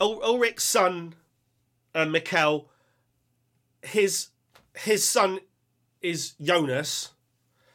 Ul- 0.00 0.22
Ulrich's 0.24 0.64
son, 0.64 1.14
uh, 1.94 2.06
Mikkel. 2.06 2.64
His 3.82 4.28
his 4.74 5.04
son 5.06 5.40
is 6.00 6.32
Jonas, 6.40 7.10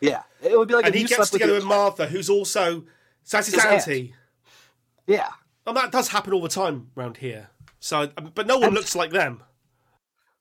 yeah 0.02 0.24
it 0.42 0.58
would 0.58 0.68
be 0.68 0.74
like 0.74 0.86
and 0.86 0.96
he 0.96 1.02
gets 1.02 1.16
slept 1.16 1.32
with 1.34 1.42
together 1.42 1.54
with 1.54 1.64
Martha, 1.66 2.08
who's 2.08 2.30
also 2.30 2.84
Sassy 3.24 3.52
His 3.52 3.64
aunt. 3.88 4.12
Yeah 5.06 5.30
And 5.66 5.78
that 5.78 5.92
does 5.92 6.10
happen 6.10 6.34
all 6.34 6.42
the 6.42 6.50
time 6.50 6.90
around 6.98 7.18
here. 7.18 7.50
So, 7.80 8.10
um, 8.18 8.32
but 8.34 8.48
no 8.48 8.56
one 8.58 8.66
And- 8.68 8.74
looks 8.74 8.96
like 8.96 9.12
them. 9.12 9.44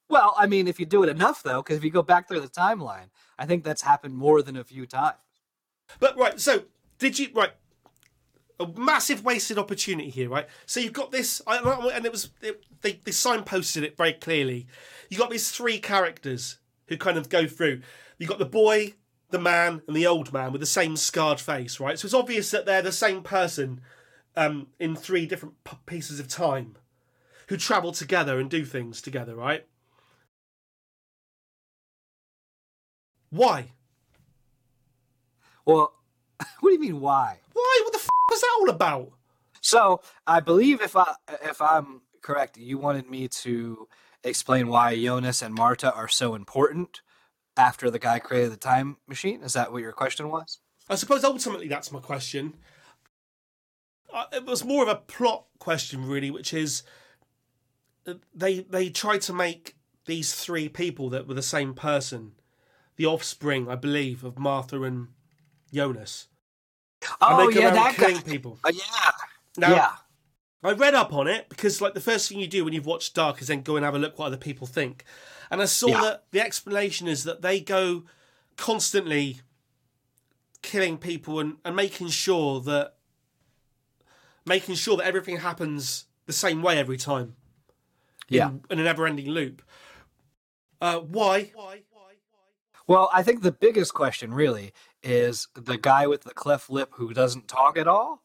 Well 0.09 0.35
I 0.39 0.47
mean 0.47 0.69
if 0.69 0.79
you 0.81 0.87
do 0.87 1.03
it 1.03 1.09
enough 1.09 1.43
though 1.43 1.63
because 1.63 1.77
if 1.77 1.85
you 1.85 1.91
go 1.91 2.03
back 2.03 2.29
through 2.29 2.41
the 2.41 2.49
timeline 2.49 3.09
I 3.39 3.47
think 3.47 3.65
that's 3.65 3.83
happened 3.83 4.15
more 4.15 4.43
than 4.43 4.57
a 4.57 4.65
few 4.65 4.87
times. 4.87 5.19
But 6.01 6.17
right, 6.17 6.41
so 6.41 6.65
did 6.99 7.19
you 7.19 7.29
right? 7.35 7.53
A 8.59 8.67
massive 8.79 9.23
wasted 9.23 9.59
opportunity 9.59 10.09
here, 10.09 10.31
right? 10.31 10.47
So 10.65 10.81
you've 10.81 10.95
got 10.95 11.13
this, 11.13 11.43
and 11.47 12.07
it 12.07 12.13
was 12.13 12.31
it, 12.41 12.65
they 12.81 12.93
they 13.05 13.11
signposted 13.11 13.83
it 13.83 13.97
very 13.97 14.15
clearly. 14.15 14.67
You 15.11 15.19
got 15.19 15.31
these 15.31 15.51
three 15.51 15.79
characters 15.79 16.59
who 16.89 16.97
kind 16.97 17.19
of 17.19 17.29
go 17.29 17.47
through. 17.47 17.83
You 18.19 18.27
got 18.27 18.39
the 18.39 18.47
boy, 18.47 18.95
the 19.31 19.39
man, 19.39 19.83
and 19.87 19.95
the 19.95 20.07
old 20.07 20.33
man 20.33 20.53
with 20.53 20.61
the 20.61 20.67
same 20.67 20.97
scarred 20.97 21.41
face, 21.41 21.79
right? 21.79 21.99
So 21.99 22.07
it's 22.07 22.15
obvious 22.15 22.51
that 22.51 22.65
they're 22.65 22.81
the 22.81 22.93
same 22.93 23.23
person 23.23 23.83
um, 24.37 24.69
in 24.81 24.97
three 24.97 25.27
different 25.27 25.57
pieces 25.85 26.19
of 26.19 26.29
time 26.29 26.79
who 27.49 27.59
travel 27.59 27.93
together 27.93 28.41
and 28.41 28.49
do 28.49 28.65
things 28.65 29.03
together, 29.03 29.37
right? 29.37 29.67
Why? 33.31 33.73
Well, 35.65 35.93
what 36.61 36.71
do 36.71 36.75
you 36.75 36.81
mean 36.81 37.01
why? 37.01 37.41
Why? 37.53 37.81
What 37.85 37.93
the 37.93 37.99
f- 37.99 38.09
was 38.31 38.41
that 38.41 38.57
all 38.61 38.71
about? 38.71 39.13
So 39.61 40.01
I 40.27 40.41
believe 40.41 40.81
if 40.81 40.97
I 40.97 41.15
if 41.43 41.61
I'm 41.61 42.03
correct, 42.23 42.57
you 42.57 42.79
wanted 42.79 43.11
me 43.11 43.29
to 43.29 43.89
explain 44.23 44.69
why 44.69 44.95
Jonas 45.01 45.43
and 45.43 45.55
Marta 45.55 45.93
are 45.93 46.09
so 46.09 46.35
important 46.35 47.01
after 47.57 47.91
the 47.91 47.99
guy 47.99 48.19
created 48.19 48.53
the 48.53 48.57
time 48.57 48.99
machine. 49.07 49.43
Is 49.43 49.55
that 49.55 49.73
what 49.73 49.83
your 49.83 49.93
question 49.93 50.29
was? 50.29 50.61
I 50.89 50.95
suppose 50.95 51.25
ultimately 51.25 51.69
that's 51.69 51.91
my 51.91 52.01
question. 52.01 52.55
It 54.33 54.45
was 54.45 54.65
more 54.65 54.83
of 54.83 54.89
a 54.89 54.95
plot 54.95 55.47
question, 55.59 56.07
really, 56.07 56.31
which 56.31 56.55
is 56.55 56.83
uh, 58.07 58.15
they 58.35 58.61
they 58.61 58.89
tried 58.89 59.23
to 59.23 59.33
make 59.33 59.77
these 60.07 60.35
three 60.35 60.69
people 60.69 61.11
that 61.11 61.27
were 61.27 61.35
the 61.35 61.43
same 61.43 61.75
person, 61.75 62.33
the 62.97 63.07
offspring, 63.07 63.69
I 63.69 63.75
believe, 63.77 64.25
of 64.25 64.39
Martha 64.39 64.83
and 64.83 65.09
Jonas. 65.73 66.29
And 67.03 67.11
Oh 67.21 67.47
they 67.49 67.55
go 67.55 67.61
yeah, 67.61 67.67
around 67.67 67.75
that 67.77 67.97
guy. 67.97 68.07
killing 68.09 68.23
people. 68.23 68.59
Uh, 68.65 68.73
yeah, 68.75 69.11
Now, 69.59 69.71
yeah. 69.75 69.93
I 70.63 70.73
read 70.73 70.95
up 70.95 71.13
on 71.13 71.29
it 71.29 71.49
because, 71.49 71.81
like, 71.81 71.95
the 71.95 72.01
first 72.01 72.29
thing 72.29 72.39
you 72.41 72.47
do 72.49 72.65
when 72.65 72.73
you've 72.73 72.87
watched 72.87 73.15
Dark 73.15 73.41
is 73.41 73.49
then 73.49 73.63
go 73.63 73.77
and 73.77 73.85
have 73.85 73.95
a 73.95 73.99
look 73.99 74.19
what 74.19 74.27
other 74.27 74.37
people 74.37 74.67
think. 74.67 75.05
And 75.51 75.63
I 75.63 75.67
saw 75.67 75.89
Yeah. 75.89 76.01
that 76.01 76.25
the 76.33 76.41
explanation 76.41 77.07
is 77.07 77.25
that 77.25 77.43
they 77.43 77.61
go 77.61 78.05
constantly 78.57 79.41
killing 80.63 80.99
people 80.99 81.39
and, 81.39 81.59
and 81.65 81.77
making 81.77 82.09
sure 82.09 82.61
that 82.63 82.95
making 84.45 84.75
sure 84.75 84.97
that 84.97 85.07
everything 85.07 85.37
happens 85.39 86.07
the 86.27 86.33
same 86.33 86.63
way 86.63 86.79
every 86.79 86.97
time 86.97 87.37
Yeah. 88.29 88.49
in, 88.49 88.63
in 88.71 88.79
a 88.81 88.85
never-ending 88.85 89.29
loop. 89.29 89.63
Uh, 90.81 90.99
why? 91.01 91.53
why? 91.55 91.83
Well, 92.87 93.11
I 93.13 93.23
think 93.23 93.43
the 93.43 93.53
biggest 93.53 93.95
question 93.95 94.33
really 94.33 94.73
is 95.03 95.49
the 95.55 95.77
guy 95.77 96.07
with 96.07 96.23
the 96.23 96.35
cleft 96.35 96.71
lip 96.71 96.91
who 96.95 97.13
doesn't 97.13 97.49
talk 97.49 97.77
at 97.77 97.89
all 97.89 98.23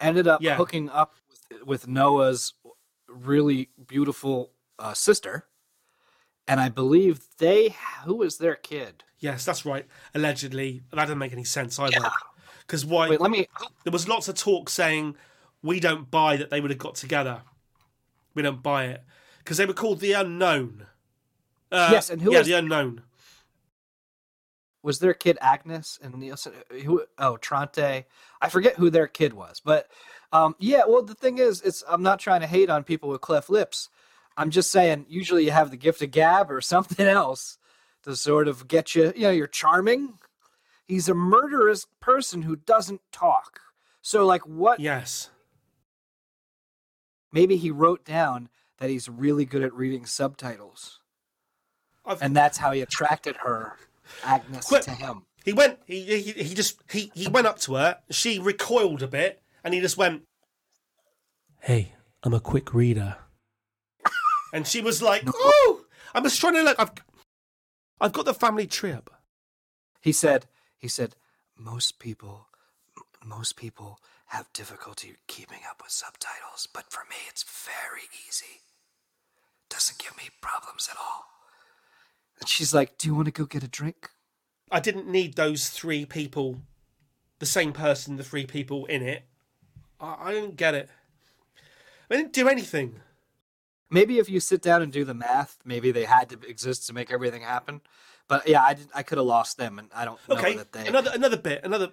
ended 0.00 0.26
up 0.26 0.42
Yeah. 0.42 0.56
hooking 0.56 0.88
up 0.90 1.14
with, 1.50 1.64
with 1.66 1.88
Noah's 1.88 2.54
really 3.08 3.68
beautiful 3.86 4.52
uh, 4.78 4.94
sister. 4.94 5.46
And 6.48 6.58
I 6.60 6.68
believe 6.68 7.20
they, 7.38 7.76
who 8.04 8.16
was 8.16 8.38
their 8.38 8.56
kid? 8.56 9.04
Yes, 9.20 9.44
that's 9.44 9.64
right. 9.64 9.86
Allegedly, 10.14 10.82
that 10.90 10.96
doesn't 10.96 11.18
make 11.18 11.32
any 11.32 11.44
sense 11.44 11.78
either. 11.78 12.00
Because 12.66 12.84
why? 12.86 13.08
Wait, 13.10 13.20
let 13.20 13.30
me. 13.30 13.46
there 13.84 13.92
was 13.92 14.08
lots 14.08 14.26
of 14.28 14.34
talk 14.34 14.68
saying 14.70 15.14
we 15.62 15.78
don't 15.78 16.10
buy 16.10 16.36
that 16.36 16.50
they 16.50 16.60
would 16.60 16.70
have 16.70 16.78
got 16.78 16.94
together. 16.94 17.42
We 18.34 18.42
don't 18.42 18.62
buy 18.62 18.86
it 18.86 19.04
because 19.38 19.58
they 19.58 19.66
were 19.66 19.74
called 19.74 20.00
the 20.00 20.12
unknown. 20.14 20.86
Uh, 21.70 21.90
Yes, 21.92 22.10
and 22.10 22.22
who 22.22 22.32
yeah, 22.32 22.38
was- 22.38 22.46
the 22.48 22.54
unknown? 22.54 23.02
Was 24.82 24.98
their 24.98 25.14
kid 25.14 25.36
Agnes 25.40 25.98
and 26.02 26.14
Nielsen? 26.14 26.52
Who? 26.84 27.04
Oh, 27.18 27.36
Tronte. 27.36 28.04
I 28.40 28.48
forget 28.48 28.76
who 28.76 28.90
their 28.90 29.06
kid 29.06 29.34
was, 29.34 29.60
but 29.60 29.88
um, 30.32 30.56
yeah. 30.58 30.82
Well, 30.86 31.02
the 31.02 31.14
thing 31.14 31.38
is, 31.38 31.60
it's 31.62 31.84
I'm 31.88 32.02
not 32.02 32.18
trying 32.18 32.40
to 32.40 32.46
hate 32.46 32.70
on 32.70 32.84
people 32.84 33.08
with 33.08 33.20
cleft 33.20 33.50
lips. 33.50 33.88
I'm 34.36 34.50
just 34.50 34.70
saying, 34.70 35.06
usually 35.08 35.44
you 35.44 35.50
have 35.50 35.70
the 35.70 35.76
gift 35.76 36.00
of 36.02 36.10
gab 36.10 36.50
or 36.50 36.60
something 36.62 37.06
else 37.06 37.58
to 38.04 38.16
sort 38.16 38.48
of 38.48 38.68
get 38.68 38.94
you. 38.94 39.12
You 39.14 39.22
know, 39.22 39.30
you're 39.30 39.46
charming. 39.46 40.14
He's 40.86 41.08
a 41.08 41.14
murderous 41.14 41.86
person 42.00 42.42
who 42.42 42.56
doesn't 42.56 43.00
talk. 43.12 43.60
So, 44.02 44.24
like, 44.26 44.46
what? 44.46 44.80
Yes. 44.80 45.30
Maybe 47.32 47.56
he 47.56 47.70
wrote 47.70 48.04
down 48.04 48.48
that 48.78 48.90
he's 48.90 49.08
really 49.08 49.44
good 49.44 49.62
at 49.62 49.74
reading 49.74 50.06
subtitles, 50.06 51.00
I've, 52.04 52.20
and 52.22 52.34
that's 52.34 52.58
how 52.58 52.72
he 52.72 52.80
attracted 52.80 53.36
her, 53.44 53.76
Agnes, 54.24 54.66
Quit. 54.66 54.82
to 54.84 54.90
him. 54.92 55.22
he 55.44 55.52
went. 55.52 55.78
He, 55.86 56.02
he 56.02 56.32
he 56.32 56.54
just 56.54 56.80
he 56.90 57.10
he 57.14 57.28
went 57.28 57.46
up 57.46 57.58
to 57.60 57.74
her. 57.74 57.98
She 58.10 58.38
recoiled 58.38 59.02
a 59.02 59.08
bit, 59.08 59.42
and 59.64 59.74
he 59.74 59.80
just 59.80 59.96
went, 59.96 60.22
"Hey, 61.60 61.92
I'm 62.22 62.34
a 62.34 62.40
quick 62.40 62.72
reader." 62.74 63.16
and 64.52 64.66
she 64.66 64.80
was 64.80 65.00
like, 65.02 65.22
"Oh, 65.26 65.84
I'm 66.14 66.22
just 66.24 66.40
trying 66.40 66.54
to 66.54 66.62
look. 66.62 66.78
I've 66.78 66.92
I've 68.00 68.12
got 68.12 68.24
the 68.24 68.34
family 68.34 68.66
tree 68.66 68.92
up." 68.92 69.10
he 70.00 70.12
said 70.12 70.46
he 70.78 70.88
said 70.88 71.14
most 71.56 71.98
people 71.98 72.46
most 73.24 73.56
people 73.56 73.98
have 74.28 74.50
difficulty 74.52 75.14
keeping 75.26 75.60
up 75.68 75.80
with 75.82 75.92
subtitles 75.92 76.66
but 76.72 76.90
for 76.90 77.04
me 77.10 77.16
it's 77.28 77.42
very 77.44 78.08
easy 78.26 78.62
doesn't 79.68 79.98
give 79.98 80.16
me 80.16 80.30
problems 80.40 80.88
at 80.90 80.96
all 80.96 81.24
and 82.40 82.48
she's 82.48 82.72
like 82.74 82.96
do 82.98 83.08
you 83.08 83.14
want 83.14 83.26
to 83.26 83.32
go 83.32 83.44
get 83.44 83.62
a 83.62 83.68
drink 83.68 84.10
I 84.72 84.78
didn't 84.78 85.08
need 85.08 85.34
those 85.34 85.68
three 85.68 86.04
people, 86.06 86.60
the 87.40 87.46
same 87.46 87.72
person, 87.72 88.14
the 88.16 88.22
three 88.22 88.46
people 88.46 88.86
in 88.86 89.02
it. 89.02 89.24
I, 90.00 90.16
I 90.28 90.32
didn't 90.32 90.54
get 90.54 90.76
it. 90.76 90.88
They 92.08 92.16
didn't 92.18 92.32
do 92.32 92.48
anything. 92.48 93.00
maybe 93.90 94.18
if 94.20 94.28
you 94.30 94.38
sit 94.38 94.62
down 94.62 94.80
and 94.82 94.92
do 94.92 95.04
the 95.04 95.14
math 95.14 95.58
maybe 95.64 95.90
they 95.90 96.04
had 96.04 96.28
to 96.30 96.38
exist 96.48 96.86
to 96.86 96.92
make 96.92 97.10
everything 97.10 97.42
happen 97.42 97.80
but 98.28 98.48
yeah 98.48 98.62
i 98.62 98.76
i 98.94 99.02
could 99.02 99.18
have 99.18 99.26
lost 99.26 99.56
them 99.58 99.78
and 99.80 99.88
i 99.94 100.04
don't 100.04 100.20
know 100.28 100.36
Okay, 100.36 100.54
that 100.56 100.70
they 100.72 100.86
another 100.86 101.10
another 101.14 101.36
bit, 101.36 101.60
another. 101.64 101.90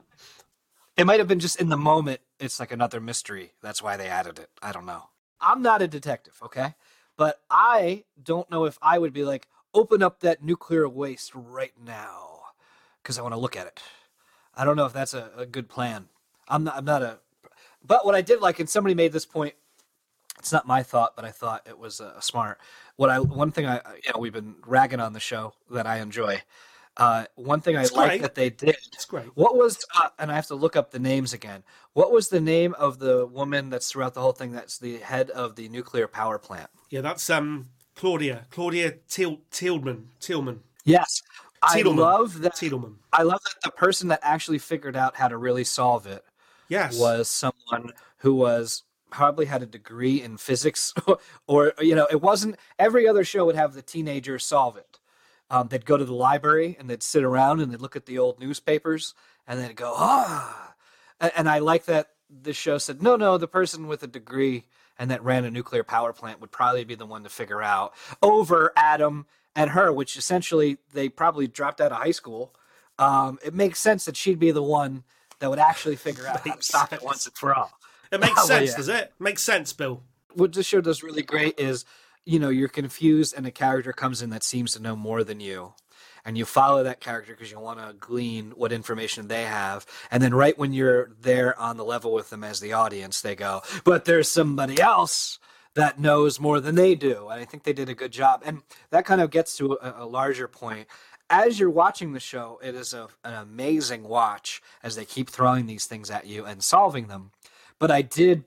It 0.95 1.05
might 1.05 1.19
have 1.19 1.27
been 1.27 1.39
just 1.39 1.59
in 1.61 1.69
the 1.69 1.77
moment. 1.77 2.21
It's 2.39 2.59
like 2.59 2.71
another 2.71 2.99
mystery. 2.99 3.53
That's 3.61 3.81
why 3.83 3.97
they 3.97 4.07
added 4.07 4.39
it. 4.39 4.49
I 4.63 4.71
don't 4.71 4.85
know. 4.87 5.09
I'm 5.39 5.61
not 5.61 5.81
a 5.83 5.87
detective, 5.87 6.39
okay? 6.43 6.73
But 7.15 7.39
I 7.51 8.03
don't 8.21 8.49
know 8.49 8.65
if 8.65 8.79
I 8.81 8.97
would 8.97 9.13
be 9.13 9.23
like, 9.23 9.47
open 9.77 10.01
up 10.01 10.19
that 10.21 10.43
nuclear 10.43 10.89
waste 10.89 11.31
right 11.35 11.73
now 11.83 12.39
because 13.01 13.17
I 13.17 13.21
want 13.21 13.33
to 13.33 13.39
look 13.39 13.55
at 13.55 13.67
it. 13.67 13.81
I 14.55 14.65
don't 14.65 14.75
know 14.75 14.85
if 14.85 14.93
that's 14.93 15.13
a, 15.13 15.31
a 15.37 15.45
good 15.45 15.69
plan. 15.69 16.07
I'm 16.47 16.63
not. 16.63 16.75
I'm 16.77 16.85
not 16.85 17.01
a. 17.03 17.19
But 17.85 18.05
what 18.05 18.15
I 18.15 18.21
did 18.21 18.41
like, 18.41 18.59
and 18.59 18.69
somebody 18.69 18.95
made 18.95 19.13
this 19.13 19.25
point. 19.25 19.53
It's 20.39 20.51
not 20.51 20.67
my 20.67 20.83
thought, 20.83 21.15
but 21.15 21.25
I 21.25 21.31
thought 21.31 21.65
it 21.67 21.79
was 21.79 21.99
uh, 21.99 22.19
smart. 22.19 22.59
What 22.95 23.09
I 23.09 23.19
one 23.19 23.51
thing 23.51 23.65
I 23.65 23.81
you 24.03 24.11
know 24.13 24.19
we've 24.19 24.33
been 24.33 24.55
ragging 24.65 24.99
on 24.99 25.13
the 25.13 25.19
show 25.19 25.53
that 25.71 25.85
I 25.87 25.99
enjoy. 25.99 26.41
Uh, 26.95 27.25
one 27.35 27.61
thing 27.61 27.77
I 27.77 27.83
It's 27.83 27.91
like 27.91 28.21
that 28.21 28.33
they 28.33 28.49
did 28.49 28.75
It's 28.91 29.05
great. 29.05 29.27
what 29.35 29.55
was, 29.55 29.85
uh, 29.95 30.09
and 30.17 30.31
I 30.31 30.35
have 30.35 30.47
to 30.47 30.55
look 30.55 30.75
up 30.75 30.89
the 30.89 30.97
names 30.97 31.31
again. 31.31 31.63
What 31.93 32.11
was 32.11 32.29
the 32.29 32.41
name 32.41 32.73
of 32.73 32.97
the 32.97 33.27
woman 33.27 33.69
that's 33.69 33.91
throughout 33.91 34.15
the 34.15 34.21
whole 34.21 34.31
thing? 34.31 34.51
That's 34.51 34.79
the 34.79 34.97
head 34.97 35.29
of 35.29 35.55
the 35.55 35.69
nuclear 35.69 36.07
power 36.07 36.39
plant. 36.39 36.71
Yeah, 36.89 37.01
that's 37.01 37.29
um 37.29 37.67
Claudia, 37.97 38.45
Claudia 38.51 38.93
Tiedemann, 39.09 40.09
Tiedemann, 40.19 40.59
Yes, 40.85 41.21
I 41.61 41.81
love 41.81 42.41
that. 42.41 42.55
Tiedemann. 42.55 42.97
I 43.11 43.23
love 43.23 43.41
that 43.43 43.55
the 43.63 43.71
person 43.71 44.07
that 44.09 44.19
actually 44.21 44.59
figured 44.59 44.95
out 44.95 45.17
how 45.17 45.27
to 45.27 45.35
really 45.35 45.63
solve 45.63 46.07
it 46.07 46.23
Yes, 46.69 46.97
was 46.97 47.27
someone 47.27 47.91
who 48.19 48.35
was 48.35 48.83
probably 49.09 49.45
had 49.47 49.63
a 49.63 49.65
degree 49.65 50.21
in 50.21 50.37
physics, 50.37 50.93
or 51.47 51.73
you 51.79 51.95
know, 51.95 52.07
it 52.09 52.21
wasn't. 52.21 52.57
Every 52.77 53.07
other 53.07 53.23
show 53.23 53.45
would 53.45 53.55
have 53.55 53.73
the 53.73 53.81
teenager 53.81 54.37
solve 54.37 54.77
it. 54.77 54.99
Um, 55.49 55.69
they'd 55.69 55.85
go 55.85 55.97
to 55.97 56.05
the 56.05 56.13
library 56.13 56.75
and 56.79 56.89
they'd 56.89 57.03
sit 57.03 57.23
around 57.23 57.61
and 57.61 57.71
they'd 57.71 57.81
look 57.81 57.95
at 57.95 58.05
the 58.05 58.19
old 58.19 58.39
newspapers 58.39 59.13
and 59.47 59.59
they'd 59.59 59.75
go, 59.75 59.93
ah. 59.95 60.75
And, 61.19 61.31
and 61.35 61.49
I 61.49 61.59
like 61.59 61.85
that 61.85 62.09
the 62.29 62.53
show 62.53 62.77
said, 62.77 63.01
no, 63.01 63.15
no, 63.15 63.37
the 63.37 63.47
person 63.47 63.87
with 63.87 64.03
a 64.03 64.07
degree 64.07 64.65
and 64.99 65.11
that 65.11 65.23
ran 65.23 65.45
a 65.45 65.51
nuclear 65.51 65.83
power 65.83 66.13
plant 66.13 66.41
would 66.41 66.51
probably 66.51 66.83
be 66.83 66.95
the 66.95 67.05
one 67.05 67.23
to 67.23 67.29
figure 67.29 67.61
out 67.61 67.93
over 68.21 68.73
Adam 68.75 69.25
and 69.55 69.71
her, 69.71 69.91
which 69.91 70.17
essentially 70.17 70.77
they 70.93 71.09
probably 71.09 71.47
dropped 71.47 71.81
out 71.81 71.91
of 71.91 71.97
high 71.97 72.11
school. 72.11 72.53
Um, 72.99 73.39
it 73.43 73.53
makes 73.53 73.79
sense 73.79 74.05
that 74.05 74.15
she'd 74.17 74.39
be 74.39 74.51
the 74.51 74.63
one 74.63 75.03
that 75.39 75.49
would 75.49 75.59
actually 75.59 75.95
figure 75.95 76.27
out 76.27 76.47
how 76.47 76.55
to 76.55 76.63
stop 76.63 76.93
it 76.93 77.03
once 77.03 77.25
and 77.25 77.35
for 77.35 77.53
all. 77.53 77.71
it 78.11 78.19
makes 78.19 78.45
sense, 78.47 78.71
yeah. 78.71 78.77
does 78.77 78.87
it? 78.89 79.13
Makes 79.19 79.43
sense, 79.43 79.73
Bill. 79.73 80.01
what 80.33 80.53
this 80.53 80.65
show 80.65 80.81
does 80.81 81.03
really 81.03 81.21
great 81.23 81.59
is 81.59 81.85
you 82.25 82.39
know 82.39 82.49
you're 82.49 82.67
confused 82.67 83.33
and 83.37 83.45
a 83.45 83.51
character 83.51 83.93
comes 83.93 84.21
in 84.21 84.29
that 84.31 84.43
seems 84.43 84.73
to 84.73 84.81
know 84.81 84.95
more 84.95 85.23
than 85.23 85.39
you 85.39 85.73
and 86.27 86.37
you 86.37 86.43
follow 86.45 86.83
that 86.83 86.99
character 86.99 87.33
because 87.33 87.49
you 87.49 87.59
want 87.59 87.79
to 87.79 87.95
glean 87.99 88.51
what 88.51 88.73
information 88.73 89.27
they 89.29 89.43
have 89.43 89.85
and 90.11 90.21
then 90.21 90.33
right 90.33 90.59
when 90.59 90.73
you're 90.73 91.09
there 91.21 91.57
on 91.59 91.77
the 91.77 91.85
level 91.85 92.13
with 92.13 92.29
them 92.29 92.43
as 92.43 92.59
the 92.59 92.73
audience 92.73 93.21
they 93.21 93.35
go 93.35 93.61
but 93.83 94.05
there's 94.05 94.29
somebody 94.29 94.79
else 94.79 95.39
that 95.73 95.99
knows 95.99 96.39
more 96.39 96.59
than 96.59 96.75
they 96.75 96.93
do 96.93 97.29
and 97.29 97.41
i 97.41 97.45
think 97.45 97.63
they 97.63 97.73
did 97.73 97.89
a 97.89 97.95
good 97.95 98.11
job 98.11 98.43
and 98.45 98.61
that 98.91 99.05
kind 99.05 99.21
of 99.21 99.31
gets 99.31 99.57
to 99.57 99.73
a, 99.81 100.03
a 100.03 100.05
larger 100.05 100.47
point. 100.47 100.87
As 101.29 101.59
you're 101.59 101.69
watching 101.69 102.13
the 102.13 102.19
show 102.19 102.59
it 102.61 102.75
is 102.75 102.93
a, 102.93 103.07
an 103.23 103.33
amazing 103.33 104.03
watch 104.03 104.61
as 104.83 104.95
they 104.95 105.05
keep 105.05 105.29
throwing 105.29 105.65
these 105.65 105.85
things 105.85 106.11
at 106.11 106.25
you 106.25 106.45
and 106.45 106.63
solving 106.63 107.07
them. 107.07 107.31
But 107.79 107.91
i 107.91 108.01
did 108.01 108.43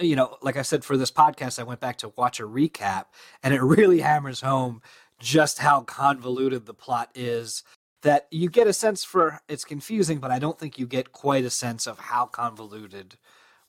you 0.00 0.14
know, 0.14 0.36
like 0.42 0.56
I 0.56 0.62
said 0.62 0.84
for 0.84 0.96
this 0.96 1.10
podcast, 1.10 1.58
I 1.58 1.64
went 1.64 1.80
back 1.80 1.98
to 1.98 2.12
watch 2.16 2.38
a 2.38 2.44
recap, 2.44 3.06
and 3.42 3.52
it 3.52 3.60
really 3.62 4.00
hammers 4.00 4.40
home 4.40 4.80
just 5.18 5.58
how 5.58 5.82
convoluted 5.82 6.66
the 6.66 6.74
plot 6.74 7.10
is. 7.14 7.62
That 8.02 8.28
you 8.30 8.48
get 8.48 8.68
a 8.68 8.72
sense 8.72 9.02
for 9.02 9.40
it's 9.48 9.64
confusing, 9.64 10.18
but 10.18 10.30
I 10.30 10.38
don't 10.38 10.56
think 10.58 10.78
you 10.78 10.86
get 10.86 11.10
quite 11.10 11.44
a 11.44 11.50
sense 11.50 11.86
of 11.86 11.98
how 11.98 12.26
convoluted 12.26 13.16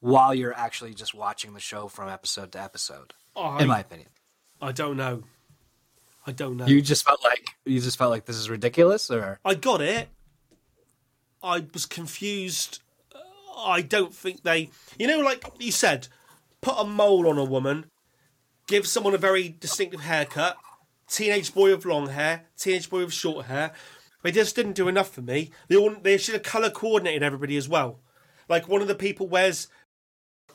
while 0.02 0.36
you're 0.36 0.54
actually 0.56 0.94
just 0.94 1.16
watching 1.16 1.54
the 1.54 1.60
show 1.60 1.88
from 1.88 2.10
episode 2.10 2.52
to 2.52 2.62
episode. 2.62 3.14
In 3.60 3.68
my 3.68 3.80
opinion, 3.80 4.10
I 4.62 4.72
don't 4.72 4.98
know. 4.98 5.24
I 6.28 6.32
don't 6.32 6.58
know. 6.58 6.66
you 6.68 6.82
just 6.82 7.06
felt 7.06 7.24
like 7.24 7.56
you 7.66 7.80
just 7.80 7.98
felt 7.98 8.12
like 8.12 8.26
this 8.26 8.36
is 8.36 8.50
ridiculous, 8.50 9.10
or 9.10 9.40
I 9.44 9.56
got 9.56 9.82
it. 9.82 10.10
I 11.42 11.66
was 11.74 11.86
confused. 11.86 12.82
I 13.58 13.82
don't 13.82 14.14
think 14.14 14.44
they. 14.44 14.70
You 14.98 15.08
know, 15.08 15.20
like 15.22 15.44
you 15.58 15.72
said, 15.72 16.08
put 16.62 16.76
a 16.78 16.84
mole 16.84 17.28
on 17.28 17.38
a 17.38 17.44
woman, 17.44 17.86
give 18.68 18.86
someone 18.86 19.16
a 19.16 19.18
very 19.18 19.56
distinctive 19.60 20.02
haircut, 20.02 20.58
teenage 21.10 21.54
boy 21.54 21.76
with 21.76 21.86
long 21.86 22.08
hair, 22.10 22.46
teenage 22.58 22.90
boy 22.90 23.06
with 23.06 23.14
short 23.14 23.46
hair. 23.48 23.74
They 24.24 24.32
just 24.32 24.56
didn't 24.56 24.74
do 24.74 24.88
enough 24.88 25.10
for 25.12 25.22
me. 25.22 25.52
They 25.68 25.76
all, 25.76 25.96
they 26.02 26.18
should 26.18 26.34
have 26.34 26.44
color 26.44 26.70
coordinated 26.70 27.24
everybody 27.24 27.56
as 27.58 27.70
well. 27.70 28.00
Like 28.50 28.68
one 28.68 28.82
of 28.82 28.88
the 28.88 28.96
people 28.96 29.28
wears 29.28 29.68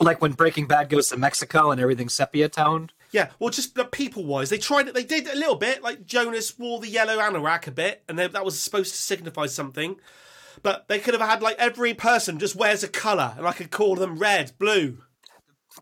like 0.00 0.20
when 0.20 0.32
Breaking 0.32 0.66
Bad 0.66 0.88
goes 0.88 1.08
to 1.08 1.16
Mexico 1.16 1.70
and 1.70 1.80
everything 1.80 2.08
sepia 2.08 2.48
toned. 2.48 2.92
Yeah, 3.12 3.30
well, 3.38 3.50
just 3.50 3.76
the 3.76 3.84
people 3.84 4.24
wise, 4.24 4.50
they 4.50 4.58
tried 4.58 4.88
it. 4.88 4.94
They 4.94 5.04
did 5.04 5.28
a 5.28 5.36
little 5.36 5.54
bit. 5.54 5.82
Like 5.82 6.04
Jonas 6.04 6.58
wore 6.58 6.80
the 6.80 6.88
yellow 6.88 7.18
anorak 7.18 7.68
a 7.68 7.70
bit, 7.70 8.02
and 8.08 8.18
they, 8.18 8.26
that 8.26 8.44
was 8.44 8.58
supposed 8.58 8.92
to 8.92 9.00
signify 9.00 9.46
something. 9.46 9.96
But 10.62 10.88
they 10.88 10.98
could 10.98 11.14
have 11.14 11.28
had 11.28 11.42
like 11.42 11.56
every 11.58 11.94
person 11.94 12.38
just 12.38 12.56
wears 12.56 12.82
a 12.82 12.88
color, 12.88 13.34
and 13.36 13.46
I 13.46 13.52
could 13.52 13.70
call 13.70 13.94
them 13.94 14.18
red, 14.18 14.52
blue. 14.58 14.98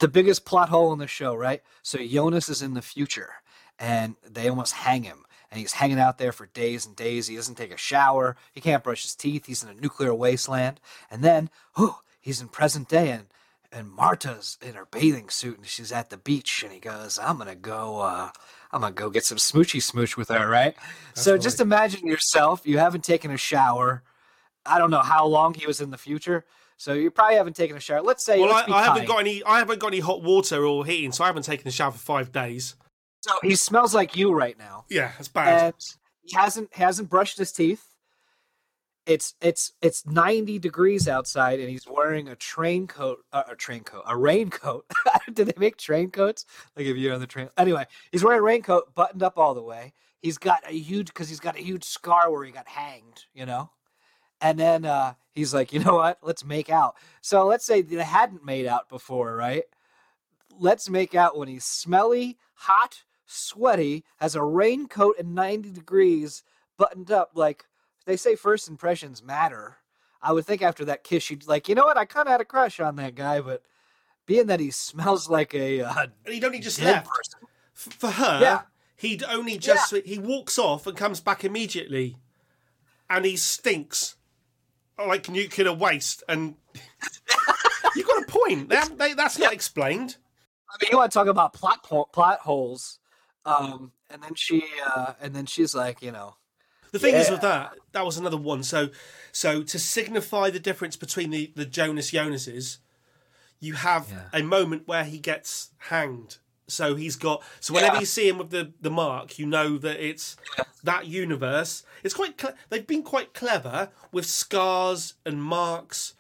the 0.01 0.09
biggest 0.09 0.45
plot 0.45 0.69
hole 0.69 0.93
in 0.93 0.99
the 0.99 1.07
show, 1.07 1.35
right? 1.35 1.63
So 1.83 1.99
Jonas 2.05 2.49
is 2.49 2.61
in 2.63 2.75
the 2.75 2.83
future, 2.83 3.31
and 3.83 4.15
they 4.23 4.49
almost 4.49 4.75
hang 4.75 5.03
him, 5.03 5.25
and 5.51 5.59
he's 5.59 5.73
hanging 5.73 5.99
out 5.99 6.17
there 6.17 6.31
for 6.31 6.47
days 6.47 6.87
and 6.87 6.95
days. 6.95 7.27
He 7.27 7.35
doesn't 7.35 7.57
take 7.57 7.75
a 7.75 7.77
shower. 7.77 8.37
He 8.53 8.61
can't 8.61 8.85
brush 8.85 9.03
his 9.03 9.17
teeth. 9.17 9.47
He's 9.47 9.65
in 9.65 9.69
a 9.69 9.75
nuclear 9.75 10.15
wasteland, 10.15 10.81
and 11.11 11.25
then, 11.25 11.51
oh, 11.77 12.01
he's 12.21 12.41
in 12.41 12.49
present 12.49 12.89
day, 12.89 13.11
and 13.11 13.27
and 13.73 13.91
Marta's 13.91 14.57
in 14.63 14.75
her 14.75 14.87
bathing 14.87 15.31
suit, 15.31 15.57
and 15.59 15.67
she's 15.67 15.91
at 15.91 16.11
the 16.11 16.17
beach, 16.17 16.63
and 16.63 16.73
he 16.73 16.79
goes, 16.79 17.19
"I'm 17.19 17.39
gonna 17.39 17.57
go." 17.57 18.01
Uh, 18.01 18.31
I'm 18.71 18.81
gonna 18.81 18.95
go 18.95 19.11
get 19.11 19.25
some 19.25 19.37
smoochy 19.39 19.83
smooch 19.83 20.17
with 20.17 20.29
her, 20.29 20.49
right? 20.49 20.75
so 21.15 21.37
just 21.37 21.61
imagine 21.61 22.07
yourself. 22.07 22.63
You 22.65 22.79
haven't 22.79 23.05
taken 23.05 23.31
a 23.31 23.37
shower. 23.37 24.03
I 24.65 24.79
don't 24.79 24.91
know 24.91 25.01
how 25.01 25.27
long 25.27 25.55
he 25.55 25.67
was 25.67 25.81
in 25.81 25.91
the 25.91 25.99
future. 25.99 26.47
So 26.79 26.95
you 26.95 27.11
probably 27.11 27.37
haven't 27.37 27.57
taken 27.57 27.77
a 27.77 27.81
shower. 27.81 28.01
Let's 28.01 28.25
say. 28.25 28.39
Well, 28.41 28.55
let's 28.55 28.71
I, 28.71 28.77
I 28.77 28.85
haven't 28.85 29.07
got 29.07 29.19
any. 29.19 29.43
I 29.45 29.59
haven't 29.59 29.81
got 29.81 29.89
any 29.89 30.01
hot 30.01 30.23
water 30.23 30.65
or 30.65 30.87
heating, 30.87 31.13
so 31.13 31.25
I 31.25 31.27
haven't 31.27 31.43
taken 31.43 31.67
a 31.67 31.71
shower 31.73 31.91
for 31.91 31.99
five 31.99 32.33
days. 32.33 32.77
So 33.23 33.33
he 33.43 33.55
smells 33.55 33.95
like 33.95 34.17
you 34.17 34.33
right 34.33 34.59
now, 34.59 34.85
Yeah, 34.91 35.13
that's 35.17 35.29
bad. 35.29 35.65
and 35.65 35.75
he 36.25 36.37
hasn't 36.37 36.75
hasn't 36.75 37.09
brushed 37.09 37.39
his 37.39 37.53
teeth. 37.53 37.87
It's 39.07 39.35
it's 39.41 39.73
it's 39.83 40.07
ninety 40.07 40.59
degrees 40.61 41.09
outside, 41.09 41.59
and 41.59 41.69
he's 41.69 41.87
wearing 41.89 42.29
a 42.29 42.37
train 42.37 42.87
coat, 42.87 43.19
uh, 43.33 43.43
a 43.51 43.57
train 43.57 43.83
coat, 43.83 44.05
a 44.07 44.17
raincoat. 44.17 44.85
Did 45.33 45.49
they 45.49 45.55
make 45.59 45.77
train 45.77 46.11
coats? 46.11 46.47
Like 46.77 46.87
if 46.87 46.97
you're 46.97 47.13
on 47.15 47.21
the 47.21 47.27
train. 47.27 47.49
Anyway, 47.57 47.85
he's 48.13 48.23
wearing 48.23 48.39
a 48.41 48.43
raincoat, 48.43 48.95
buttoned 48.95 49.23
up 49.25 49.39
all 49.39 49.55
the 49.55 49.63
way. 49.63 49.93
He's 50.21 50.39
got 50.39 50.61
a 50.69 50.73
huge 50.73 51.09
because 51.09 51.29
he's 51.29 51.41
got 51.41 51.57
a 51.57 51.63
huge 51.63 51.83
scar 51.85 52.31
where 52.31 52.45
he 52.45 52.53
got 52.53 52.69
hanged. 52.69 53.25
You 53.35 53.47
know. 53.47 53.71
And 54.41 54.59
then 54.59 54.85
uh, 54.85 55.15
he's 55.33 55.55
like, 55.55 55.73
you 55.73 55.79
know 55.81 55.95
what? 55.95 56.19
Let's 56.23 56.45
make 56.45 56.69
out. 56.71 56.97
So 57.21 57.47
let's 57.47 57.65
say 57.65 57.83
they 57.83 58.03
hadn't 58.03 58.45
made 58.45 58.67
out 58.67 58.89
before, 58.89 59.37
right? 59.37 59.63
Let's 60.59 60.91
make 60.91 61.15
out 61.15 61.37
when 61.39 61.47
he's 61.49 61.65
smelly, 61.65 62.39
hot, 62.55 63.03
sweaty, 63.27 64.05
has 64.19 64.35
a 64.35 64.43
raincoat 64.43 65.17
and 65.19 65.35
90 65.35 65.71
degrees, 65.73 66.43
buttoned 66.79 67.11
up. 67.11 67.31
Like 67.35 67.65
they 68.07 68.17
say, 68.17 68.35
first 68.37 68.69
impressions 68.69 69.23
matter. 69.23 69.77
I 70.21 70.33
would 70.33 70.47
think 70.47 70.63
after 70.63 70.85
that 70.85 71.03
kiss, 71.05 71.31
you'd 71.31 71.47
like, 71.49 71.69
you 71.69 71.75
know 71.75 71.85
what? 71.85 71.97
I 71.99 72.05
kind 72.05 72.29
of 72.29 72.33
had 72.33 72.41
a 72.41 72.45
crush 72.45 72.79
on 72.81 72.97
that 72.97 73.15
guy, 73.15 73.41
but 73.41 73.63
being 74.27 74.47
that 74.47 74.61
he 74.61 74.71
smells 74.71 75.29
like 75.29 75.53
a 75.55 75.81
uh, 75.83 76.03
and 76.25 76.35
he'd 76.35 76.45
only 76.45 76.61
just 76.61 76.81
left. 76.81 77.09
person. 77.09 77.41
For 77.75 78.11
her, 78.11 78.39
Yeah. 78.41 78.63
he'd 78.97 79.25
only 79.25 79.59
just. 79.59 79.95
He 80.05 80.19
walks 80.19 80.59
off 80.59 80.87
and 80.87 80.97
comes 80.97 81.21
back 81.21 81.45
immediately, 81.45 82.19
and 83.11 83.25
he 83.25 83.37
stinks 83.37 84.15
like 84.99 85.29
nuclear 85.29 85.73
waste. 85.73 86.23
And 86.29 86.55
you 87.97 88.05
got 88.05 88.23
a 88.23 88.27
point. 88.27 88.73
Haven't- 88.73 88.99
they- 88.99 89.15
that's 89.15 89.39
not 89.39 89.53
explained. 89.53 90.17
I 90.71 90.77
mean, 90.81 90.91
you 90.93 90.99
want 90.99 91.11
to 91.13 91.19
talk 91.19 91.27
about 91.27 91.53
plot 91.53 91.83
plot 91.83 92.41
holes? 92.41 92.99
Um, 93.45 93.93
and 94.11 94.23
then 94.23 94.35
she, 94.35 94.65
uh, 94.87 95.15
and 95.21 95.35
then 95.35 95.47
she's 95.47 95.75
like, 95.75 96.01
you 96.03 96.13
know, 96.13 96.37
The 96.93 96.99
thing 96.99 97.15
is 97.15 97.31
with 97.31 97.41
that, 97.41 97.73
that 97.93 98.05
was 98.05 98.17
another 98.19 98.37
one. 98.37 98.63
So, 98.63 98.91
so 99.33 99.63
to 99.63 99.79
signify 99.79 100.51
the 100.51 100.61
difference 100.61 100.97
between 100.97 101.31
the 101.31 101.53
the 101.57 101.65
Jonas 101.67 102.11
Jonases, 102.11 102.79
you 103.61 103.75
have 103.75 104.11
Yeah. 104.11 104.29
a 104.33 104.43
moment 104.43 104.87
where 104.87 105.05
he 105.05 105.19
gets 105.19 105.71
hanged. 105.89 106.39
So 106.69 106.95
he's 106.95 107.17
got. 107.17 107.43
So 107.61 107.75
whenever 107.75 107.95
Yeah. 107.97 108.01
you 108.01 108.07
see 108.07 108.29
him 108.29 108.39
with 108.39 108.51
the 108.51 108.73
the 108.81 108.91
mark, 108.91 109.39
you 109.39 109.47
know 109.47 109.77
that 109.79 109.99
it's 110.01 110.37
that 110.85 111.07
universe. 111.07 111.83
It's 112.05 112.15
quite. 112.15 112.39
Cle- 112.39 112.55
they've 112.71 112.87
been 112.87 113.03
quite 113.03 113.35
clever 113.35 113.91
with 114.13 114.27
scars 114.27 115.15
and 115.27 115.43
marks 115.43 116.15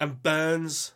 and 0.00 0.22
burns. 0.22 0.92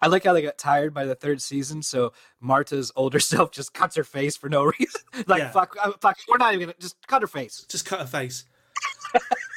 I 0.00 0.06
like 0.08 0.24
how 0.24 0.32
they 0.32 0.42
got 0.42 0.58
tired 0.58 0.94
by 0.94 1.04
the 1.04 1.14
third 1.14 1.42
season, 1.42 1.82
so 1.82 2.12
Marta's 2.40 2.92
older 2.96 3.18
self 3.32 3.50
just 3.52 3.74
cuts 3.74 3.96
her 3.96 4.04
face 4.04 4.36
for 4.36 4.48
no 4.48 4.64
reason. 4.64 5.00
like, 5.26 5.40
Yeah. 5.40 5.50
fuck, 5.50 5.76
uh, 5.82 5.92
fuck, 6.00 6.16
we're 6.28 6.38
not 6.38 6.54
even 6.54 6.66
gonna 6.68 6.74
just 6.80 6.96
cut 7.06 7.22
her 7.22 7.28
face. 7.28 7.64
just 7.68 7.84
cut 7.86 8.00
her 8.00 8.06
face. 8.06 8.44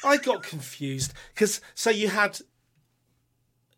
I 0.04 0.16
got 0.16 0.42
confused 0.42 1.12
because 1.34 1.60
so 1.74 1.90
you 1.90 2.08
had, 2.08 2.40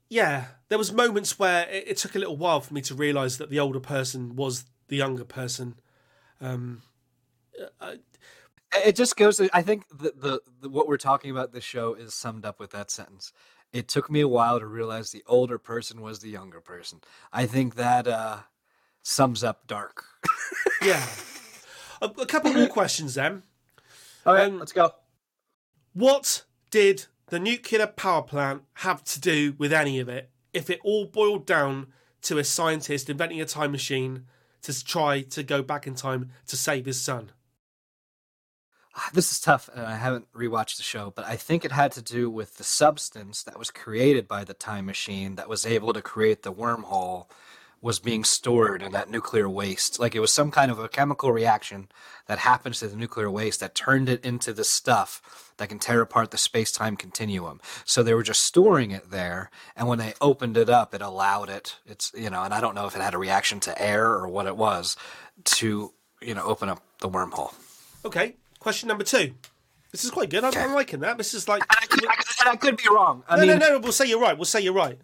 yeah, 0.09 0.47
there 0.69 0.79
was 0.79 0.93
moments 0.93 1.39
where 1.39 1.69
it, 1.69 1.89
it 1.89 1.97
took 1.99 2.15
a 2.15 2.19
little 2.19 2.37
while 2.37 2.61
for 2.61 2.73
me 2.73 2.81
to 2.83 2.95
realise 2.95 3.37
that 3.37 3.51
the 3.51 3.61
older 3.61 3.81
person 3.81 4.37
was 4.37 4.65
the 4.89 4.97
younger 4.97 5.25
person. 5.25 5.75
Um, 6.41 6.83
It 8.85 8.97
just 8.97 9.17
goes. 9.17 9.37
To, 9.37 9.49
I 9.53 9.62
think 9.62 9.87
the, 9.89 10.12
the 10.17 10.41
the 10.62 10.69
what 10.69 10.89
we're 10.89 10.97
talking 10.97 11.31
about 11.31 11.53
this 11.53 11.62
show 11.65 11.95
is 11.95 12.12
summed 12.15 12.45
up 12.45 12.59
with 12.59 12.71
that 12.73 12.91
sentence. 12.91 13.33
It 13.75 13.89
took 13.89 14.09
me 14.09 14.20
a 14.20 14.29
while 14.29 14.61
to 14.61 14.66
realize 14.66 15.11
the 15.11 15.25
older 15.27 15.59
person 15.59 16.01
was 16.01 16.20
the 16.20 16.31
younger 16.31 16.61
person. 16.61 17.01
I 17.33 17.45
think 17.47 17.75
that 17.75 18.07
uh, 18.07 18.39
sums 19.03 19.43
up 19.43 19.66
Dark. 19.66 20.05
yeah, 20.81 21.05
a, 22.01 22.07
a 22.07 22.25
couple 22.27 22.53
more 22.55 22.68
questions 22.79 23.14
then. 23.14 23.43
All 24.25 24.35
right, 24.35 24.47
Um, 24.47 24.61
let's 24.61 24.70
go. 24.72 24.93
What 25.93 26.45
did 26.70 27.07
the 27.31 27.41
nuclear 27.41 27.89
power 27.89 28.22
plant 28.22 28.62
have 28.75 29.03
to 29.05 29.20
do 29.20 29.55
with 29.59 29.72
any 29.72 29.99
of 29.99 30.09
it? 30.09 30.31
If 30.53 30.70
it 30.70 30.79
all 30.85 31.07
boiled 31.07 31.45
down 31.45 31.89
to 32.22 32.39
a 32.39 32.45
scientist 32.45 33.11
inventing 33.11 33.41
a 33.41 33.45
time 33.45 33.72
machine 33.72 34.27
to 34.62 34.85
try 34.85 35.22
to 35.22 35.43
go 35.43 35.62
back 35.62 35.87
in 35.89 35.97
time 35.97 36.31
to 36.47 36.57
save 36.57 36.87
his 36.87 37.01
son. 37.01 37.33
Ah, 38.97 39.11
this 39.13 39.33
is 39.33 39.41
tough, 39.41 39.69
and 39.75 39.85
I 39.85 39.97
haven't 39.97 40.33
rewatched 40.33 40.77
the 40.77 40.85
show, 40.85 41.13
but 41.15 41.25
I 41.25 41.35
think 41.37 41.65
it 41.65 41.73
had 41.73 41.91
to 41.93 42.03
do 42.03 42.31
with 42.31 42.59
the 42.59 42.65
substance 42.65 43.43
that 43.43 43.59
was 43.59 43.71
created 43.73 44.29
by 44.29 44.45
the 44.45 44.55
time 44.55 44.87
machine 44.87 45.35
that 45.35 45.49
was 45.49 45.67
able 45.67 45.93
to 45.93 46.03
create 46.03 46.43
the 46.43 46.53
wormhole 46.53 47.27
was 47.85 47.99
being 47.99 48.25
stored 48.25 48.83
in 48.83 48.93
that 48.93 49.11
nuclear 49.11 49.47
waste. 49.47 49.99
Like 50.01 50.15
it 50.15 50.21
was 50.21 50.33
some 50.33 50.51
kind 50.51 50.71
of 50.71 50.79
a 50.79 50.89
chemical 50.89 51.33
reaction 51.33 51.89
that 52.27 52.39
happens 52.39 52.79
to 52.79 52.89
the 52.89 52.97
nuclear 52.97 53.31
waste 53.31 53.61
that 53.61 53.75
turned 53.75 54.09
it 54.09 54.25
into 54.25 54.55
the 54.55 54.65
stuff 54.65 55.53
that 55.59 55.69
can 55.69 55.79
tear 55.79 56.01
apart 56.01 56.31
the 56.31 56.39
space 56.39 56.73
time 56.73 56.97
continuum. 56.97 57.61
So 57.85 58.03
they 58.03 58.15
were 58.15 58.23
just 58.23 58.45
storing 58.45 58.91
it 58.91 59.11
there, 59.11 59.51
and 59.77 59.87
when 59.87 59.99
they 59.99 60.15
opened 60.21 60.57
it 60.57 60.71
up, 60.71 60.95
it 60.95 61.03
allowed 61.03 61.51
it. 61.51 61.77
It's 61.85 62.11
you 62.17 62.31
know, 62.31 62.43
and 62.43 62.55
I 62.55 62.61
don't 62.61 62.75
know 62.75 62.87
if 62.87 62.97
it 62.97 63.03
had 63.03 63.13
a 63.13 63.19
reaction 63.19 63.61
to 63.61 63.83
air 63.83 64.07
or 64.07 64.29
what 64.29 64.47
it 64.47 64.57
was 64.57 64.97
to 65.45 65.93
you 66.23 66.35
know 66.35 66.45
open 66.45 66.71
up 66.71 66.83
the 67.01 67.09
wormhole. 67.09 67.53
Okay, 68.05 68.37
question 68.65 68.89
number 68.89 69.05
two. 69.05 69.35
This 69.93 70.05
is 70.05 70.11
quite 70.11 70.31
good. 70.31 70.43
I'm, 70.43 70.53
I'm 70.57 70.75
liking 70.75 71.01
that. 71.01 71.19
This 71.19 71.35
is 71.35 71.47
like. 71.47 71.62
And 71.62 71.79
I 71.81 71.87
could, 71.87 72.09
I 72.09 72.15
could, 72.17 72.49
I 72.49 72.57
could 72.57 72.77
be 72.79 72.85
wrong. 72.91 73.23
I 73.29 73.37
No, 73.37 73.43
mean, 73.47 73.59
no, 73.61 73.69
no. 73.69 73.79
We'll 73.79 73.93
say 73.93 74.07
you're 74.07 74.19
right. 74.19 74.37
We'll 74.37 74.45
say 74.47 74.61
you're 74.61 74.73
right. 74.73 74.99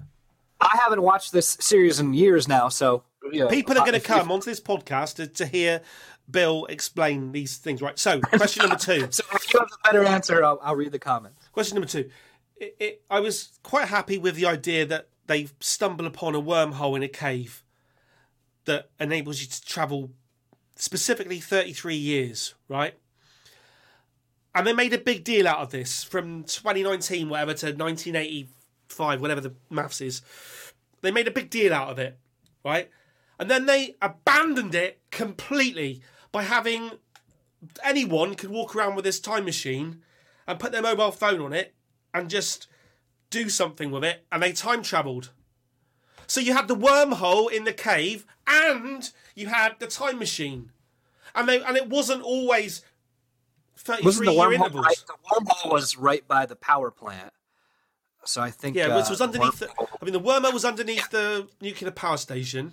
I 0.61 0.79
haven't 0.83 1.03
watched 1.03 1.31
this 1.33 1.57
series 1.61 2.01
in 2.01 2.13
years 2.13 2.49
now, 2.49 2.69
so 2.69 3.05
you 3.33 3.41
know, 3.41 3.49
People 3.49 3.77
are 3.77 3.83
uh, 3.83 3.85
going 3.85 3.93
to 3.93 3.97
if- 3.99 4.05
come 4.05 4.33
onto 4.33 4.47
this 4.51 4.61
podcast 4.61 5.17
to, 5.17 5.27
to 5.29 5.47
hear 5.47 5.83
Bill 6.31 6.65
explain 6.67 7.33
these 7.33 7.59
things. 7.59 7.81
Right. 7.83 7.99
So, 7.99 8.21
question 8.21 8.63
number 8.63 8.77
two. 8.77 9.09
So 9.13 9.23
if 9.35 9.53
you 9.53 9.61
have 9.61 9.69
a 9.73 9.89
better 9.93 10.05
answer, 10.05 10.43
I'll, 10.45 10.59
I'll 10.63 10.75
read 10.77 10.91
the 10.93 10.99
comment. 10.99 11.35
Question 11.53 11.77
number 11.77 11.89
two. 11.89 12.11
It, 12.57 12.77
it, 12.81 13.03
I 13.11 13.21
was 13.21 13.51
quite 13.63 13.89
happy 13.89 14.19
with 14.19 14.35
the 14.37 14.47
idea 14.47 14.87
that 14.87 15.09
they 15.27 15.49
stumble 15.61 16.07
upon 16.07 16.35
a 16.35 16.41
wormhole 16.43 16.97
in 16.97 17.03
a 17.03 17.09
cave 17.09 17.63
that 18.65 18.91
enables 18.99 19.41
you 19.41 19.47
to 19.49 19.63
travel 19.65 20.11
specifically 20.77 21.39
33 21.41 21.95
years, 21.95 22.55
right? 22.69 22.95
And 24.55 24.67
they 24.67 24.73
made 24.73 24.93
a 24.93 24.99
big 24.99 25.23
deal 25.25 25.47
out 25.47 25.59
of 25.59 25.71
this 25.71 26.03
from 26.03 26.45
2019, 26.45 27.29
whatever, 27.29 27.55
to 27.55 27.67
1985, 27.67 29.21
whatever 29.21 29.41
the 29.41 29.55
maths 29.69 30.01
is. 30.01 30.23
They 31.03 31.11
made 31.11 31.29
a 31.29 31.33
big 31.33 31.51
deal 31.51 31.73
out 31.73 31.89
of 31.89 31.99
it, 31.99 32.19
right? 32.65 32.91
And 33.39 33.51
then 33.51 33.67
they 33.67 33.97
abandoned 34.03 34.75
it 34.75 35.01
completely 35.11 36.03
by 36.33 36.43
having 36.43 36.93
anyone 37.85 38.35
could 38.35 38.51
walk 38.51 38.75
around 38.75 38.97
with 38.97 39.05
this 39.05 39.21
time 39.21 39.45
machine 39.45 40.03
and 40.47 40.59
put 40.59 40.73
their 40.73 40.83
mobile 40.83 41.13
phone 41.13 41.41
on 41.41 41.53
it 41.53 41.75
and 42.13 42.29
just 42.29 42.67
do 43.31 43.49
something 43.49 43.91
with 43.91 44.05
it, 44.05 44.27
and 44.33 44.43
they 44.43 44.53
time 44.53 44.83
travelled. 44.83 45.31
So 46.27 46.41
you 46.41 46.53
had 46.53 46.69
the 46.69 46.77
wormhole 46.77 47.51
in 47.51 47.65
the 47.65 47.73
cave, 47.73 48.27
and 48.47 49.11
you 49.35 49.47
had 49.47 49.79
the 49.79 49.87
time 49.87 50.19
machine, 50.19 50.73
and 51.35 51.49
they 51.49 51.63
and 51.63 51.77
it 51.77 51.89
wasn't 51.89 52.23
always 52.23 52.85
Wasn't 53.89 54.25
the 54.25 54.33
wormhole 54.33 54.83
right? 54.83 55.05
The 55.07 55.15
wormhole 55.31 55.73
was 55.73 55.97
right 55.97 56.27
by 56.27 56.47
the 56.47 56.57
power 56.57 56.91
plant, 56.91 57.33
so 58.25 58.41
I 58.41 58.51
think 58.51 58.77
Yeah, 58.77 58.89
uh, 58.89 58.99
which 58.99 59.09
was 59.09 59.21
underneath. 59.21 59.59
The, 59.59 59.71
I 59.71 60.05
mean, 60.05 60.13
the 60.13 60.21
wormhole 60.21 60.53
was 60.53 60.65
underneath 60.65 61.11
the 61.11 61.49
nuclear 61.61 61.91
power 61.91 62.17
station. 62.17 62.73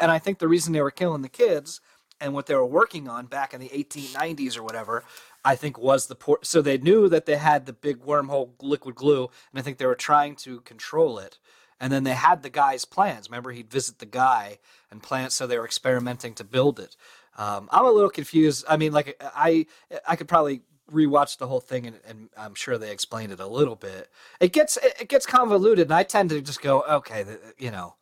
and 0.00 0.10
I 0.10 0.18
think 0.18 0.38
the 0.38 0.48
reason 0.48 0.72
they 0.72 0.82
were 0.82 0.90
killing 0.90 1.22
the 1.22 1.28
kids 1.28 1.80
and 2.20 2.34
what 2.34 2.46
they 2.46 2.54
were 2.54 2.66
working 2.66 3.08
on 3.08 3.26
back 3.26 3.54
in 3.54 3.60
the 3.60 3.68
1890s 3.70 4.56
or 4.56 4.62
whatever, 4.62 5.04
I 5.44 5.56
think 5.56 5.78
was 5.78 6.06
the 6.06 6.14
port. 6.14 6.46
So 6.46 6.60
they 6.60 6.78
knew 6.78 7.08
that 7.08 7.26
they 7.26 7.36
had 7.36 7.66
the 7.66 7.72
big 7.72 8.00
wormhole 8.04 8.50
liquid 8.60 8.94
glue, 8.94 9.30
and 9.50 9.58
I 9.58 9.62
think 9.62 9.78
they 9.78 9.86
were 9.86 9.94
trying 9.94 10.36
to 10.36 10.60
control 10.60 11.18
it. 11.18 11.38
And 11.80 11.90
then 11.90 12.04
they 12.04 12.12
had 12.12 12.42
the 12.42 12.50
guy's 12.50 12.84
plans. 12.84 13.30
Remember, 13.30 13.52
he'd 13.52 13.70
visit 13.70 13.98
the 13.98 14.06
guy 14.06 14.58
and 14.90 15.02
plan 15.02 15.30
so 15.30 15.46
they 15.46 15.58
were 15.58 15.64
experimenting 15.64 16.34
to 16.34 16.44
build 16.44 16.78
it. 16.78 16.94
Um, 17.40 17.70
I'm 17.72 17.86
a 17.86 17.90
little 17.90 18.10
confused. 18.10 18.66
I 18.68 18.76
mean, 18.76 18.92
like 18.92 19.16
I, 19.34 19.64
I 20.06 20.14
could 20.14 20.28
probably 20.28 20.60
rewatch 20.92 21.38
the 21.38 21.46
whole 21.46 21.60
thing, 21.60 21.86
and, 21.86 21.96
and 22.06 22.28
I'm 22.36 22.54
sure 22.54 22.76
they 22.76 22.92
explained 22.92 23.32
it 23.32 23.40
a 23.40 23.46
little 23.46 23.76
bit. 23.76 24.10
It 24.40 24.52
gets, 24.52 24.76
it 24.76 25.08
gets 25.08 25.24
convoluted, 25.24 25.86
and 25.86 25.94
I 25.94 26.02
tend 26.02 26.28
to 26.30 26.42
just 26.42 26.60
go, 26.60 26.82
okay, 26.82 27.22
the, 27.22 27.40
you 27.56 27.70
know, 27.70 27.94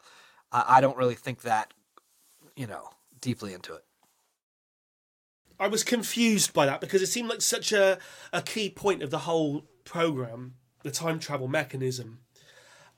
I, 0.50 0.64
I 0.68 0.80
don't 0.80 0.96
really 0.96 1.14
think 1.14 1.42
that, 1.42 1.72
you 2.56 2.66
know, 2.66 2.90
deeply 3.20 3.54
into 3.54 3.74
it. 3.74 3.84
I 5.60 5.68
was 5.68 5.84
confused 5.84 6.52
by 6.52 6.66
that 6.66 6.80
because 6.80 7.00
it 7.00 7.06
seemed 7.06 7.28
like 7.28 7.42
such 7.42 7.70
a, 7.70 7.98
a 8.32 8.42
key 8.42 8.70
point 8.70 9.04
of 9.04 9.10
the 9.10 9.18
whole 9.18 9.66
program, 9.84 10.54
the 10.82 10.90
time 10.90 11.20
travel 11.20 11.46
mechanism. 11.46 12.20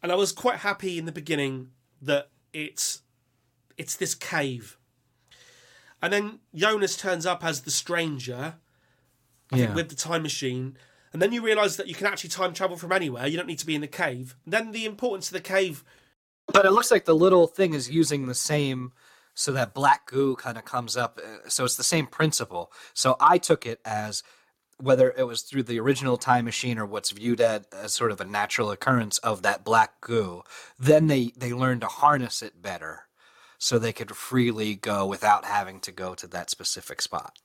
And 0.03 0.11
I 0.11 0.15
was 0.15 0.33
quite 0.33 0.61
happy 0.61 0.99
in 0.99 1.05
the 1.05 1.13
beginning 1.13 1.73
that 2.01 2.31
it's 2.55 3.03
it's 3.77 3.97
this 3.97 4.15
cave. 4.15 4.79
And 6.03 6.13
then 6.13 6.41
Jonas 6.55 6.97
turns 6.97 7.27
up 7.27 7.45
as 7.45 7.63
the 7.63 7.71
stranger 7.71 8.55
Yeah. 9.53 9.75
with 9.75 9.89
the 9.89 9.97
time 9.97 10.23
machine. 10.23 10.77
And 11.13 11.21
then 11.21 11.33
you 11.33 11.43
realise 11.43 11.77
that 11.77 11.89
you 11.89 11.95
can 11.95 12.07
actually 12.07 12.31
time 12.31 12.53
travel 12.55 12.77
from 12.77 12.93
anywhere. 12.93 13.27
You 13.27 13.37
don't 13.37 13.47
need 13.49 13.59
to 13.59 13.67
be 13.67 13.75
in 13.75 13.81
the 13.81 13.89
cave. 13.89 14.37
then 14.47 14.71
the 14.73 14.85
importance 14.85 15.27
of 15.29 15.33
the 15.35 15.41
cave 15.41 15.85
But 16.53 16.65
it 16.67 16.71
looks 16.73 16.91
like 16.91 17.05
the 17.05 17.15
little 17.15 17.47
thing 17.47 17.75
is 17.75 17.91
using 17.91 18.27
the 18.27 18.35
same, 18.35 18.93
so 19.35 19.53
that 19.53 19.73
black 19.75 20.07
goo 20.07 20.35
kind 20.37 20.59
of 20.59 20.65
comes 20.65 20.97
up. 20.97 21.21
uh, 21.25 21.49
So 21.49 21.65
it's 21.65 21.77
the 21.77 21.85
same 21.85 22.07
principle. 22.09 22.73
So 22.95 23.17
I 23.21 23.39
took 23.39 23.67
it 23.67 23.81
as 23.85 24.23
whether 24.79 25.13
it 25.17 25.25
was 25.25 25.43
through 25.43 25.65
the 25.65 25.79
original 25.79 26.17
time 26.17 26.47
machine 26.47 26.79
or 26.79 26.87
what's 26.87 27.11
viewed 27.11 27.41
at, 27.41 27.67
as 27.73 27.93
sort 27.93 28.11
of 28.11 28.21
a 28.21 28.25
natural 28.25 28.71
occurrence 28.71 29.19
of 29.19 29.43
that 29.43 29.63
black 29.65 30.01
goo. 30.01 30.43
Then 30.79 31.07
they 31.07 31.33
they 31.37 31.53
learned 31.53 31.83
to 31.83 31.87
harness 31.87 32.41
it 32.43 32.61
better, 32.63 33.07
so 33.61 33.79
they 33.79 33.93
could 33.93 34.17
freely 34.17 34.75
go 34.75 35.07
without 35.07 35.45
having 35.45 35.79
to 35.79 35.93
go 35.93 36.17
to 36.17 36.27
that 36.27 36.51
specific 36.51 37.01
spot. 37.01 37.39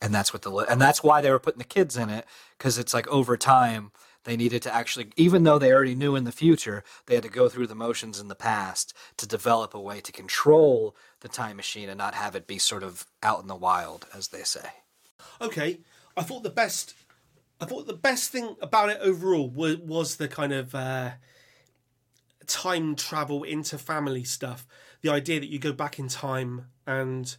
And 0.00 0.14
that's 0.14 0.32
what 0.32 0.40
the 0.40 0.50
and 0.50 0.80
that's 0.80 1.04
why 1.04 1.20
they 1.20 1.30
were 1.30 1.38
putting 1.38 1.58
the 1.58 1.64
kids 1.64 1.98
in 1.98 2.08
it 2.08 2.24
because 2.56 2.78
it's 2.78 2.94
like 2.94 3.06
over 3.08 3.36
time 3.36 3.92
they 4.24 4.38
needed 4.38 4.62
to 4.62 4.74
actually 4.74 5.12
even 5.16 5.44
though 5.44 5.58
they 5.58 5.70
already 5.70 5.94
knew 5.94 6.16
in 6.16 6.24
the 6.24 6.32
future 6.32 6.82
they 7.06 7.14
had 7.14 7.22
to 7.24 7.28
go 7.28 7.48
through 7.50 7.66
the 7.66 7.74
motions 7.74 8.18
in 8.18 8.28
the 8.28 8.34
past 8.34 8.94
to 9.18 9.28
develop 9.28 9.74
a 9.74 9.80
way 9.80 10.00
to 10.00 10.10
control 10.10 10.96
the 11.20 11.28
time 11.28 11.56
machine 11.56 11.88
and 11.88 11.98
not 11.98 12.14
have 12.14 12.34
it 12.34 12.48
be 12.48 12.58
sort 12.58 12.82
of 12.82 13.06
out 13.22 13.42
in 13.42 13.46
the 13.46 13.54
wild 13.54 14.06
as 14.12 14.28
they 14.28 14.42
say 14.42 14.70
okay, 15.42 15.80
I 16.16 16.22
thought 16.22 16.42
the 16.42 16.50
best, 16.50 16.94
I 17.60 17.64
thought 17.64 17.86
the 17.86 17.92
best 17.92 18.30
thing 18.30 18.56
about 18.60 18.90
it 18.90 18.98
overall 19.00 19.48
was, 19.48 19.78
was 19.78 20.16
the 20.16 20.28
kind 20.28 20.52
of 20.52 20.74
uh, 20.74 21.10
time 22.46 22.94
travel 22.94 23.42
into 23.42 23.78
family 23.78 24.24
stuff. 24.24 24.66
The 25.02 25.10
idea 25.10 25.40
that 25.40 25.48
you 25.48 25.58
go 25.58 25.72
back 25.72 25.98
in 25.98 26.08
time 26.08 26.66
and 26.86 27.36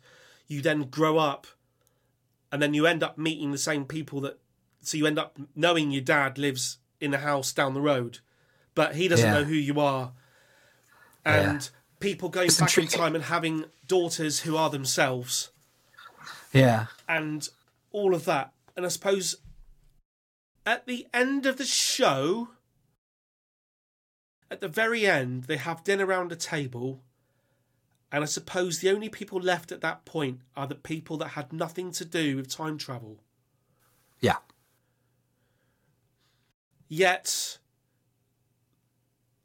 you 0.47 0.61
then 0.61 0.83
grow 0.83 1.17
up, 1.17 1.47
and 2.51 2.61
then 2.61 2.73
you 2.73 2.85
end 2.85 3.01
up 3.03 3.17
meeting 3.17 3.51
the 3.51 3.57
same 3.57 3.85
people 3.85 4.21
that, 4.21 4.39
so 4.81 4.97
you 4.97 5.07
end 5.07 5.17
up 5.17 5.37
knowing 5.55 5.91
your 5.91 6.01
dad 6.01 6.37
lives 6.37 6.77
in 6.99 7.13
a 7.13 7.17
house 7.17 7.51
down 7.51 7.73
the 7.73 7.81
road, 7.81 8.19
but 8.75 8.95
he 8.95 9.07
doesn't 9.07 9.25
Yeah. 9.25 9.39
know 9.39 9.43
who 9.45 9.55
you 9.55 9.79
are, 9.79 10.13
and 11.25 11.69
people 11.99 12.29
going 12.29 12.47
It's 12.47 12.59
back 12.59 12.77
in 12.77 12.87
time 12.87 13.15
and 13.15 13.23
having 13.23 13.65
daughters 13.87 14.41
who 14.41 14.57
are 14.57 14.69
themselves 14.69 15.51
yeah 16.51 16.87
and 17.07 17.47
all 17.91 18.13
of 18.13 18.25
that. 18.25 18.51
And 18.75 18.85
I 18.85 18.89
suppose 18.89 19.37
at 20.65 20.85
the 20.85 21.07
end 21.13 21.45
of 21.45 21.57
the 21.57 21.65
show, 21.65 22.49
at 24.51 24.59
the 24.61 24.67
very 24.67 25.05
end, 25.05 25.45
they 25.45 25.57
have 25.57 25.83
dinner 25.83 26.05
around 26.05 26.31
a 26.31 26.35
table. 26.35 27.01
And 28.13 28.23
I 28.23 28.27
suppose 28.27 28.77
the 28.79 28.91
only 28.91 29.09
people 29.09 29.39
left 29.39 29.71
at 29.71 29.81
that 29.81 30.05
point 30.05 30.41
are 30.55 30.67
the 30.67 30.75
people 30.75 31.17
that 31.17 31.29
had 31.29 31.51
nothing 31.51 31.91
to 31.93 32.05
do 32.05 32.37
with 32.37 32.47
time 32.47 32.77
travel. 32.77 33.19
yeah 34.21 34.37
Yet, 36.87 37.57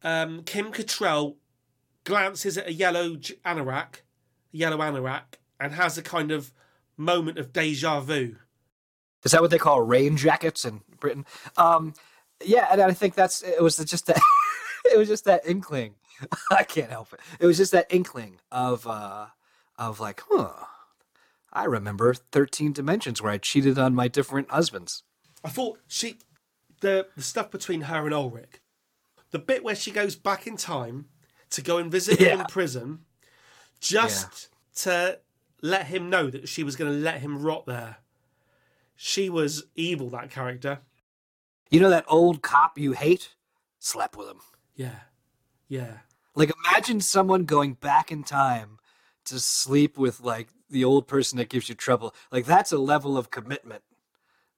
um, 0.03 0.43
Kim 0.43 0.71
Cattrall 0.71 1.37
glances 2.05 2.59
at 2.59 2.69
a 2.69 2.73
yellow 2.75 3.17
anorak, 3.17 4.03
yellow 4.53 4.77
anorak, 4.77 5.39
and 5.59 5.73
has 5.73 5.97
a 5.97 6.03
kind 6.03 6.31
of 6.31 6.53
moment 6.99 7.39
of 7.39 7.55
deja 7.55 8.01
vu. 8.01 8.37
is 9.25 9.33
that 9.33 9.41
what 9.41 9.51
they 9.51 9.57
call 9.57 9.81
rain 9.81 10.17
jackets 10.17 10.65
in 10.65 10.81
britain 11.01 11.25
um 11.57 11.95
yeah 12.45 12.67
and 12.73 12.81
i 12.83 12.93
think 12.93 13.15
that's 13.15 13.41
it 13.43 13.63
was 13.63 13.77
just 13.77 14.07
that 14.07 14.21
it 14.93 14.99
was 14.99 15.07
just 15.09 15.25
that 15.25 15.47
inkling 15.47 15.95
i 16.51 16.63
can't 16.65 16.91
help 16.91 17.13
it. 17.13 17.21
It 17.41 17.47
was 17.47 17.57
just 17.57 17.73
that 17.73 17.87
inkling 17.91 18.41
of 18.51 18.87
uh 18.87 19.27
of 19.77 20.01
like 20.01 20.23
huh 20.31 20.65
i 21.53 21.65
remember 21.65 22.13
13 22.15 22.73
dimensions 22.73 23.23
where 23.23 23.33
i 23.33 23.39
cheated 23.39 23.79
on 23.79 23.95
my 23.95 24.09
different 24.09 24.51
husbands. 24.51 25.03
I 25.45 25.49
thought 25.51 25.79
she, 25.87 26.19
the 26.81 27.07
the 27.17 27.23
stuff 27.23 27.51
between 27.51 27.83
her 27.83 28.05
and 28.05 28.15
Ulrich, 28.15 28.61
the 29.31 29.39
bit 29.39 29.63
where 29.63 29.75
she 29.75 29.91
goes 29.91 30.17
back 30.17 30.47
in 30.47 30.57
time 30.57 31.07
to 31.51 31.63
go 31.63 31.79
and 31.79 31.91
visit 31.91 32.19
him 32.19 32.41
in 32.41 32.47
prison, 32.47 33.01
just 33.81 34.49
to 34.83 35.21
let 35.63 35.87
him 35.87 36.11
know 36.11 36.29
that 36.31 36.49
she 36.49 36.63
was 36.63 36.77
going 36.77 36.91
to 36.91 36.99
let 36.99 37.21
him 37.21 37.43
rot 37.43 37.67
there. 37.67 37.97
She 38.97 39.31
was 39.31 39.65
evil, 39.77 40.11
that 40.11 40.31
character. 40.31 40.81
you 41.71 41.79
know 41.81 41.91
that 41.91 42.05
old 42.09 42.43
cop 42.43 42.79
you 42.79 42.93
hate? 42.93 43.35
Slept 43.79 44.17
with 44.17 44.29
him. 44.29 44.41
Yeah, 44.75 45.01
yeah. 45.69 45.99
Like 46.39 46.53
imagine 46.67 47.01
someone 47.01 47.45
going 47.45 47.75
back 47.75 48.11
in 48.13 48.23
time 48.23 48.79
to 49.25 49.39
sleep 49.41 49.99
with 49.99 50.21
like 50.21 50.49
the 50.71 50.85
old 50.85 51.07
person 51.07 51.37
that 51.39 51.49
gives 51.49 51.69
you 51.69 51.75
trouble 51.75 52.15
like 52.31 52.47
that's 52.47 52.73
a 52.73 52.79
level 52.79 53.19
of 53.19 53.31
commitment 53.31 53.83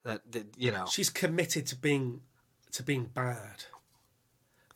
that, 0.05 0.20
that 0.33 0.47
you 0.57 0.70
know 0.70 0.87
She's 0.91 1.11
committed 1.11 1.66
to 1.66 1.76
being 1.76 2.20
to 2.72 2.83
being 2.83 3.05
bad. 3.07 3.64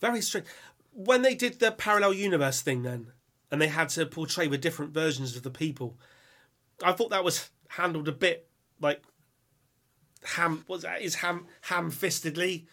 Very 0.01 0.21
strange. 0.21 0.47
When 0.93 1.23
they 1.23 1.35
did 1.35 1.61
the 1.61 1.71
parallel 1.73 2.13
universe 2.13 2.61
thing, 2.61 2.83
then, 2.83 3.13
and 3.51 3.61
they 3.61 3.69
had 3.69 3.89
to 3.91 4.07
portray 4.07 4.49
the 4.49 4.59
different 4.59 4.93
versions 4.93 5.37
of 5.37 5.43
the 5.43 5.51
people, 5.51 5.97
I 6.83 6.93
thought 6.93 7.11
that 7.11 7.25
was 7.25 7.51
handled 7.69 8.09
a 8.09 8.13
bit 8.13 8.49
like 8.81 9.03
ham. 10.25 10.65
Was 10.69 10.83
that 10.83 11.03
is 11.03 11.17
ham 11.17 11.47
ham 11.63 11.91
fistedly? 11.91 12.67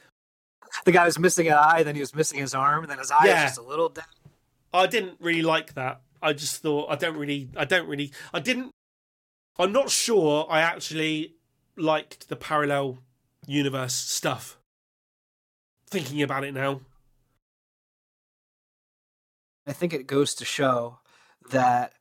the 0.86 0.92
guy 0.92 1.06
was 1.06 1.20
missing 1.20 1.48
an 1.48 1.54
eye, 1.54 1.84
then 1.84 1.96
he 1.96 2.02
was 2.02 2.16
missing 2.16 2.40
his 2.40 2.54
arm, 2.54 2.84
and 2.84 2.92
then 2.92 2.98
his 2.98 3.12
eye 3.12 3.26
Yeah. 3.26 3.44
was 3.44 3.52
just 3.52 3.60
a 3.60 3.64
little 3.64 3.90
down. 3.90 4.06
I 4.74 4.88
didn't 4.88 5.18
really 5.20 5.42
like 5.42 5.74
that. 5.74 6.02
I 6.22 6.34
just 6.34 6.62
thought 6.62 6.90
I 6.90 6.96
don't 6.96 7.18
really, 7.18 7.50
I 7.56 7.66
don't 7.66 7.88
really, 7.88 8.12
I 8.34 8.40
didn't. 8.40 8.72
I'm 9.58 9.72
not 9.72 9.90
sure 9.90 10.48
I 10.50 10.62
actually 10.62 11.36
liked 11.78 12.30
the 12.30 12.36
parallel 12.36 13.00
universe 13.48 13.94
stuff. 13.94 14.58
Thinking 15.90 16.22
about 16.22 16.46
it 16.46 16.54
now, 16.54 16.82
I 19.68 19.74
think 19.74 19.94
it 19.94 20.08
goes 20.08 20.34
to 20.36 20.46
show 20.46 21.00
that 21.50 21.94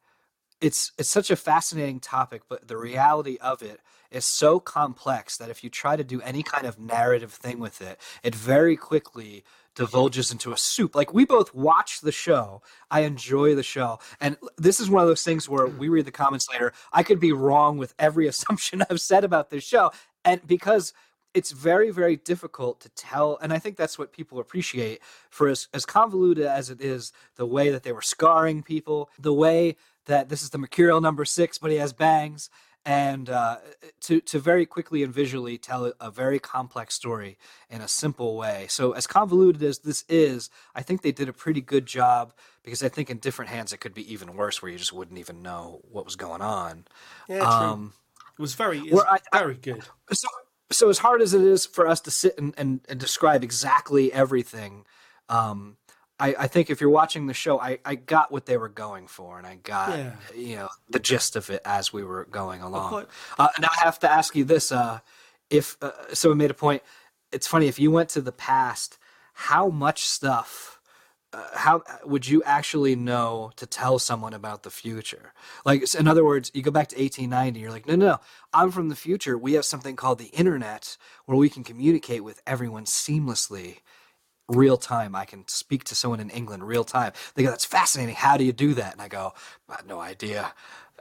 it's 0.61 0.93
it's 0.99 1.09
such 1.09 1.31
a 1.31 1.37
fascinating 1.37 2.01
topic, 2.01 2.43
but 2.49 2.69
the 2.69 2.77
reality 2.77 3.37
of 3.41 3.63
it 3.63 3.81
is 4.11 4.25
so 4.25 4.61
complex 4.61 5.37
that 5.37 5.51
if 5.51 5.65
you 5.65 5.71
try 5.71 5.97
to 5.97 6.05
do 6.05 6.21
any 6.23 6.43
kind 6.43 6.67
of 6.67 6.79
narrative 6.79 7.33
thing 7.33 7.59
with 7.59 7.81
it, 7.81 8.01
it 8.23 8.35
very 8.35 8.77
quickly 8.77 9.45
divulges 9.75 10.31
into 10.31 10.53
a 10.53 10.57
soup. 10.57 10.95
Like 10.95 11.15
we 11.15 11.25
both 11.25 11.55
watch 11.55 12.01
the 12.01 12.13
show. 12.13 12.63
I 12.91 13.01
enjoy 13.01 13.55
the 13.55 13.63
show. 13.63 13.99
And 14.21 14.37
this 14.59 14.81
is 14.81 14.91
one 14.91 15.03
of 15.03 15.09
those 15.09 15.23
things 15.23 15.49
where 15.49 15.67
we 15.67 15.89
read 15.89 16.07
the 16.07 16.11
comments 16.11 16.49
later. 16.51 16.73
I 16.93 17.03
could 17.03 17.21
be 17.21 17.33
wrong 17.33 17.79
with 17.79 17.95
every 17.99 18.27
assumption 18.33 18.83
I've 18.89 19.01
said 19.01 19.25
about 19.25 19.51
this 19.51 19.65
show. 19.65 19.93
And 20.25 20.47
because 20.47 20.93
it's 21.33 21.53
very, 21.53 21.91
very 21.91 22.17
difficult 22.17 22.81
to 22.81 22.89
tell. 22.91 23.39
And 23.41 23.53
I 23.53 23.59
think 23.59 23.77
that's 23.77 23.99
what 23.99 24.13
people 24.13 24.41
appreciate 24.41 25.01
for 25.31 25.49
as, 25.49 25.69
as 25.73 25.87
convoluted 25.87 26.45
as 26.45 26.71
it 26.71 26.81
is, 26.81 27.13
the 27.37 27.47
way 27.47 27.71
that 27.71 27.85
they 27.85 27.93
were 27.93 28.03
scarring 28.03 28.63
people, 28.63 29.11
the 29.19 29.33
way 29.33 29.77
that 30.07 30.29
this 30.29 30.43
is 30.43 30.51
the 30.51 30.59
Mercurial 30.59 31.01
number 31.01 31.25
six, 31.25 31.57
but 31.57 31.71
he 31.71 31.77
has 31.77 31.93
bangs. 31.93 32.51
And 32.87 33.29
uh, 33.29 33.59
to 34.03 34.21
to 34.23 34.39
very 34.39 34.65
quickly 34.65 35.03
and 35.03 35.13
visually 35.13 35.59
tell 35.59 35.93
a- 36.01 36.11
very 36.11 36.39
complex 36.39 36.95
story 36.95 37.37
in 37.69 37.83
a 37.83 37.89
simple 37.89 38.37
way. 38.37 38.67
So 38.71 38.93
as 38.93 39.07
convoluted 39.07 39.63
as 39.63 39.81
this 39.81 40.03
is, 40.09 40.49
I 40.75 40.83
think 40.83 41.03
they 41.03 41.13
did 41.13 41.29
a 41.29 41.33
pretty 41.35 41.61
good 41.61 41.85
job 41.85 42.33
because 42.63 42.83
I 42.83 42.89
think 42.89 43.11
in 43.11 43.19
different 43.19 43.51
hands 43.51 43.75
it 43.75 43.81
could 43.81 43.93
be 43.93 44.11
even 44.11 44.35
worse, 44.35 44.63
where 44.63 44.73
you 44.73 44.79
just 44.79 44.95
wouldn't 44.95 45.19
even 45.19 45.43
know 45.43 45.83
what 45.93 46.07
was 46.07 46.17
going 46.17 46.41
on. 46.41 46.87
yeah. 47.29 47.41
Um, 47.41 47.93
it 48.39 48.41
was 48.41 48.55
very, 48.55 48.79
it 48.79 48.95
was 48.95 49.05
I- 49.07 49.21
very 49.39 49.57
good. 49.57 49.83
so 50.11 50.29
so 50.73 50.89
as 50.89 50.99
hard 50.99 51.21
as 51.21 51.35
it 51.35 51.43
is 51.43 51.67
for 51.67 51.87
us 51.87 52.01
to 52.03 52.11
sit 52.11 52.39
and, 52.39 52.55
and, 52.57 52.81
and 52.89 52.99
describe 52.99 53.45
exactly 53.45 54.11
everything 54.13 54.85
um 55.29 55.77
I, 56.21 56.35
I 56.41 56.47
think 56.47 56.71
if 56.71 56.81
you're 56.81 56.91
watching 56.91 57.27
the 57.27 57.35
show 57.35 57.59
I, 57.61 57.79
I 57.85 57.95
got 57.97 58.31
what 58.31 58.47
they 58.47 58.57
were 58.57 58.69
going 58.69 59.07
for 59.09 59.39
and 59.39 59.47
i 59.47 59.57
got 59.57 59.99
Yeah. 59.99 60.13
you 60.37 60.57
know 60.57 60.69
the 60.89 60.99
gist 61.01 61.37
of 61.37 61.51
it 61.51 61.63
as 61.65 61.93
we 61.93 62.05
were 62.05 62.27
going 62.31 62.61
along 62.63 63.07
uh, 63.39 63.49
now 63.61 63.69
i 63.81 63.85
have 63.85 63.99
to 64.01 64.11
ask 64.11 64.37
you 64.37 64.45
this 64.45 64.71
uh 64.71 65.01
if 65.49 65.77
uh, 65.83 65.91
someone 66.13 66.39
made 66.39 66.51
a 66.51 66.55
point 66.55 66.83
it's 67.33 67.47
funny 67.47 67.67
if 67.69 67.79
you 67.79 67.91
went 67.91 68.09
to 68.11 68.21
the 68.21 68.33
past 68.33 68.99
how 69.33 69.69
much 69.69 70.03
stuff 70.07 70.77
uh, 71.33 71.45
how 71.55 71.83
would 72.05 72.27
you 72.27 72.43
actually 72.43 72.97
know 72.97 73.53
to 73.55 73.65
tell 73.65 74.01
someone 74.01 74.35
about 74.35 74.65
the 74.65 74.71
future? 74.71 75.33
Like, 75.65 75.95
in 75.95 76.09
other 76.09 76.25
words, 76.25 76.51
you 76.55 76.61
go 76.61 76.73
back 76.73 76.89
to 76.89 76.97
1890, 76.97 77.61
you're 77.61 77.71
like, 77.71 77.87
no, 77.87 77.95
no, 77.95 78.07
no, 78.07 78.21
I'm 78.53 78.73
from 78.73 78.89
the 78.89 78.97
future. 78.97 79.39
We 79.39 79.53
have 79.53 79.65
something 79.65 79.95
called 79.95 80.19
the 80.19 80.33
internet 80.43 80.97
where 81.27 81.39
we 81.39 81.49
can 81.49 81.63
communicate 81.63 82.25
with 82.25 82.43
everyone 82.49 82.85
seamlessly 82.85 83.77
real 84.51 84.77
time. 84.77 85.15
I 85.15 85.25
can 85.25 85.47
speak 85.49 85.85
to 85.85 85.95
someone 85.95 86.21
in 86.21 86.31
England 86.31 86.67
real 86.67 86.85
time. 86.85 87.13
They 87.35 87.43
go, 87.43 87.51
"That's 87.51 87.65
fascinating. 87.65 88.15
How 88.17 88.37
do 88.37 88.45
you 88.45 88.53
do 88.53 88.75
that?" 88.75 88.93
And 88.93 89.01
I 89.03 89.09
go, 89.09 89.33
"I 89.69 89.77
have 89.77 89.87
no 89.87 90.01
idea." 90.01 90.53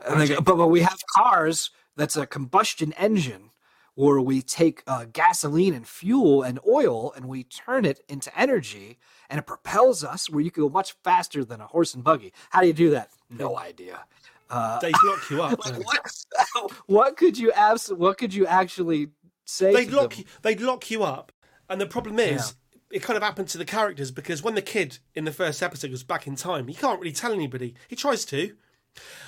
And 0.07 0.21
they 0.21 0.27
go, 0.27 0.39
"But 0.41 0.55
but 0.57 0.67
we 0.67 0.81
have 0.81 0.99
cars 1.15 1.71
that's 1.95 2.15
a 2.17 2.25
combustion 2.25 2.93
engine." 2.93 3.51
Where 3.95 4.21
we 4.21 4.41
take 4.41 4.81
uh, 4.87 5.07
gasoline 5.11 5.73
and 5.73 5.85
fuel 5.85 6.41
and 6.41 6.57
oil 6.65 7.11
and 7.17 7.25
we 7.25 7.43
turn 7.43 7.83
it 7.83 7.99
into 8.07 8.31
energy 8.39 8.97
and 9.29 9.37
it 9.39 9.45
propels 9.45 10.05
us 10.05 10.29
where 10.29 10.39
you 10.41 10.51
can 10.51 10.63
go 10.63 10.69
much 10.69 10.93
faster 11.03 11.43
than 11.43 11.59
a 11.59 11.67
horse 11.67 11.93
and 11.93 12.01
buggy. 12.01 12.31
How 12.49 12.61
do 12.61 12.67
you 12.67 12.71
do 12.73 12.91
that? 12.91 13.09
No 13.29 13.57
idea. 13.57 14.05
Uh, 14.49 14.79
They'd 14.79 14.95
lock 15.03 15.29
you 15.29 15.41
up. 15.43 15.65
like, 15.65 15.85
what, 15.85 16.71
what 16.85 17.17
could 17.17 17.37
you 17.37 17.51
abs- 17.51 17.91
What 17.91 18.17
could 18.17 18.33
you 18.33 18.45
actually 18.45 19.09
say? 19.43 19.73
They'd 19.73 19.91
lock 19.91 20.11
them? 20.11 20.19
you, 20.19 20.25
they'd 20.43 20.61
lock 20.61 20.89
you 20.89 21.03
up, 21.03 21.33
and 21.67 21.81
the 21.81 21.85
problem 21.85 22.19
is, 22.19 22.55
it 22.91 23.01
kind 23.03 23.17
of 23.17 23.23
happened 23.23 23.47
to 23.49 23.57
the 23.57 23.65
characters 23.65 24.11
because 24.11 24.41
when 24.43 24.55
the 24.55 24.61
kid 24.61 24.97
in 25.15 25.25
the 25.25 25.31
first 25.31 25.61
episode 25.61 25.89
goes 25.89 26.03
back 26.03 26.25
in 26.27 26.35
time, 26.35 26.67
he 26.67 26.73
can't 26.73 26.99
really 26.99 27.11
tell 27.11 27.31
anybody. 27.33 27.75
He 27.87 27.95
tries 27.95 28.25
to. 28.25 28.55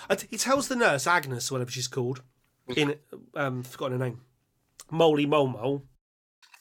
And 0.09 0.19
he 0.29 0.37
tells 0.37 0.67
the 0.67 0.75
nurse 0.75 1.05
Agnes, 1.07 1.49
or 1.51 1.55
whatever 1.55 1.71
she's 1.71 1.87
called, 1.87 2.23
in 2.75 2.95
um, 3.35 3.63
forgotten 3.63 3.99
her 3.99 4.05
name, 4.05 4.21
Moly 4.89 5.25
Mole 5.25 5.47
Mole. 5.47 5.85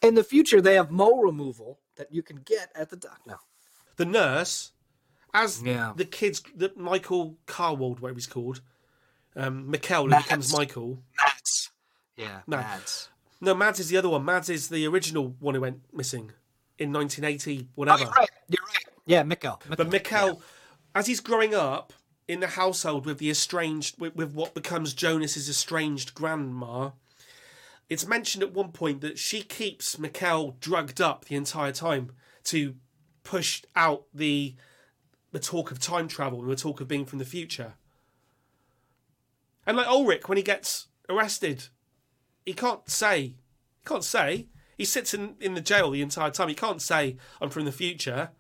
In 0.03 0.14
the 0.14 0.24
future, 0.24 0.61
they 0.61 0.74
have 0.74 0.90
mole 0.90 1.22
removal 1.22 1.80
that 1.96 2.12
you 2.12 2.22
can 2.22 2.36
get 2.44 2.70
at 2.74 2.90
the 2.90 2.96
doc. 2.96 3.20
No, 3.26 3.36
The 3.96 4.05
nurse, 4.05 4.72
as 5.34 5.62
Yeah. 5.62 5.92
the 5.96 6.05
kids, 6.05 6.42
the 6.55 6.72
Michael 6.76 7.38
Kahnwald, 7.46 8.01
whatever 8.01 8.16
he's 8.18 8.26
called, 8.26 8.61
um, 9.36 9.70
Mikkel, 9.72 10.05
who 10.05 10.09
Mads. 10.09 10.24
becomes 10.24 10.53
Michael. 10.53 11.03
Mads. 11.18 11.70
Yeah, 12.16 12.40
No. 12.46 12.59
Mads. 12.59 13.09
No, 13.40 13.55
Mads 13.55 13.80
is 13.80 13.88
the 13.88 13.96
other 13.96 14.09
one. 14.11 14.24
Mads 14.24 14.51
is 14.51 14.68
the 14.68 14.86
original 14.86 15.34
one 15.40 15.55
who 15.55 15.62
went 15.62 15.80
missing 15.92 16.32
in 16.80 16.92
1980, 16.92 17.62
Oh, 17.62 17.72
whatever. 17.76 17.98
you're 18.00 18.10
right. 18.10 18.30
You're 18.48 18.64
right. 18.66 18.84
Yeah, 19.06 19.22
Mikkel. 19.22 19.60
But 19.68 19.90
Mikkel, 19.90 20.40
as 20.94 21.06
he's 21.06 21.20
growing 21.20 21.54
up 21.54 21.92
in 22.26 22.40
the 22.40 22.46
household 22.48 23.06
with 23.06 23.18
the 23.18 23.30
estranged, 23.30 24.00
with, 24.00 24.16
with 24.16 24.32
what 24.32 24.54
becomes 24.54 24.94
Jonas's 24.94 25.48
estranged 25.48 26.14
grandma, 26.14 26.90
it's 27.88 28.06
mentioned 28.06 28.42
at 28.42 28.52
one 28.52 28.72
point 28.72 29.00
that 29.02 29.18
she 29.18 29.42
keeps 29.42 29.96
Mikkel 29.96 30.58
drugged 30.60 31.00
up 31.00 31.26
the 31.26 31.34
entire 31.36 31.72
time 31.72 32.12
to 32.44 32.74
push 33.22 33.62
out 33.76 34.04
the 34.14 34.54
the 35.32 35.38
talk 35.38 35.70
of 35.70 35.78
time 35.78 36.08
travel 36.08 36.40
and 36.40 36.50
the 36.50 36.56
talk 36.56 36.80
of 36.80 36.88
being 36.88 37.04
from 37.04 37.20
the 37.20 37.24
future. 37.24 37.74
And 39.64 39.76
like 39.76 39.86
Ulrich, 39.86 40.28
when 40.28 40.36
he 40.36 40.42
gets 40.42 40.88
arrested, 41.08 41.68
he 42.44 42.52
can't 42.52 42.88
say, 42.90 43.20
he 43.22 43.84
can't 43.84 44.02
say. 44.02 44.46
He 44.80 44.86
sits 44.86 45.12
in, 45.12 45.34
in 45.40 45.52
the 45.52 45.60
jail 45.60 45.90
the 45.90 46.00
entire 46.00 46.30
time. 46.30 46.48
He 46.48 46.54
can't 46.54 46.80
say, 46.80 47.18
I'm 47.38 47.50
from 47.50 47.66
the 47.66 47.70
future 47.70 48.30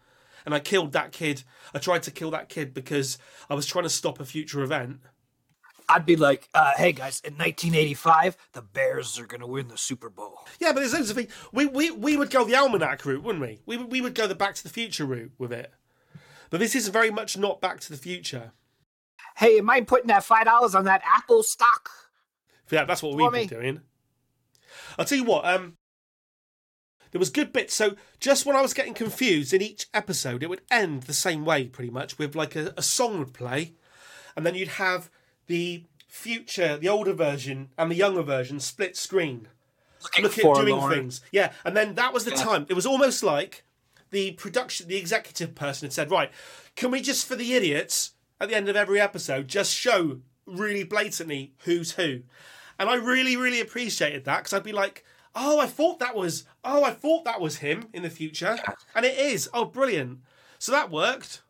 and 0.46 0.54
I 0.54 0.58
killed 0.58 0.92
that 0.92 1.12
kid. 1.12 1.42
I 1.74 1.78
tried 1.78 2.02
to 2.04 2.10
kill 2.10 2.30
that 2.30 2.48
kid 2.48 2.72
because 2.72 3.18
I 3.50 3.54
was 3.54 3.66
trying 3.66 3.84
to 3.84 3.90
stop 3.90 4.18
a 4.18 4.24
future 4.24 4.62
event. 4.62 5.00
I'd 5.86 6.06
be 6.06 6.16
like, 6.16 6.48
uh, 6.54 6.72
"Hey 6.78 6.92
guys, 6.92 7.20
in 7.26 7.34
1985, 7.34 8.38
the 8.54 8.62
Bears 8.62 9.18
are 9.18 9.26
going 9.26 9.42
to 9.42 9.46
win 9.46 9.68
the 9.68 9.76
Super 9.76 10.08
Bowl." 10.08 10.38
Yeah, 10.58 10.72
but 10.72 10.80
there's 10.80 10.94
loads 10.94 11.10
of 11.10 11.16
things. 11.16 11.30
We, 11.52 11.66
we, 11.66 11.90
we 11.90 12.16
would 12.16 12.30
go 12.30 12.42
the 12.46 12.54
almanac 12.56 13.04
route, 13.04 13.22
wouldn't 13.22 13.42
we? 13.44 13.60
we? 13.66 13.76
would- 13.76 13.92
We 13.92 14.00
would 14.00 14.14
go 14.14 14.26
the 14.26 14.34
Back 14.34 14.54
to 14.54 14.62
the 14.62 14.70
Future 14.70 15.04
route 15.04 15.32
with 15.36 15.52
it. 15.52 15.70
But 16.48 16.60
this 16.60 16.74
is 16.74 16.88
very 16.88 17.10
much 17.10 17.36
not 17.36 17.60
Back 17.60 17.80
to 17.80 17.90
the 17.90 17.98
Future. 17.98 18.52
Hey, 19.36 19.56
you 19.56 19.62
mind 19.62 19.88
putting 19.88 20.06
that 20.06 20.24
five 20.24 20.46
dollars 20.46 20.74
on 20.74 20.86
that 20.86 21.02
Apple 21.04 21.42
stock? 21.42 21.90
Yeah, 22.70 22.86
that's 22.86 23.02
what 23.02 23.14
we've 23.14 23.30
been 23.30 23.60
doing. 23.60 23.80
I'll 24.98 25.04
tell 25.04 25.18
you 25.18 25.24
what, 25.24 25.44
um, 25.44 25.76
there 27.10 27.18
was 27.18 27.30
good 27.30 27.52
bits. 27.52 27.74
So 27.74 27.96
just 28.18 28.46
when 28.46 28.56
I 28.56 28.62
was 28.62 28.74
getting 28.74 28.94
confused 28.94 29.52
in 29.52 29.62
each 29.62 29.86
episode, 29.92 30.42
it 30.42 30.50
would 30.50 30.62
end 30.70 31.02
the 31.02 31.14
same 31.14 31.44
way 31.44 31.64
pretty 31.64 31.90
much, 31.90 32.18
with 32.18 32.34
like 32.34 32.56
a, 32.56 32.72
a 32.76 32.82
song 32.82 33.18
would 33.18 33.34
play, 33.34 33.74
and 34.36 34.46
then 34.46 34.54
you'd 34.54 34.68
have 34.68 35.10
the 35.46 35.84
future, 36.08 36.76
the 36.76 36.88
older 36.88 37.12
version, 37.12 37.70
and 37.78 37.90
the 37.90 37.96
younger 37.96 38.22
version 38.22 38.60
split 38.60 38.96
screen. 38.96 39.48
Looking 40.02 40.24
look 40.24 40.38
at 40.38 40.64
doing 40.66 40.88
things. 40.88 41.20
Yeah, 41.30 41.52
and 41.64 41.76
then 41.76 41.94
that 41.94 42.14
was 42.14 42.24
the 42.24 42.30
time. 42.30 42.66
It 42.68 42.74
was 42.74 42.86
almost 42.86 43.22
like 43.22 43.64
the 44.10 44.32
production, 44.32 44.88
the 44.88 44.96
executive 44.96 45.54
person 45.54 45.86
had 45.86 45.92
said, 45.92 46.10
"Right, 46.10 46.30
can 46.74 46.90
we 46.90 47.00
just 47.00 47.26
for 47.26 47.36
the 47.36 47.54
idiots 47.54 48.12
at 48.40 48.48
the 48.48 48.54
end 48.54 48.68
of 48.68 48.76
every 48.76 49.00
episode 49.00 49.48
just 49.48 49.74
show 49.74 50.20
really 50.46 50.84
blatantly 50.84 51.52
who's 51.64 51.92
who?" 51.92 52.20
And 52.78 52.88
I 52.88 52.94
really, 52.94 53.36
really 53.36 53.60
appreciated 53.60 54.24
that 54.24 54.38
because 54.38 54.54
I'd 54.54 54.62
be 54.62 54.72
like, 54.72 55.04
"Oh, 55.34 55.60
I 55.60 55.66
thought 55.66 55.98
that 56.00 56.14
was, 56.16 56.44
oh, 56.64 56.84
I 56.84 56.92
thought 56.92 57.24
that 57.24 57.40
was 57.40 57.56
him 57.58 57.88
in 57.92 58.02
the 58.02 58.10
future, 58.10 58.56
and 58.94 59.04
it 59.06 59.18
is. 59.18 59.48
Oh, 59.54 59.64
brilliant! 59.64 60.20
So 60.58 60.72
that 60.72 60.90
worked." 60.90 61.42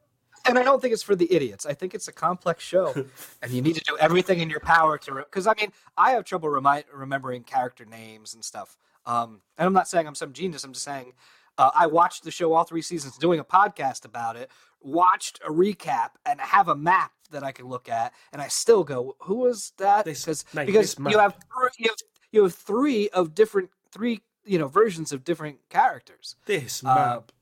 And 0.47 0.59
I 0.59 0.62
don't 0.62 0.81
think 0.81 0.95
it's 0.95 1.03
for 1.03 1.14
the 1.14 1.31
idiots. 1.31 1.66
I 1.66 1.74
think 1.74 1.95
it's 1.95 2.09
a 2.09 2.12
complex 2.12 2.64
show, 2.64 2.95
and 3.43 3.53
you 3.53 3.61
need 3.61 3.74
to 3.74 3.85
do 3.87 3.97
everything 3.99 4.41
in 4.41 4.49
your 4.49 4.61
power 4.61 4.97
to. 4.99 5.14
Because 5.16 5.47
I 5.47 5.53
mean, 5.61 5.70
I 5.99 6.12
have 6.12 6.24
trouble 6.24 6.49
remi- 6.49 6.85
remembering 6.93 7.43
character 7.43 7.85
names 7.85 8.35
and 8.35 8.43
stuff. 8.45 8.78
Um, 9.07 9.43
and 9.59 9.66
I'm 9.66 9.72
not 9.72 9.87
saying 9.89 10.07
I'm 10.07 10.14
some 10.14 10.33
genius. 10.33 10.64
I'm 10.64 10.72
just 10.72 10.85
saying 10.85 11.12
uh, 11.59 11.70
I 11.74 11.87
watched 11.87 12.24
the 12.24 12.31
show 12.31 12.55
all 12.55 12.64
three 12.64 12.81
seasons, 12.83 13.18
doing 13.18 13.39
a 13.39 13.45
podcast 13.45 14.05
about 14.07 14.37
it. 14.37 14.51
Watched 14.83 15.41
a 15.47 15.51
recap 15.51 16.11
and 16.24 16.41
have 16.41 16.68
a 16.68 16.74
map 16.74 17.12
that 17.31 17.43
I 17.45 17.53
can 17.53 17.66
look 17.66 17.89
at, 17.91 18.14
and 18.33 18.41
I 18.41 18.49
still 18.49 18.83
go, 18.83 19.16
"Who 19.20 19.37
was 19.37 19.72
that?" 19.76 20.07
This- 20.07 20.24
Because 20.24 20.45
mate, 20.55 20.66
because 20.66 20.97
you 20.99 21.18
have 21.18 21.37
you 21.78 21.89
have 21.91 21.99
you 22.31 22.43
have 22.43 22.55
three 22.55 23.09
of 23.11 23.35
different 23.35 23.70
three 23.91 24.22
you 24.45 24.59
know 24.59 24.68
versions 24.68 25.12
of 25.12 25.24
different 25.24 25.59
characters. 25.68 26.37
This 26.47 26.83
Uh, 26.85 26.95
map. 26.95 27.33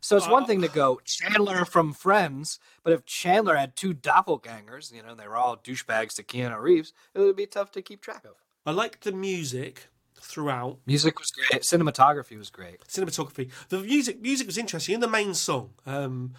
So 0.00 0.16
it's 0.18 0.26
Uh, 0.26 0.30
one 0.30 0.44
thing 0.46 0.60
to 0.60 0.68
go 0.68 1.00
Chandler 1.04 1.64
from 1.64 1.92
Friends, 1.94 2.58
but 2.82 2.92
if 2.92 3.04
Chandler 3.06 3.56
had 3.56 3.74
two 3.74 3.94
doppelgangers, 3.94 4.92
you 4.92 5.02
know, 5.02 5.14
they 5.14 5.26
were 5.26 5.36
all 5.36 5.56
douchebags 5.56 6.14
to 6.16 6.22
Keanu 6.22 6.60
Reeves, 6.60 6.92
it 7.14 7.20
would 7.20 7.36
be 7.36 7.46
tough 7.46 7.72
to 7.72 7.80
keep 7.82 8.02
track 8.02 8.24
of. 8.26 8.36
I 8.66 8.70
liked 8.72 9.04
the 9.04 9.12
music 9.12 9.88
throughout. 10.20 10.78
Music 10.86 11.18
was 11.18 11.30
great. 11.30 11.62
Cinematography 11.62 12.36
was 12.36 12.50
great. 12.50 12.80
cinematography. 12.86 13.50
The 13.70 13.78
music 13.80 14.20
music 14.20 14.46
was 14.46 14.58
interesting 14.58 14.94
in 14.94 15.00
the 15.00 15.08
main 15.08 15.32
song. 15.34 15.72
Um, 15.86 16.34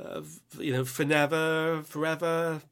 uh, 0.00 0.22
you 0.58 0.72
know, 0.72 0.84
for 0.84 1.04
never, 1.04 1.82
forever, 1.84 2.62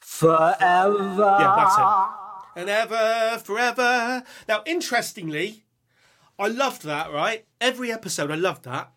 Forever. 0.00 1.36
Yeah, 1.40 1.54
that's 1.56 1.76
it. 1.78 2.15
And 2.56 2.68
ever, 2.68 3.40
forever. 3.44 4.24
Now, 4.48 4.62
interestingly, 4.66 5.62
I 6.38 6.48
loved 6.48 6.82
that. 6.82 7.12
Right, 7.12 7.46
every 7.60 7.92
episode, 7.92 8.32
I 8.32 8.34
loved 8.34 8.64
that, 8.64 8.90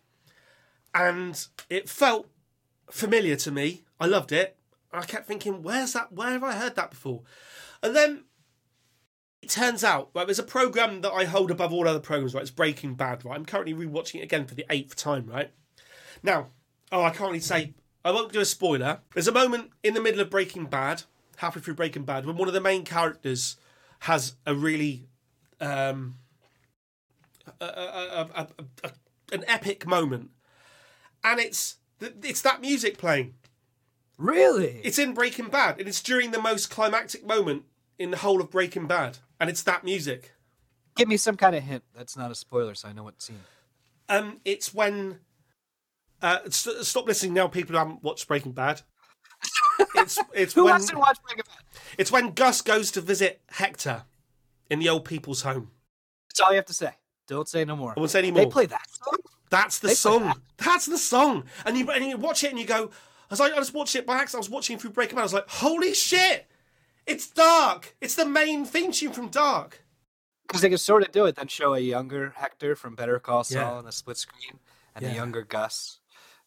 and 0.92 1.46
it 1.68 1.88
felt 1.88 2.26
familiar 2.90 3.36
to 3.36 3.52
me. 3.52 3.84
I 4.00 4.06
loved 4.06 4.32
it. 4.32 4.56
I 4.92 5.02
kept 5.02 5.28
thinking, 5.28 5.62
"Where's 5.62 5.92
that? 5.92 6.12
Where 6.12 6.30
have 6.30 6.42
I 6.42 6.54
heard 6.54 6.74
that 6.74 6.90
before?" 6.90 7.22
And 7.82 7.94
then 7.94 8.24
it 9.42 9.48
turns 9.48 9.82
out, 9.82 10.10
right, 10.14 10.26
there's 10.26 10.38
a 10.38 10.42
program 10.42 11.00
that 11.00 11.12
I 11.12 11.24
hold 11.24 11.50
above 11.50 11.72
all 11.72 11.88
other 11.88 12.00
programs, 12.00 12.34
right? 12.34 12.42
It's 12.42 12.50
Breaking 12.50 12.94
Bad, 12.94 13.24
right? 13.24 13.36
I'm 13.36 13.46
currently 13.46 13.72
rewatching 13.72 14.16
it 14.16 14.24
again 14.24 14.46
for 14.46 14.54
the 14.54 14.66
eighth 14.68 14.96
time, 14.96 15.26
right? 15.26 15.50
Now, 16.22 16.48
oh, 16.92 17.02
I 17.02 17.10
can't 17.10 17.30
really 17.30 17.40
say, 17.40 17.72
I 18.04 18.10
won't 18.10 18.32
do 18.32 18.40
a 18.40 18.44
spoiler. 18.44 19.00
There's 19.14 19.28
a 19.28 19.32
moment 19.32 19.70
in 19.82 19.94
the 19.94 20.00
middle 20.02 20.20
of 20.20 20.28
Breaking 20.28 20.66
Bad, 20.66 21.04
halfway 21.40 21.60
through 21.62 21.74
Breaking 21.74 22.04
Bad, 22.04 22.26
when 22.26 22.36
one 22.36 22.48
of 22.48 22.54
the 22.54 22.60
main 22.60 22.84
characters 22.84 23.56
has 24.00 24.36
a 24.46 24.54
really, 24.54 25.08
um, 25.60 26.16
a, 27.60 27.64
a, 27.64 28.48
a, 28.84 28.90
an 29.32 29.44
epic 29.46 29.86
moment, 29.86 30.30
and 31.24 31.40
it's 31.40 31.76
it's 32.00 32.42
that 32.42 32.60
music 32.60 32.96
playing. 32.96 33.34
Really? 34.16 34.80
It's 34.84 34.98
in 34.98 35.14
Breaking 35.14 35.48
Bad, 35.48 35.78
and 35.78 35.88
it's 35.88 36.02
during 36.02 36.30
the 36.30 36.40
most 36.40 36.70
climactic 36.70 37.26
moment 37.26 37.64
in 37.98 38.10
the 38.10 38.18
whole 38.18 38.40
of 38.40 38.50
Breaking 38.50 38.86
Bad, 38.86 39.18
and 39.38 39.50
it's 39.50 39.62
that 39.64 39.82
music. 39.84 40.32
Give 40.96 41.08
me 41.08 41.16
some 41.16 41.36
kind 41.36 41.56
of 41.56 41.62
hint. 41.62 41.84
That's 41.94 42.16
not 42.16 42.30
a 42.30 42.34
spoiler, 42.34 42.74
so 42.74 42.88
I 42.88 42.92
know 42.92 43.04
what 43.04 43.22
scene. 43.22 43.40
Um, 44.08 44.40
it's 44.44 44.74
when. 44.74 45.20
Uh, 46.22 46.40
st- 46.50 46.84
stop 46.84 47.06
listening 47.06 47.32
now, 47.32 47.48
people 47.48 47.72
who 47.72 47.78
haven't 47.78 48.02
watched 48.02 48.28
Breaking 48.28 48.52
Bad. 48.52 48.82
It's 49.96 50.18
it's 50.34 50.54
Who 50.54 50.64
when 50.64 50.74
watched 50.94 51.22
Breaking 51.22 51.44
Bad? 51.46 51.80
it's 51.98 52.10
when 52.12 52.32
Gus 52.32 52.62
goes 52.62 52.90
to 52.92 53.00
visit 53.00 53.40
Hector 53.50 54.04
in 54.70 54.78
the 54.78 54.88
old 54.88 55.04
people's 55.04 55.42
home. 55.42 55.70
That's 56.28 56.40
all 56.40 56.50
you 56.50 56.56
have 56.56 56.66
to 56.66 56.74
say. 56.74 56.92
Don't 57.26 57.48
say 57.48 57.64
no 57.64 57.76
more. 57.76 57.94
I 57.96 58.00
won't 58.00 58.10
say 58.10 58.18
any 58.20 58.30
more. 58.30 58.44
They 58.44 58.50
play 58.50 58.66
that 58.66 58.86
song? 58.90 59.16
That's 59.50 59.78
the 59.78 59.88
They 59.88 59.94
song. 59.94 60.22
that. 60.24 60.38
That's 60.58 60.86
the 60.86 60.98
song. 60.98 61.44
And 61.64 61.76
you 61.76 61.88
and 61.90 62.04
you 62.04 62.16
watch 62.16 62.44
it 62.44 62.50
and 62.50 62.58
you 62.58 62.66
go. 62.66 62.90
I 63.30 63.32
was 63.32 63.40
like, 63.40 63.52
I 63.52 63.56
just 63.56 63.74
watched 63.74 63.94
it 63.96 64.06
by 64.06 64.16
accident. 64.16 64.38
I 64.38 64.46
was 64.46 64.50
watching 64.50 64.78
through 64.78 64.90
Breaking 64.90 65.14
Bad. 65.16 65.20
I 65.22 65.24
was 65.24 65.34
like, 65.34 65.48
holy 65.48 65.94
shit! 65.94 66.46
It's 67.06 67.28
Dark. 67.28 67.96
It's 68.00 68.14
the 68.14 68.26
main 68.26 68.64
theme 68.64 68.92
tune 68.92 69.12
from 69.12 69.28
Dark. 69.28 69.84
Because 70.46 70.62
they 70.62 70.70
could 70.70 70.80
sort 70.80 71.04
of 71.04 71.12
do 71.12 71.26
it, 71.26 71.36
then 71.36 71.46
show 71.46 71.74
a 71.74 71.78
younger 71.78 72.32
Hector 72.36 72.74
from 72.74 72.96
Better 72.96 73.18
Call 73.20 73.44
Saul 73.44 73.60
Yeah. 73.62 73.70
on 73.72 73.84
the 73.84 73.92
split 73.92 74.16
screen, 74.16 74.58
and 74.96 75.04
Yeah. 75.04 75.12
a 75.12 75.14
younger 75.14 75.42
Gus. 75.42 75.98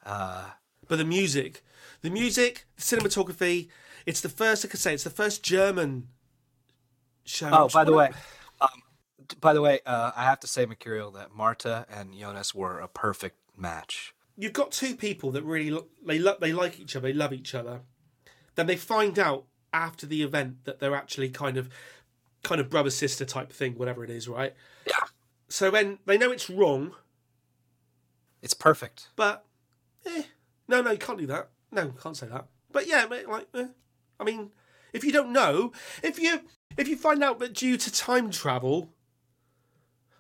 Uh, 0.06 0.50
But 0.90 0.98
the 0.98 1.06
music, 1.06 1.64
the 2.04 2.10
music, 2.12 2.66
the 2.76 2.82
cinematography. 2.84 3.70
It's 4.06 4.22
the 4.22 4.30
first. 4.30 4.64
I 4.64 4.68
could 4.68 4.80
say 4.80 4.94
it's 4.94 5.04
the 5.06 5.10
first 5.10 5.42
German 5.44 6.10
show. 7.26 7.50
oh, 7.52 7.70
by 7.70 7.84
the 7.84 7.94
way, 7.94 8.12
um, 8.62 8.70
by 9.42 9.54
the 9.54 9.62
way, 9.62 9.80
uh, 9.86 10.12
I 10.16 10.26
have 10.26 10.40
to 10.42 10.48
say, 10.48 10.66
Mercurial, 10.66 11.10
that 11.12 11.34
Marta 11.34 11.86
and 11.90 12.14
Jonas 12.14 12.54
were 12.54 12.80
a 12.80 12.88
perfect 12.88 13.38
match. 13.58 14.14
You've 14.38 14.54
got 14.54 14.72
two 14.72 14.96
people 14.96 15.32
that 15.32 15.44
really 15.44 15.72
lo- 15.72 15.88
they 16.06 16.20
lo- 16.20 16.38
they 16.40 16.52
like 16.54 16.80
each 16.80 16.96
other, 16.96 17.08
they 17.08 17.14
love 17.14 17.34
each 17.34 17.56
other. 17.56 17.82
Then 18.56 18.68
they 18.68 18.76
find 18.76 19.18
out 19.18 19.46
after 19.74 20.06
the 20.06 20.22
event 20.22 20.66
that 20.66 20.80
they're 20.80 20.96
actually 20.96 21.30
kind 21.30 21.58
of 21.58 21.70
kind 22.44 22.60
of 22.60 22.70
brother 22.70 22.90
sister 22.90 23.24
type 23.26 23.52
thing, 23.54 23.74
whatever 23.76 24.04
it 24.04 24.10
is, 24.10 24.28
right? 24.28 24.54
Yeah. 24.86 24.94
So 25.48 25.72
when 25.72 26.00
they 26.06 26.18
know 26.18 26.32
it's 26.32 26.50
wrong, 26.50 26.94
It's 28.42 28.54
perfect. 28.54 29.08
but 29.16 29.46
eh, 30.06 30.24
no, 30.68 30.82
no, 30.82 30.92
you 30.92 30.98
can't 30.98 31.18
do 31.18 31.28
that. 31.28 31.50
No, 31.74 31.90
can't 32.02 32.16
say 32.16 32.28
that. 32.28 32.46
But 32.72 32.88
yeah, 32.88 33.06
like, 33.06 33.48
eh. 33.56 33.68
I 34.20 34.24
mean, 34.24 34.52
if 34.94 35.04
you 35.04 35.12
don't 35.12 35.34
know, 35.34 35.74
if 36.02 36.20
you 36.20 36.42
if 36.78 36.88
you 36.88 36.96
find 36.96 37.24
out 37.24 37.40
that 37.40 37.54
due 37.54 37.78
to 37.78 37.92
time 37.92 38.32
travel, 38.32 38.94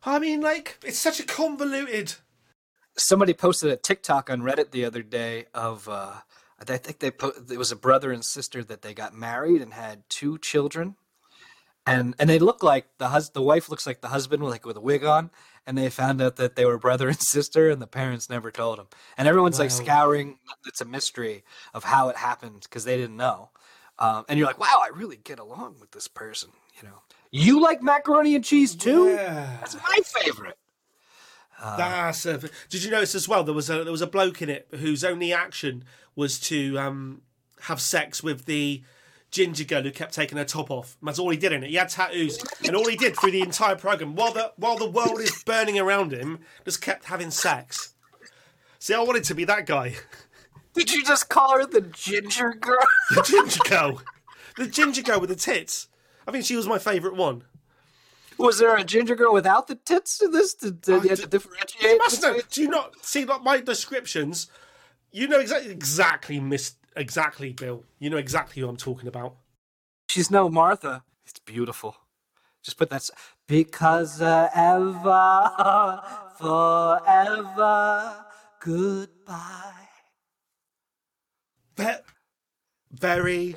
I 0.05 0.19
mean, 0.19 0.41
like, 0.41 0.79
it's 0.83 0.97
such 0.97 1.19
a 1.19 1.23
convoluted. 1.23 2.15
Somebody 2.97 3.33
posted 3.33 3.71
a 3.71 3.75
TikTok 3.75 4.29
on 4.29 4.41
Reddit 4.41 4.71
the 4.71 4.85
other 4.85 5.01
day 5.01 5.45
of, 5.53 5.87
uh, 5.87 6.15
I 6.59 6.77
think 6.77 6.99
they 6.99 7.09
put, 7.09 7.49
it 7.49 7.57
was 7.57 7.71
a 7.71 7.75
brother 7.75 8.11
and 8.11 8.23
sister 8.23 8.63
that 8.65 8.81
they 8.81 8.93
got 8.93 9.13
married 9.13 9.61
and 9.61 9.73
had 9.73 10.03
two 10.09 10.37
children. 10.37 10.95
And, 11.85 12.15
and 12.17 12.29
they 12.29 12.39
look 12.39 12.63
like 12.63 12.85
the 12.97 13.09
hus- 13.09 13.29
the 13.29 13.41
wife 13.41 13.69
looks 13.69 13.85
like 13.85 14.01
the 14.01 14.07
husband 14.07 14.41
like 14.43 14.65
with 14.65 14.77
a 14.77 14.81
wig 14.81 15.03
on 15.03 15.31
and 15.67 15.77
they 15.77 15.89
found 15.89 16.21
out 16.21 16.37
that 16.37 16.55
they 16.55 16.65
were 16.65 16.77
brother 16.77 17.09
and 17.09 17.19
sister 17.21 17.69
and 17.69 17.81
the 17.81 17.87
parents 17.87 18.29
never 18.29 18.51
told 18.51 18.79
them 18.79 18.87
and 19.17 19.27
everyone's 19.27 19.59
like 19.59 19.69
scouring 19.69 20.37
it's 20.65 20.79
a 20.79 20.85
mystery 20.85 21.43
of 21.73 21.83
how 21.83 22.07
it 22.07 22.15
happened 22.15 22.61
because 22.61 22.85
they 22.85 22.95
didn't 22.95 23.17
know. 23.17 23.49
Um, 23.99 24.25
and 24.27 24.39
you're 24.39 24.47
like 24.47 24.59
wow 24.59 24.81
i 24.81 24.89
really 24.95 25.17
get 25.17 25.39
along 25.39 25.75
with 25.79 25.91
this 25.91 26.07
person 26.07 26.49
you 26.81 26.87
know. 26.87 26.95
You 27.31 27.61
like 27.61 27.81
macaroni 27.81 28.35
and 28.35 28.43
cheese 28.43 28.75
too? 28.75 29.09
Yeah. 29.09 29.57
that's 29.59 29.75
my 29.75 29.99
favorite. 30.03 30.57
That's 31.61 32.25
a, 32.25 32.39
did 32.69 32.83
you 32.83 32.91
notice 32.91 33.15
as 33.15 33.27
well? 33.27 33.43
There 33.43 33.53
was 33.53 33.69
a 33.69 33.83
there 33.83 33.91
was 33.91 34.01
a 34.01 34.07
bloke 34.07 34.41
in 34.41 34.49
it 34.49 34.67
whose 34.71 35.03
only 35.03 35.31
action 35.31 35.85
was 36.15 36.39
to 36.41 36.77
um, 36.77 37.21
have 37.61 37.79
sex 37.79 38.21
with 38.21 38.45
the 38.45 38.83
ginger 39.33 39.63
girl 39.65 39.81
who 39.81 39.91
kept 39.91 40.13
taking 40.13 40.37
her 40.37 40.45
top 40.45 40.71
off. 40.71 40.95
That's 41.01 41.19
all 41.19 41.31
he 41.31 41.37
did 41.37 41.51
in 41.51 41.63
it. 41.63 41.71
He 41.71 41.75
had 41.75 41.89
tattoos, 41.89 42.37
and 42.65 42.75
all 42.75 42.87
he 42.87 42.95
did 42.95 43.17
through 43.17 43.31
the 43.31 43.41
entire 43.41 43.75
program, 43.75 44.15
while 44.15 44.31
the 44.31 44.53
while 44.55 44.77
the 44.77 44.89
world 44.89 45.19
is 45.19 45.43
burning 45.43 45.77
around 45.79 46.13
him, 46.13 46.39
just 46.63 46.81
kept 46.81 47.05
having 47.05 47.31
sex. 47.31 47.95
See, 48.79 48.93
I 48.93 48.99
wanted 48.99 49.23
to 49.25 49.35
be 49.35 49.45
that 49.45 49.65
guy, 49.65 49.95
did 50.73 50.91
you 50.91 51.03
just 51.03 51.29
call 51.29 51.57
her 51.57 51.65
the 51.65 51.81
ginger 51.81 52.53
girl 52.53 52.77
the 53.15 53.21
ginger 53.21 53.59
girl, 53.69 54.01
the 54.57 54.67
ginger 54.67 55.01
girl 55.01 55.19
with 55.19 55.29
the 55.29 55.35
tits. 55.35 55.87
I 56.27 56.31
think 56.31 56.45
she 56.45 56.55
was 56.55 56.67
my 56.67 56.79
favourite 56.79 57.17
one. 57.17 57.43
was 58.37 58.59
there 58.59 58.75
a 58.75 58.83
ginger 58.83 59.15
girl 59.15 59.33
without 59.33 59.67
the 59.67 59.75
tits 59.75 60.21
in 60.21 60.31
this 60.31 60.53
to, 60.55 60.71
to, 60.71 60.93
you 60.93 61.09
had 61.09 61.17
to 61.19 61.27
differentiate 61.27 61.97
must 61.99 62.21
know. 62.21 62.39
Do 62.49 62.61
you 62.61 62.69
not 62.69 63.03
see 63.05 63.25
like 63.25 63.43
my 63.43 63.61
descriptions? 63.61 64.47
You 65.11 65.27
know 65.27 65.39
exactly, 65.39 65.71
exactly, 65.71 66.39
Miss, 66.39 66.75
exactly, 66.95 67.53
Bill. 67.53 67.83
You 67.99 68.09
know 68.09 68.17
exactly 68.17 68.61
who 68.61 68.69
I'm 68.69 68.77
talking 68.77 69.07
about. 69.07 69.35
She's 70.09 70.29
no 70.29 70.49
Martha. 70.49 71.03
It's 71.25 71.39
beautiful. 71.39 71.95
Just 72.63 72.77
put 72.77 72.89
that. 72.89 73.09
Because 73.47 74.21
uh, 74.21 74.49
ever, 74.55 76.01
forever, 76.39 78.25
goodbye. 78.59 79.87
Ve- 81.75 82.03
very, 82.91 83.55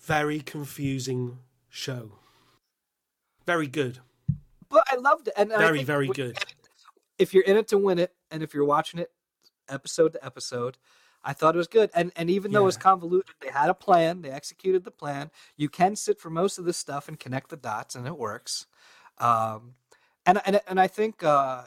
very 0.00 0.40
confusing 0.40 1.38
show. 1.68 2.12
Very 3.44 3.66
good. 3.66 3.98
But 4.68 4.84
I 4.90 4.96
loved 4.96 5.28
it. 5.28 5.34
And 5.36 5.50
Very, 5.50 5.84
very 5.84 6.08
good. 6.08 6.38
If 7.18 7.32
you're 7.32 7.44
in 7.44 7.56
it 7.56 7.68
to 7.68 7.78
win 7.78 7.98
it, 7.98 8.12
and 8.30 8.42
if 8.42 8.52
you're 8.52 8.64
watching 8.64 9.00
it 9.00 9.10
episode 9.68 10.12
to 10.12 10.24
episode, 10.24 10.76
I 11.26 11.32
thought 11.32 11.56
it 11.56 11.58
was 11.58 11.66
good. 11.66 11.90
And 11.92 12.12
and 12.14 12.30
even 12.30 12.52
though 12.52 12.62
it 12.62 12.66
was 12.66 12.76
convoluted, 12.76 13.34
they 13.40 13.50
had 13.50 13.68
a 13.68 13.74
plan. 13.74 14.22
They 14.22 14.30
executed 14.30 14.84
the 14.84 14.92
plan. 14.92 15.32
You 15.56 15.68
can 15.68 15.96
sit 15.96 16.20
for 16.20 16.30
most 16.30 16.56
of 16.56 16.64
this 16.64 16.76
stuff 16.76 17.08
and 17.08 17.18
connect 17.18 17.50
the 17.50 17.56
dots, 17.56 17.96
and 17.96 18.06
it 18.06 18.16
works. 18.16 18.66
Um, 19.18 19.74
and 20.24 20.40
and 20.46 20.60
and 20.68 20.80
I 20.80 20.86
think 20.86 21.24
uh, 21.24 21.64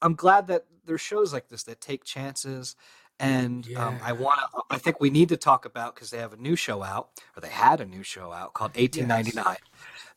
I'm 0.00 0.14
glad 0.14 0.46
that 0.46 0.64
there's 0.86 1.02
shows 1.02 1.34
like 1.34 1.48
this 1.48 1.64
that 1.64 1.82
take 1.82 2.04
chances. 2.04 2.76
And 3.20 3.68
um, 3.76 3.98
I 4.02 4.12
want 4.12 4.40
to. 4.40 4.62
I 4.70 4.78
think 4.78 5.00
we 5.00 5.10
need 5.10 5.28
to 5.28 5.36
talk 5.36 5.66
about 5.66 5.94
because 5.94 6.10
they 6.10 6.18
have 6.18 6.32
a 6.32 6.38
new 6.38 6.56
show 6.56 6.82
out, 6.82 7.10
or 7.36 7.42
they 7.42 7.48
had 7.48 7.80
a 7.80 7.84
new 7.84 8.02
show 8.02 8.32
out 8.32 8.54
called 8.54 8.74
1899, 8.74 9.56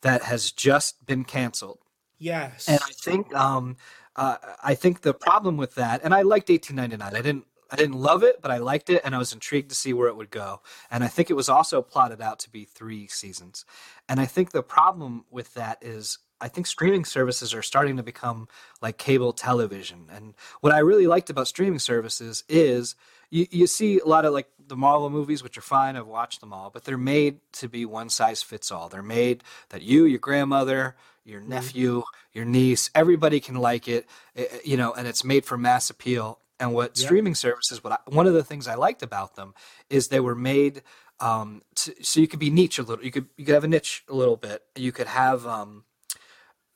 that 0.01 0.23
has 0.23 0.51
just 0.51 1.05
been 1.05 1.23
canceled. 1.23 1.79
Yes. 2.17 2.67
And 2.67 2.79
I 2.81 2.91
think 2.93 3.35
um, 3.35 3.75
uh, 4.15 4.37
I 4.63 4.73
think 4.73 5.01
the 5.01 5.13
problem 5.13 5.57
with 5.57 5.75
that, 5.75 6.01
and 6.03 6.13
I 6.13 6.23
liked 6.23 6.49
1899. 6.49 7.13
I 7.13 7.21
didn't 7.21 7.45
I 7.69 7.75
didn't 7.75 7.99
love 7.99 8.23
it, 8.23 8.41
but 8.41 8.51
I 8.51 8.57
liked 8.57 8.89
it, 8.89 9.01
and 9.03 9.13
I 9.13 9.17
was 9.17 9.33
intrigued 9.33 9.69
to 9.69 9.75
see 9.75 9.93
where 9.93 10.07
it 10.07 10.15
would 10.15 10.31
go. 10.31 10.61
And 10.89 11.03
I 11.03 11.07
think 11.07 11.29
it 11.29 11.35
was 11.35 11.49
also 11.49 11.81
plotted 11.81 12.21
out 12.21 12.39
to 12.39 12.49
be 12.49 12.65
three 12.65 13.07
seasons. 13.07 13.65
And 14.07 14.19
I 14.19 14.25
think 14.25 14.51
the 14.51 14.63
problem 14.63 15.25
with 15.29 15.53
that 15.55 15.79
is 15.81 16.19
I 16.39 16.47
think 16.47 16.67
streaming 16.67 17.03
services 17.03 17.53
are 17.53 17.63
starting 17.63 17.97
to 17.97 18.03
become 18.03 18.47
like 18.81 18.97
cable 18.97 19.33
television. 19.33 20.05
And 20.13 20.35
what 20.61 20.73
I 20.73 20.79
really 20.79 21.07
liked 21.07 21.29
about 21.29 21.47
streaming 21.47 21.79
services 21.79 22.43
is 22.47 22.95
you, 23.29 23.47
you 23.49 23.67
see 23.67 23.99
a 23.99 24.05
lot 24.05 24.25
of 24.25 24.33
like 24.33 24.47
the 24.67 24.75
Marvel 24.75 25.09
movies, 25.09 25.41
which 25.41 25.57
are 25.57 25.61
fine. 25.61 25.95
I've 25.95 26.07
watched 26.07 26.41
them 26.41 26.53
all, 26.53 26.69
but 26.69 26.83
they're 26.83 26.97
made 26.97 27.39
to 27.53 27.67
be 27.67 27.85
one 27.85 28.09
size 28.09 28.43
fits 28.43 28.71
all. 28.71 28.87
They're 28.87 29.01
made 29.01 29.43
that 29.69 29.81
you, 29.81 30.05
your 30.05 30.19
grandmother, 30.19 30.95
your 31.25 31.41
nephew, 31.41 32.03
your 32.33 32.45
niece, 32.45 32.89
everybody 32.95 33.39
can 33.39 33.55
like 33.55 33.87
it, 33.87 34.07
eh, 34.35 34.45
eh, 34.49 34.59
you 34.63 34.77
know, 34.77 34.93
and 34.93 35.07
it's 35.07 35.23
made 35.23 35.45
for 35.45 35.57
mass 35.57 35.89
appeal. 35.89 36.39
And 36.59 36.73
what 36.73 36.97
streaming 36.97 37.35
services, 37.35 37.83
what 37.83 37.93
I, 37.93 37.97
one 38.07 38.25
of 38.25 38.33
the 38.33 38.43
things 38.43 38.67
I 38.67 38.73
liked 38.73 39.03
about 39.03 39.35
them 39.35 39.53
is 39.89 40.07
they 40.07 40.19
were 40.19 40.35
made 40.35 40.81
um, 41.19 41.61
to, 41.75 41.93
so 42.03 42.19
you 42.19 42.27
could 42.27 42.39
be 42.39 42.49
niche 42.49 42.79
a 42.79 42.83
little. 42.83 43.03
You 43.03 43.11
could 43.11 43.27
you 43.37 43.45
could 43.45 43.53
have 43.53 43.63
a 43.63 43.67
niche 43.67 44.03
a 44.09 44.15
little 44.15 44.37
bit. 44.37 44.63
You 44.75 44.91
could 44.91 45.07
have 45.07 45.45
um, 45.45 45.83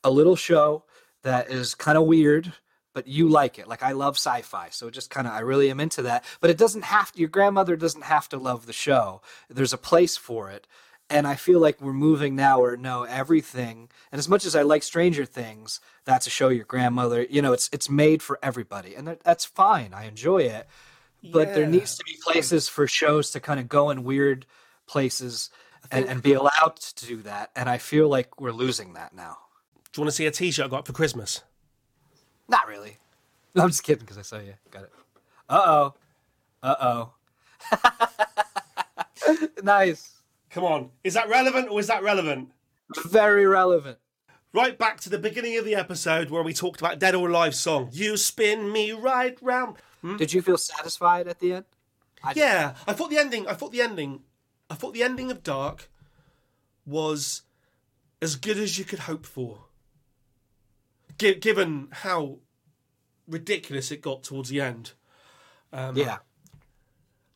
a 0.03 0.11
little 0.11 0.35
show 0.35 0.83
that 1.23 1.49
is 1.49 1.75
kind 1.75 1.97
of 1.97 2.05
weird, 2.05 2.53
but 2.93 3.07
you 3.07 3.27
like 3.27 3.59
it. 3.59 3.67
Like 3.67 3.83
I 3.83 3.91
love 3.91 4.15
sci-fi, 4.15 4.69
so 4.69 4.89
just 4.89 5.09
kind 5.09 5.27
of 5.27 5.33
I 5.33 5.39
really 5.39 5.69
am 5.69 5.79
into 5.79 6.01
that. 6.03 6.25
But 6.39 6.49
it 6.49 6.57
doesn't 6.57 6.83
have 6.83 7.11
to. 7.11 7.19
Your 7.19 7.29
grandmother 7.29 7.75
doesn't 7.75 8.03
have 8.03 8.29
to 8.29 8.37
love 8.37 8.65
the 8.65 8.73
show. 8.73 9.21
There's 9.49 9.73
a 9.73 9.77
place 9.77 10.17
for 10.17 10.49
it, 10.49 10.67
and 11.11 11.27
I 11.27 11.35
feel 11.35 11.59
like 11.59 11.81
we're 11.81 11.93
moving 11.93 12.35
now 12.35 12.61
where 12.61 12.77
no 12.77 13.03
everything. 13.03 13.89
And 14.11 14.19
as 14.19 14.29
much 14.29 14.45
as 14.45 14.55
I 14.55 14.61
like 14.61 14.81
Stranger 14.81 15.25
Things, 15.25 15.79
that's 16.05 16.25
a 16.25 16.29
show 16.29 16.49
your 16.49 16.65
grandmother. 16.65 17.25
You 17.29 17.41
know, 17.41 17.53
it's 17.53 17.69
it's 17.71 17.89
made 17.89 18.23
for 18.23 18.39
everybody, 18.41 18.95
and 18.95 19.07
that, 19.07 19.23
that's 19.23 19.45
fine. 19.45 19.93
I 19.93 20.05
enjoy 20.05 20.43
it, 20.43 20.67
but 21.31 21.53
there 21.53 21.67
needs 21.67 21.97
to 21.97 22.03
be 22.05 22.17
places 22.23 22.67
for 22.67 22.87
shows 22.87 23.31
to 23.31 23.39
kind 23.39 23.59
of 23.59 23.69
go 23.69 23.89
in 23.89 24.03
weird 24.03 24.45
places. 24.87 25.49
And, 25.89 26.05
and 26.05 26.21
be 26.21 26.33
allowed 26.33 26.75
to 26.77 27.05
do 27.05 27.17
that, 27.23 27.49
and 27.55 27.67
I 27.67 27.79
feel 27.79 28.07
like 28.07 28.39
we're 28.39 28.51
losing 28.51 28.93
that 28.93 29.15
now. 29.15 29.39
Do 29.91 29.99
you 29.99 30.03
want 30.03 30.11
to 30.11 30.15
see 30.15 30.27
a 30.27 30.31
T-shirt 30.31 30.67
I 30.67 30.69
got 30.69 30.85
for 30.85 30.93
Christmas? 30.93 31.41
Not 32.47 32.67
really. 32.67 32.97
No, 33.53 33.63
I'm 33.63 33.69
just 33.69 33.83
kidding 33.83 34.05
because 34.05 34.17
I 34.17 34.21
saw 34.21 34.37
you. 34.37 34.53
Got 34.69 34.83
it. 34.83 34.91
Uh 35.49 35.61
oh. 35.65 35.93
Uh 36.63 36.75
oh. 36.79 37.13
nice. 39.63 40.20
Come 40.51 40.63
on, 40.65 40.89
is 41.03 41.13
that 41.13 41.29
relevant 41.29 41.69
or 41.69 41.79
is 41.79 41.87
that 41.87 42.03
relevant? 42.03 42.51
Very 43.05 43.45
relevant. 43.47 43.97
Right 44.53 44.77
back 44.77 44.99
to 45.01 45.09
the 45.09 45.17
beginning 45.17 45.57
of 45.57 45.63
the 45.63 45.75
episode 45.75 46.29
where 46.29 46.43
we 46.43 46.53
talked 46.53 46.81
about 46.81 46.99
Dead 46.99 47.15
or 47.15 47.29
Alive 47.29 47.55
song. 47.55 47.89
You 47.93 48.17
spin 48.17 48.69
me 48.71 48.91
right 48.91 49.37
round. 49.41 49.77
Hmm? 50.01 50.17
Did 50.17 50.33
you 50.33 50.41
feel 50.41 50.57
satisfied 50.57 51.27
at 51.29 51.39
the 51.39 51.53
end? 51.53 51.65
I. 52.21 52.33
Yeah, 52.35 52.73
I 52.85 52.91
thought 52.93 53.09
the 53.09 53.17
ending. 53.17 53.47
I 53.47 53.53
thought 53.53 53.71
the 53.71 53.81
ending. 53.81 54.23
I 54.69 54.75
thought 54.75 54.93
the 54.93 55.03
ending 55.03 55.31
of 55.31 55.41
Dark 55.41 55.89
was 56.85 57.43
as 58.21 58.35
good 58.35 58.57
as 58.57 58.77
you 58.77 58.83
could 58.83 58.99
hope 58.99 59.25
for. 59.25 59.65
Gi- 61.17 61.35
given 61.35 61.87
how 61.91 62.39
ridiculous 63.27 63.89
it 63.91 64.01
got 64.01 64.23
towards 64.23 64.49
the 64.49 64.59
end, 64.59 64.93
um, 65.71 65.95
Yeah. 65.95 66.17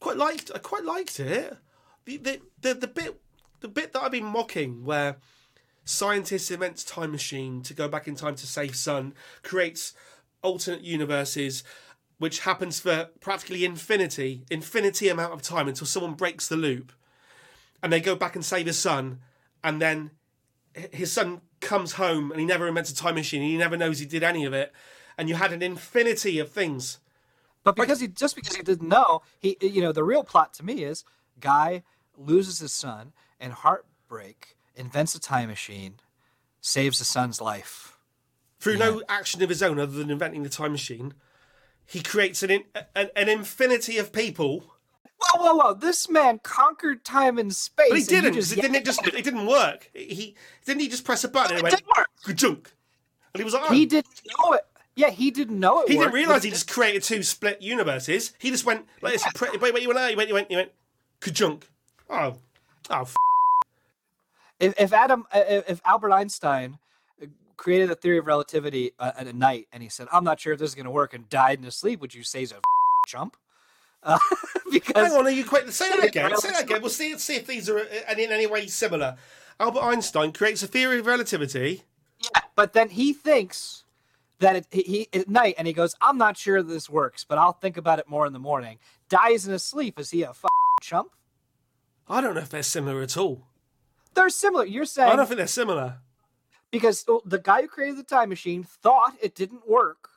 quite 0.02 0.18
liked. 0.18 0.52
I 0.54 0.58
quite 0.60 0.84
liked 0.84 1.20
it. 1.20 1.58
The 2.06 2.18
the 2.18 2.42
the, 2.62 2.88
bit 2.88 3.20
the 3.62 3.68
bit 3.68 3.94
that 3.94 4.04
I've 4.04 4.12
been 4.12 4.26
mocking 4.26 4.86
where 4.86 5.18
scientists 5.86 6.52
invents 6.52 6.84
time 6.84 7.12
machine 7.12 7.62
to 7.64 7.74
go 7.74 7.88
back 7.88 8.08
in 8.08 8.16
time 8.16 8.36
to 8.36 8.48
save 8.48 8.76
Sun, 8.76 9.14
creates 9.44 9.94
alternate 10.44 10.82
universes, 10.82 11.64
which 12.20 12.42
happens 12.42 12.80
for 12.80 13.10
practically 13.20 13.66
infinity, 13.66 14.46
infinity 14.52 15.10
amount 15.10 15.34
of 15.34 15.42
time 15.42 15.68
until 15.68 15.88
someone 15.88 16.14
breaks 16.14 16.48
the 16.48 16.56
loop, 16.56 16.92
and 17.82 17.92
they 17.92 18.00
go 18.00 18.16
back 18.16 18.36
and 18.36 18.46
save 18.46 18.68
his 18.68 18.78
son, 18.78 19.20
and 19.64 19.82
then 19.82 20.12
his 20.92 21.12
son 21.12 21.42
comes 21.60 21.94
home 21.94 22.32
and 22.32 22.40
he 22.40 22.46
never 22.46 22.68
invents 22.68 22.92
a 22.92 22.96
time 22.96 23.16
machine, 23.16 23.42
and 23.42 23.50
he 23.50 23.58
never 23.58 23.78
knows 23.78 23.98
he 23.98 24.06
did 24.06 24.24
any 24.24 24.46
of 24.46 24.54
it, 24.54 24.72
and 25.18 25.28
you 25.28 25.36
had 25.36 25.52
an 25.52 25.64
infinity 25.64 26.38
of 26.38 26.52
things. 26.52 27.00
But 27.64 27.76
because 27.76 28.00
he 28.00 28.08
just 28.08 28.36
because 28.36 28.56
he 28.56 28.62
didn't 28.62 28.88
know, 28.88 29.24
he 29.40 29.58
you 29.60 29.82
know 29.82 29.92
the 29.92 30.04
real 30.04 30.24
plot 30.24 30.54
to 30.56 30.64
me 30.64 30.84
is 30.84 31.04
guy 31.40 31.84
loses 32.20 32.60
his 32.60 32.74
son 32.74 33.14
and 33.40 33.54
heartbreak 33.54 34.56
invents 34.76 35.16
a 35.16 35.20
time 35.20 35.50
machine, 35.50 35.96
saves 36.62 37.00
his 37.00 37.08
son's 37.08 37.40
life. 37.42 37.98
through 38.60 38.78
no 38.78 39.02
action 39.08 39.42
of 39.44 39.50
his 39.50 39.62
own 39.62 39.80
other 39.80 39.94
than 39.98 40.10
inventing 40.10 40.44
the 40.44 40.50
time 40.50 40.72
machine. 40.72 41.14
He 41.86 42.02
creates 42.02 42.42
an, 42.42 42.50
in, 42.52 42.64
an 42.96 43.10
an 43.16 43.30
infinity 43.30 43.98
of 44.00 44.12
people, 44.12 44.74
Whoa, 45.18 45.42
whoa, 45.44 45.56
whoa! 45.56 45.74
This 45.76 46.10
man 46.10 46.40
conquered 46.44 47.06
time 47.06 47.38
and 47.38 47.56
space. 47.56 47.88
but 47.90 47.98
he 48.00 48.04
didn't. 48.04 48.34
just 48.34 48.52
it 48.52 48.62
didn't. 48.62 48.76
It 48.76 48.86
just 48.86 49.06
it 49.08 49.24
didn't 49.24 49.46
work. 49.48 49.90
He 49.94 50.36
didn't. 50.66 50.82
He 50.82 50.88
just 50.90 51.06
press 51.06 51.24
a 51.24 51.30
button 51.30 51.58
and 51.58 51.68
it 51.68 51.74
It 51.74 51.84
went 51.86 51.98
work. 51.98 52.08
"Ka-junk." 52.24 52.74
and 53.34 53.40
he 53.40 53.44
was 53.46 53.54
like, 53.54 53.70
oh. 53.70 53.74
He 53.74 53.86
didn't 53.86 54.22
know 54.38 54.54
it. 54.54 54.62
Yeah, 54.96 55.10
he 55.10 55.30
didn't 55.32 55.60
know 55.60 55.82
it. 55.82 55.90
He 55.90 55.96
didn't 55.98 56.14
realize 56.14 56.44
he 56.44 56.50
just 56.50 56.70
created 56.72 57.04
two 57.04 57.22
split 57.24 57.62
universes. 57.62 58.34
He 58.40 58.50
just 58.50 58.66
went 58.66 58.86
like 59.02 59.14
this. 59.14 59.26
Pre- 59.36 59.58
wait, 59.58 59.74
wait, 59.74 59.84
you 59.84 59.90
went 59.90 60.00
there. 60.00 60.10
You 60.10 60.18
went. 60.18 60.30
You 60.30 60.36
went. 60.36 60.52
You 60.52 60.58
went. 60.58 60.72
Ka-junk. 61.22 61.70
Oh, 62.10 62.36
oh. 62.90 63.02
F- 63.02 63.16
If, 64.60 64.80
if 64.80 64.94
Adam, 64.94 65.26
if 65.34 65.82
Albert 65.86 66.12
Einstein 66.12 66.78
uh, 67.22 67.26
created 67.58 67.90
the 67.90 67.96
theory 67.96 68.18
of 68.20 68.26
relativity 68.28 68.92
uh, 69.00 69.12
at 69.18 69.28
a 69.28 69.34
night, 69.34 69.68
and 69.74 69.84
he 69.84 69.90
said, 69.90 70.08
"I'm 70.12 70.24
not 70.24 70.40
sure 70.40 70.54
if 70.54 70.60
this 70.60 70.70
is 70.70 70.76
going 70.76 70.86
to 70.86 70.92
work," 70.92 71.14
and 71.14 71.30
died 71.30 71.58
in 71.60 71.66
his 71.66 71.76
sleep, 71.76 72.00
would 72.02 72.14
you 72.14 72.24
say 72.24 72.40
he's 72.40 72.52
a 72.52 72.60
chump? 73.08 73.36
Uh, 74.04 74.20
because 74.72 75.10
Hang 75.10 75.18
on, 75.20 75.26
are 75.26 75.32
you 75.32 75.44
quite? 75.46 75.68
Say 75.74 75.90
that 75.90 76.04
again. 76.04 76.36
Say 76.38 76.52
that 76.52 76.64
again. 76.64 76.82
We'll 76.82 76.90
see. 76.92 77.18
See 77.18 77.36
if 77.36 77.48
these 77.48 77.70
are 77.70 77.80
uh, 77.80 78.14
in 78.18 78.32
any 78.32 78.48
way 78.48 78.68
similar. 78.68 79.16
Albert 79.60 79.82
Einstein 79.82 80.32
creates 80.32 80.62
a 80.64 80.68
theory 80.68 81.00
of 81.00 81.06
relativity. 81.06 81.84
Yeah, 82.20 82.42
but 82.56 82.74
then 82.74 82.90
he 82.90 83.14
thinks 83.14 83.84
that 84.40 84.56
it, 84.58 84.68
he, 84.70 84.82
he 84.84 85.20
at 85.20 85.28
night, 85.28 85.56
and 85.58 85.66
he 85.68 85.74
goes, 85.74 85.96
"I'm 86.02 86.18
not 86.18 86.38
sure 86.38 86.62
this 86.64 86.90
works, 86.90 87.26
but 87.28 87.38
I'll 87.38 87.54
think 87.54 87.78
about 87.78 88.00
it 88.00 88.08
more 88.08 88.26
in 88.26 88.32
the 88.34 88.40
morning." 88.40 88.78
Dies 89.10 89.46
in 89.46 89.52
his 89.54 89.64
sleep. 89.64 90.00
Is 90.00 90.12
he 90.12 90.24
a 90.24 90.30
f- 90.30 90.46
chump? 90.82 91.12
I 92.08 92.22
don't 92.22 92.36
know 92.36 92.42
if 92.42 92.50
they're 92.50 92.64
similar 92.64 93.02
at 93.02 93.18
all. 93.18 93.48
They're 94.14 94.30
similar. 94.30 94.66
You're 94.66 94.86
saying 94.86 95.12
I 95.12 95.16
don't 95.16 95.26
think 95.28 95.38
they're 95.38 95.48
similar. 95.48 95.98
because 96.72 97.06
the 97.26 97.40
guy 97.40 97.62
who 97.64 97.68
created 97.68 97.98
the 97.98 98.04
time 98.04 98.30
machine 98.30 98.64
thought 98.64 99.14
it 99.22 99.36
didn't 99.36 99.68
work. 99.68 100.10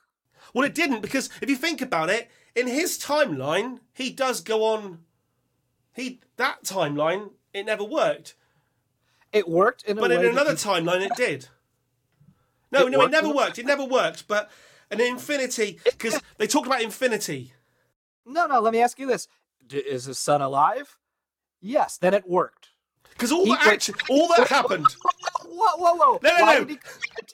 Well, 0.54 0.64
it 0.64 0.74
didn't 0.74 1.00
because 1.02 1.30
if 1.42 1.48
you 1.50 1.56
think 1.56 1.80
about 1.80 2.10
it, 2.10 2.30
in 2.54 2.66
his 2.66 2.98
timeline, 2.98 3.80
he 3.92 4.10
does 4.10 4.40
go 4.40 4.64
on. 4.64 5.00
He 5.94 6.20
that 6.36 6.62
timeline 6.64 7.30
it 7.52 7.64
never 7.66 7.82
worked, 7.84 8.34
It 9.32 9.48
worked 9.48 9.82
in 9.84 9.96
but 9.96 10.10
in 10.12 10.24
another 10.24 10.52
he- 10.52 10.56
timeline 10.56 11.04
it 11.04 11.12
did. 11.16 11.48
No, 12.70 12.86
It 12.86 12.90
no, 12.90 13.00
it 13.02 13.10
never 13.10 13.30
worked. 13.32 13.58
It 13.58 13.64
never 13.64 13.84
worked. 13.84 14.28
But 14.28 14.50
an 14.90 15.00
infinity 15.00 15.78
because 15.84 16.20
they 16.36 16.46
talked 16.46 16.66
about 16.66 16.82
infinity. 16.82 17.54
No, 18.26 18.46
no. 18.46 18.60
Let 18.60 18.74
me 18.74 18.82
ask 18.82 18.98
you 18.98 19.06
this: 19.06 19.26
D- 19.66 19.78
Is 19.78 20.04
his 20.04 20.18
son 20.18 20.42
alive? 20.42 20.98
Yes. 21.60 21.98
Then 21.98 22.14
it 22.14 22.28
worked. 22.28 22.68
Because 23.10 23.32
all 23.32 23.44
He 23.44 23.50
that 23.52 23.66
action, 23.66 23.94
all 24.08 24.28
that 24.36 24.46
happened. 24.58 24.86
Whoa, 25.44 25.76
whoa, 25.76 25.94
whoa! 25.96 26.18
No, 26.22 26.30
no, 26.38 26.44
Why 26.44 26.58
no. 26.60 26.64
He, 26.66 26.78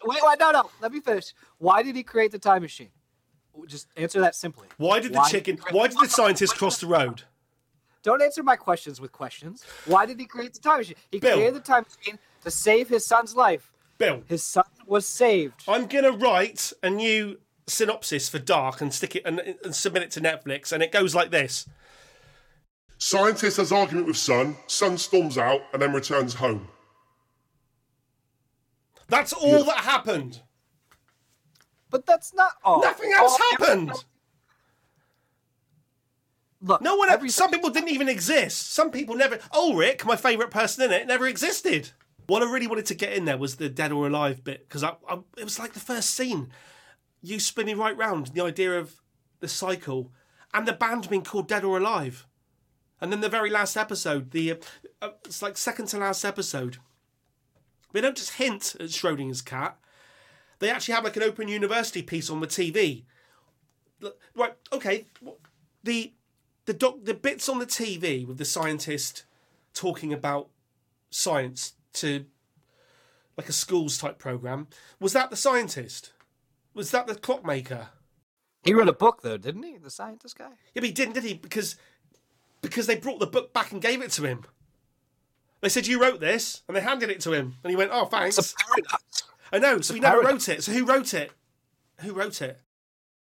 wait, 0.05 0.19
wait, 0.23 0.39
no, 0.41 0.51
no. 0.51 0.71
Let 0.81 0.93
me 0.93 1.01
finish. 1.01 1.35
Why 1.59 1.83
did 1.83 1.95
he 1.95 2.03
create 2.03 2.33
the 2.33 2.39
time 2.39 2.63
machine? 2.63 2.89
Just 3.67 3.89
answer 3.97 4.21
that 4.23 4.35
simply. 4.35 4.67
Why 4.79 4.99
did 5.01 5.13
the 5.13 5.19
Why- 5.19 5.29
chicken? 5.31 5.59
Why 5.71 5.89
did 5.89 5.99
the 5.99 6.09
scientist 6.09 6.57
cross 6.57 6.79
the 6.81 6.87
road? 6.87 7.23
Don't 8.03 8.21
answer 8.23 8.43
my 8.43 8.57
questions 8.57 9.01
with 9.01 9.13
questions. 9.13 9.63
Why 9.87 10.05
did 10.07 10.19
he 10.19 10.27
create 10.27 10.55
the 10.55 10.61
time 10.61 10.79
machine? 10.79 10.97
He 11.11 11.19
Bill. 11.21 11.37
created 11.37 11.55
the 11.57 11.61
time 11.61 11.85
machine 11.99 12.19
to 12.45 12.51
save 12.51 12.89
his 12.89 13.07
son's 13.07 13.35
life. 13.37 13.71
Bill, 13.99 14.23
His 14.27 14.43
son 14.43 14.65
was 14.87 15.07
saved. 15.07 15.63
I'm 15.69 15.87
gonna 15.87 16.11
write 16.13 16.73
a 16.83 16.91
new 16.91 17.39
synopsis 17.67 18.29
for 18.29 18.39
Dark 18.39 18.81
and 18.81 18.93
stick 18.93 19.17
it 19.17 19.23
and, 19.25 19.39
and 19.65 19.75
submit 19.75 20.03
it 20.03 20.11
to 20.13 20.21
Netflix, 20.21 20.73
and 20.73 20.83
it 20.83 20.93
goes 20.93 21.15
like 21.15 21.31
this. 21.31 21.67
Scientist 22.99 23.57
has 23.59 23.73
argument 23.73 24.07
with 24.07 24.17
son, 24.17 24.57
son 24.67 24.97
storms 24.97 25.37
out 25.37 25.61
and 25.73 25.83
then 25.83 25.93
returns 25.93 26.35
home. 26.35 26.69
That's 29.09 29.33
all 29.33 29.65
that 29.65 29.79
happened. 29.79 30.41
But 31.91 32.07
that's 32.07 32.33
not 32.35 32.53
all. 32.65 32.81
Nothing 32.83 33.13
else 33.15 33.33
all- 33.33 33.51
happened. 33.67 33.93
Look, 36.61 36.81
No 36.81 36.97
one. 36.97 37.11
every- 37.11 37.29
some 37.29 37.51
people 37.51 37.69
didn't 37.69 37.91
even 37.91 38.09
exist. 38.09 38.73
Some 38.73 38.91
people 38.91 39.15
never. 39.15 39.39
Ulrich, 39.53 40.05
my 40.07 40.17
favourite 40.17 40.51
person 40.51 40.85
in 40.85 40.93
it, 40.93 41.07
never 41.07 41.27
existed. 41.27 41.91
What 42.27 42.43
I 42.43 42.51
really 42.51 42.67
wanted 42.67 42.87
to 42.87 42.95
get 42.95 43.13
in 43.13 43.27
there 43.27 43.37
was 43.37 43.57
the 43.57 43.69
dead 43.69 43.93
or 43.93 44.07
alive 44.07 44.43
bit 44.43 44.67
because 44.67 44.83
I, 44.83 44.95
I, 45.07 45.19
it 45.37 45.45
was 45.45 45.59
like 45.59 45.75
the 45.75 45.81
first 45.81 46.11
scene. 46.15 46.51
You 47.21 47.39
spin 47.39 47.67
me 47.67 47.75
right 47.75 47.97
round 47.97 48.29
the 48.29 48.43
idea 48.43 48.79
of 48.79 49.03
the 49.41 49.49
cycle 49.49 50.11
and 50.55 50.67
the 50.67 50.73
band 50.73 51.11
being 51.11 51.23
called 51.23 51.49
Dead 51.49 51.65
or 51.65 51.77
Alive, 51.77 52.27
and 53.05 53.13
then 53.13 53.21
the 53.21 53.29
very 53.29 53.51
last 53.51 53.77
episode, 53.77 54.31
the 54.31 54.53
uh, 54.53 54.57
uh, 55.03 55.11
it's 55.27 55.43
like 55.43 55.59
second 55.59 55.89
to 55.89 55.99
last 55.99 56.25
episode. 56.25 56.79
They 57.93 58.01
don't 58.01 58.17
just 58.17 58.33
hint 58.33 58.75
at 58.81 58.87
Schrodinger's 58.87 59.43
cat. 59.43 59.79
They 60.59 60.71
actually 60.71 60.95
have 60.95 61.05
like 61.05 61.19
an 61.19 61.23
open 61.23 61.49
university 61.49 62.03
piece 62.03 62.31
on 62.31 62.41
the 62.41 62.47
TV. 62.47 63.05
Right, 64.35 64.55
okay. 64.73 65.05
The 65.83 66.15
the 66.65 66.73
doc, 66.73 66.97
the 67.03 67.13
bits 67.13 67.47
on 67.47 67.59
the 67.59 67.67
TV 67.67 68.27
with 68.27 68.39
the 68.39 68.47
scientist 68.47 69.27
talking 69.75 70.15
about 70.15 70.49
science 71.11 71.75
to 71.93 72.25
like 73.37 73.51
a 73.51 73.53
schools 73.53 73.99
type 73.99 74.19
program 74.19 74.69
was 74.99 75.13
that 75.13 75.29
the 75.29 75.37
scientist? 75.37 76.15
Was 76.73 76.91
that 76.93 77.07
the 77.07 77.17
clockmaker? 77.17 77.89
he 78.63 78.73
wrote 78.73 78.89
a 78.89 78.95
book 78.95 79.21
though, 79.21 79.37
didn't 79.37 79.63
he? 79.63 79.77
The 79.77 79.91
scientist 79.91 80.39
guy. 80.39 80.49
Yeah, 80.73 80.81
but 80.81 80.85
he 80.85 80.93
didn't, 80.93 81.13
did 81.13 81.25
he? 81.25 81.35
Because 81.35 81.77
because 82.65 82.87
they 82.87 82.97
brought 82.97 83.21
the 83.21 83.27
book 83.27 83.53
back 83.53 83.71
and 83.73 83.81
gave 83.81 84.03
it 84.03 84.11
to 84.13 84.25
him. 84.25 84.45
They 85.61 85.69
said 85.69 85.87
you 85.87 86.01
wrote 86.01 86.21
this, 86.21 86.63
and 86.67 86.77
they 86.77 86.81
handed 86.81 87.11
it 87.11 87.21
to 87.21 87.33
him, 87.33 87.55
and 87.63 87.71
he 87.71 87.77
went, 87.77 87.91
"Oh, 87.93 88.07
thanks." 88.07 88.39
It's 88.39 88.53
a 88.53 88.57
paradox. 88.57 89.23
I 89.53 89.59
know. 89.59 89.81
So 89.81 89.95
he 89.95 90.01
never 90.01 90.21
wrote 90.21 90.49
it. 90.49 90.65
So 90.65 90.73
who 90.73 90.85
wrote 90.85 91.15
it? 91.15 91.31
Who 92.01 92.13
wrote 92.13 92.43
it? 92.43 92.61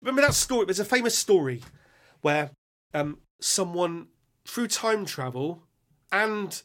Remember 0.01 0.21
that 0.21 0.33
story? 0.33 0.65
There's 0.65 0.79
a 0.79 0.85
famous 0.85 1.17
story 1.17 1.61
where 2.21 2.51
um, 2.93 3.19
someone, 3.39 4.07
through 4.45 4.67
time 4.67 5.05
travel 5.05 5.63
and 6.11 6.61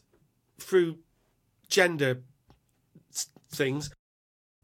through 0.59 0.99
gender 1.67 2.23
things, 3.49 3.89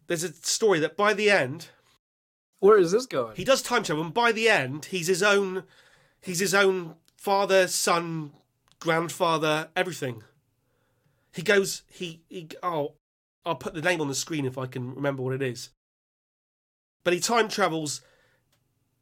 there's 0.08 0.24
a 0.24 0.34
story 0.34 0.80
that 0.80 0.96
by 0.98 1.14
the 1.14 1.30
end 1.30 1.68
Where 2.60 2.78
is 2.78 2.92
this 2.92 3.06
going? 3.06 3.36
he 3.36 3.44
does 3.44 3.62
time 3.62 3.84
travel, 3.84 4.04
and 4.04 4.14
by 4.14 4.32
the 4.32 4.48
end 4.50 4.86
he's 4.86 5.08
his 5.08 5.24
own, 5.24 5.64
he's 6.22 6.40
his 6.40 6.54
own 6.54 6.96
father, 7.24 7.70
son, 7.70 8.34
grandfather, 8.82 9.70
everything. 9.78 10.24
He 11.32 11.42
goes, 11.42 11.84
he, 11.88 12.22
he, 12.28 12.50
oh, 12.62 12.96
I'll 13.46 13.56
put 13.56 13.74
the 13.74 13.82
name 13.82 14.02
on 14.02 14.10
the 14.10 14.14
screen 14.16 14.46
if 14.46 14.58
I 14.58 14.66
can 14.66 14.94
remember 14.94 15.24
what 15.24 15.34
it 15.34 15.42
is. 15.42 15.70
But 17.06 17.14
he 17.14 17.22
time 17.22 17.48
travels, 17.48 18.02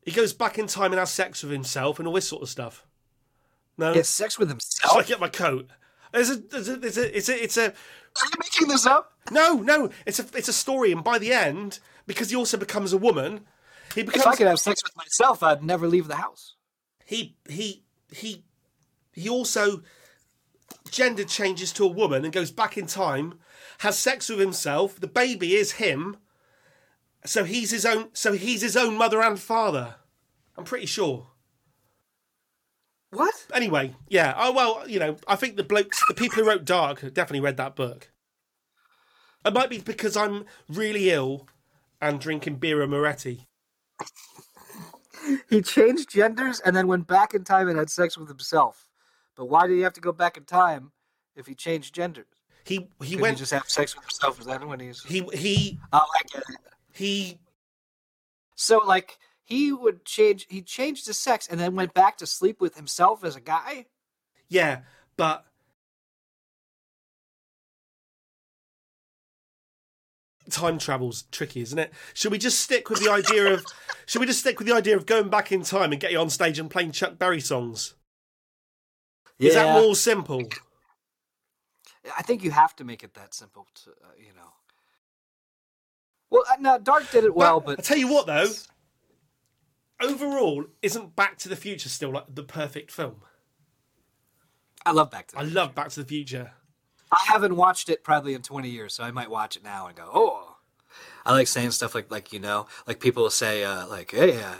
he 0.06 0.12
goes 0.12 0.34
back 0.34 0.60
in 0.60 0.68
time 0.68 0.92
and 0.92 1.00
has 1.00 1.10
sex 1.10 1.42
with 1.42 1.52
himself 1.52 1.98
and 1.98 2.08
all 2.08 2.14
this 2.14 2.28
sort 2.28 2.44
of 2.44 2.50
stuff. 2.50 2.86
No, 3.76 3.92
He 3.92 3.98
has 3.98 4.10
sex 4.10 4.38
with 4.38 4.50
himself. 4.50 4.94
Oh, 4.96 5.00
I 5.00 5.04
get 5.04 5.20
my 5.20 5.28
coat? 5.28 5.72
There's 6.14 6.30
a, 6.30 6.36
there's 6.36 6.70
a, 6.70 6.76
there's 6.78 6.98
a, 7.00 7.18
it's 7.18 7.30
a, 7.30 7.44
it's 7.44 7.58
a, 7.58 7.66
Are 7.70 8.26
you 8.26 8.40
making 8.40 8.68
this 8.68 8.86
up? 8.86 9.14
no, 9.32 9.56
no, 9.56 9.90
it's 10.06 10.20
a, 10.20 10.26
it's 10.36 10.48
a 10.48 10.54
story, 10.54 10.92
and 10.92 11.04
by 11.04 11.18
the 11.18 11.34
end, 11.34 11.80
because 12.06 12.30
he 12.30 12.36
also 12.36 12.58
becomes 12.58 12.94
a 12.94 12.98
woman, 12.98 13.42
he 13.96 14.02
If 14.02 14.28
I 14.28 14.36
could 14.36 14.48
have 14.48 14.60
sex 14.60 14.84
with 14.84 14.96
myself, 14.96 15.42
I'd 15.42 15.64
never 15.64 15.88
leave 15.88 16.08
the 16.08 16.18
house. 16.18 16.56
he 17.06 17.36
he 17.50 17.84
he 18.12 18.44
he 19.14 19.30
also 19.30 19.84
gender 20.90 21.24
changes 21.24 21.72
to 21.74 21.84
a 21.86 21.88
woman 21.88 22.24
and 22.24 22.34
goes 22.34 22.52
back 22.52 22.78
in 22.78 22.88
time 22.88 23.40
has 23.80 23.98
sex 23.98 24.30
with 24.30 24.40
himself. 24.40 25.00
The 25.00 25.08
baby 25.08 25.56
is 25.56 25.74
him. 25.74 26.18
So 27.26 27.44
he's 27.44 27.72
his 27.72 27.86
own 27.86 28.10
so 28.14 28.34
he's 28.34 28.62
his 28.62 28.78
own 28.78 28.98
mother 28.98 29.22
and 29.22 29.40
father. 29.40 29.96
I'm 30.58 30.66
pretty 30.66 30.86
sure. 30.86 31.28
What? 33.12 33.46
anyway 33.54 33.94
yeah 34.08 34.34
oh 34.38 34.54
well 34.54 34.88
you 34.88 34.98
know 34.98 35.18
i 35.28 35.36
think 35.36 35.58
the 35.58 35.64
blokes 35.66 36.02
the 36.08 36.14
people 36.14 36.42
who 36.42 36.50
wrote 36.50 36.64
dark 36.64 37.02
definitely 37.14 37.42
read 37.42 37.58
that 37.58 37.76
book. 37.76 38.10
It 39.46 39.54
might 39.54 39.70
be 39.70 39.80
because 39.80 40.16
i'm 40.16 40.46
really 40.70 41.10
ill 41.10 41.48
and 42.00 42.22
drinking 42.22 42.56
beer 42.56 42.82
and 42.82 42.92
moretti 42.92 43.48
He 45.50 45.62
changed 45.62 46.10
genders 46.10 46.60
and 46.60 46.76
then 46.76 46.88
went 46.88 47.08
back 47.08 47.34
in 47.34 47.44
time 47.44 47.68
and 47.68 47.78
had 47.78 47.90
sex 47.90 48.18
with 48.18 48.28
himself. 48.28 48.88
But 49.36 49.46
why 49.46 49.68
did 49.68 49.76
he 49.76 49.82
have 49.82 49.94
to 49.94 50.02
go 50.02 50.12
back 50.12 50.38
in 50.38 50.44
time 50.46 50.92
if 51.36 51.48
he 51.48 51.56
changed 51.56 51.94
genders? 51.96 52.26
he 52.64 52.76
he 53.02 53.16
Couldn't 53.16 53.22
went 53.22 53.38
he 53.38 53.40
just 53.40 53.54
have 53.54 53.70
sex 53.70 53.96
with 53.96 54.04
himself? 54.04 54.40
Is 54.40 54.46
that 54.46 54.66
when 54.68 54.80
he's? 54.80 55.04
he 55.04 55.22
he 55.34 55.80
Oh, 55.94 56.00
I 56.00 56.22
get 56.32 56.44
it. 56.50 56.58
he 56.94 57.40
So 58.56 58.80
like 58.80 59.18
he 59.44 59.72
would 59.72 60.06
change. 60.06 60.48
He 60.50 60.62
changed 60.62 61.08
his 61.08 61.18
sex 61.20 61.48
and 61.48 61.60
then 61.60 61.76
went 61.76 61.94
back 61.94 62.18
to 62.18 62.28
sleep 62.28 62.62
with 62.62 62.76
himself 62.76 63.24
as 63.24 63.36
a 63.36 63.42
guy. 63.42 63.88
Yeah, 64.48 64.82
but 65.18 65.46
time 70.50 70.78
travel's 70.78 71.24
tricky, 71.32 71.62
isn't 71.62 71.78
it? 71.78 71.94
Should 72.14 72.32
we 72.32 72.38
just 72.38 72.60
stick 72.60 72.90
with 72.90 73.00
the 73.00 73.12
idea 73.12 73.54
of 73.54 73.66
should 74.06 74.20
we 74.20 74.26
just 74.26 74.40
stick 74.40 74.60
with 74.60 74.68
the 74.68 74.76
idea 74.76 74.96
of 74.96 75.06
going 75.06 75.30
back 75.30 75.52
in 75.52 75.64
time 75.64 75.92
and 75.92 76.02
get 76.02 76.12
you 76.12 76.20
on 76.20 76.30
stage 76.30 76.60
and 76.60 76.70
playing 76.70 76.92
Chuck 76.92 77.18
Berry 77.18 77.42
songs? 77.42 77.96
Is 79.40 79.56
that 79.56 79.82
more 79.82 79.96
simple? 79.96 80.44
I 82.18 82.22
think 82.22 82.44
you 82.44 82.52
have 82.52 82.76
to 82.78 82.84
make 82.84 83.04
it 83.04 83.14
that 83.16 83.34
simple. 83.34 83.68
To 83.84 83.92
uh, 83.92 84.08
you 84.18 84.34
know. 84.36 84.54
Well, 86.30 86.44
uh, 86.50 86.58
no, 86.60 86.80
Dark 86.80 87.12
did 87.12 87.24
it 87.24 87.36
well, 87.36 87.60
but 87.60 87.80
I 87.80 87.82
tell 87.82 87.98
you 87.98 88.08
what, 88.08 88.26
though, 88.26 88.48
overall, 90.00 90.66
isn't 90.82 91.16
Back 91.16 91.38
to 91.40 91.50
the 91.50 91.56
Future 91.56 91.90
still 91.90 92.12
like 92.12 92.34
the 92.34 92.44
perfect 92.44 92.92
film? 92.92 93.22
I 94.86 94.92
love 94.92 95.12
Back 95.12 95.28
to. 95.28 95.40
I 95.40 95.44
The 95.44 95.52
love 95.52 95.76
Back 95.76 95.90
to 95.90 96.00
the 96.00 96.08
Future. 96.08 96.54
I 97.12 97.20
haven't 97.28 97.56
watched 97.56 97.90
it 97.90 98.04
probably 98.04 98.34
in 98.34 98.42
20 98.42 98.70
years, 98.70 98.94
so 98.94 99.04
I 99.04 99.12
might 99.12 99.30
watch 99.30 99.56
it 99.56 99.64
now 99.64 99.88
and 99.88 99.96
go, 99.96 100.10
oh. 100.14 100.58
I 101.26 101.34
like 101.34 101.48
saying 101.48 101.72
stuff 101.72 101.94
like, 101.94 102.10
like 102.10 102.34
you 102.34 102.40
know, 102.40 102.68
like 102.88 103.00
people 103.00 103.24
will 103.24 103.30
say, 103.30 103.64
uh, 103.64 103.86
like, 103.88 104.12
hey, 104.12 104.42
uh, 104.42 104.56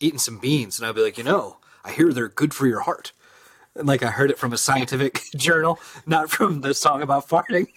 eating 0.00 0.18
some 0.18 0.38
beans, 0.38 0.78
and 0.78 0.86
I'll 0.86 0.94
be 0.94 1.02
like, 1.02 1.18
you 1.18 1.24
know, 1.24 1.58
I 1.84 1.92
hear 1.92 2.12
they're 2.12 2.28
good 2.28 2.54
for 2.54 2.66
your 2.66 2.80
heart. 2.80 3.12
And 3.74 3.86
like 3.86 4.02
I 4.02 4.10
heard 4.10 4.30
it 4.30 4.38
from 4.38 4.52
a 4.52 4.56
scientific 4.56 5.20
journal, 5.36 5.78
not 6.06 6.30
from 6.30 6.62
the 6.62 6.72
song 6.74 7.02
about 7.02 7.28
farting. 7.28 7.66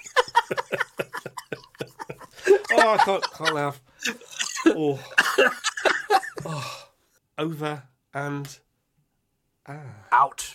Oh, 2.71 2.93
I 2.93 2.97
can't, 2.97 3.31
can't 3.33 3.55
laugh. 3.55 3.81
Oh. 4.67 4.99
oh. 6.45 6.85
Over 7.37 7.83
and 8.13 8.59
Out. 10.11 10.45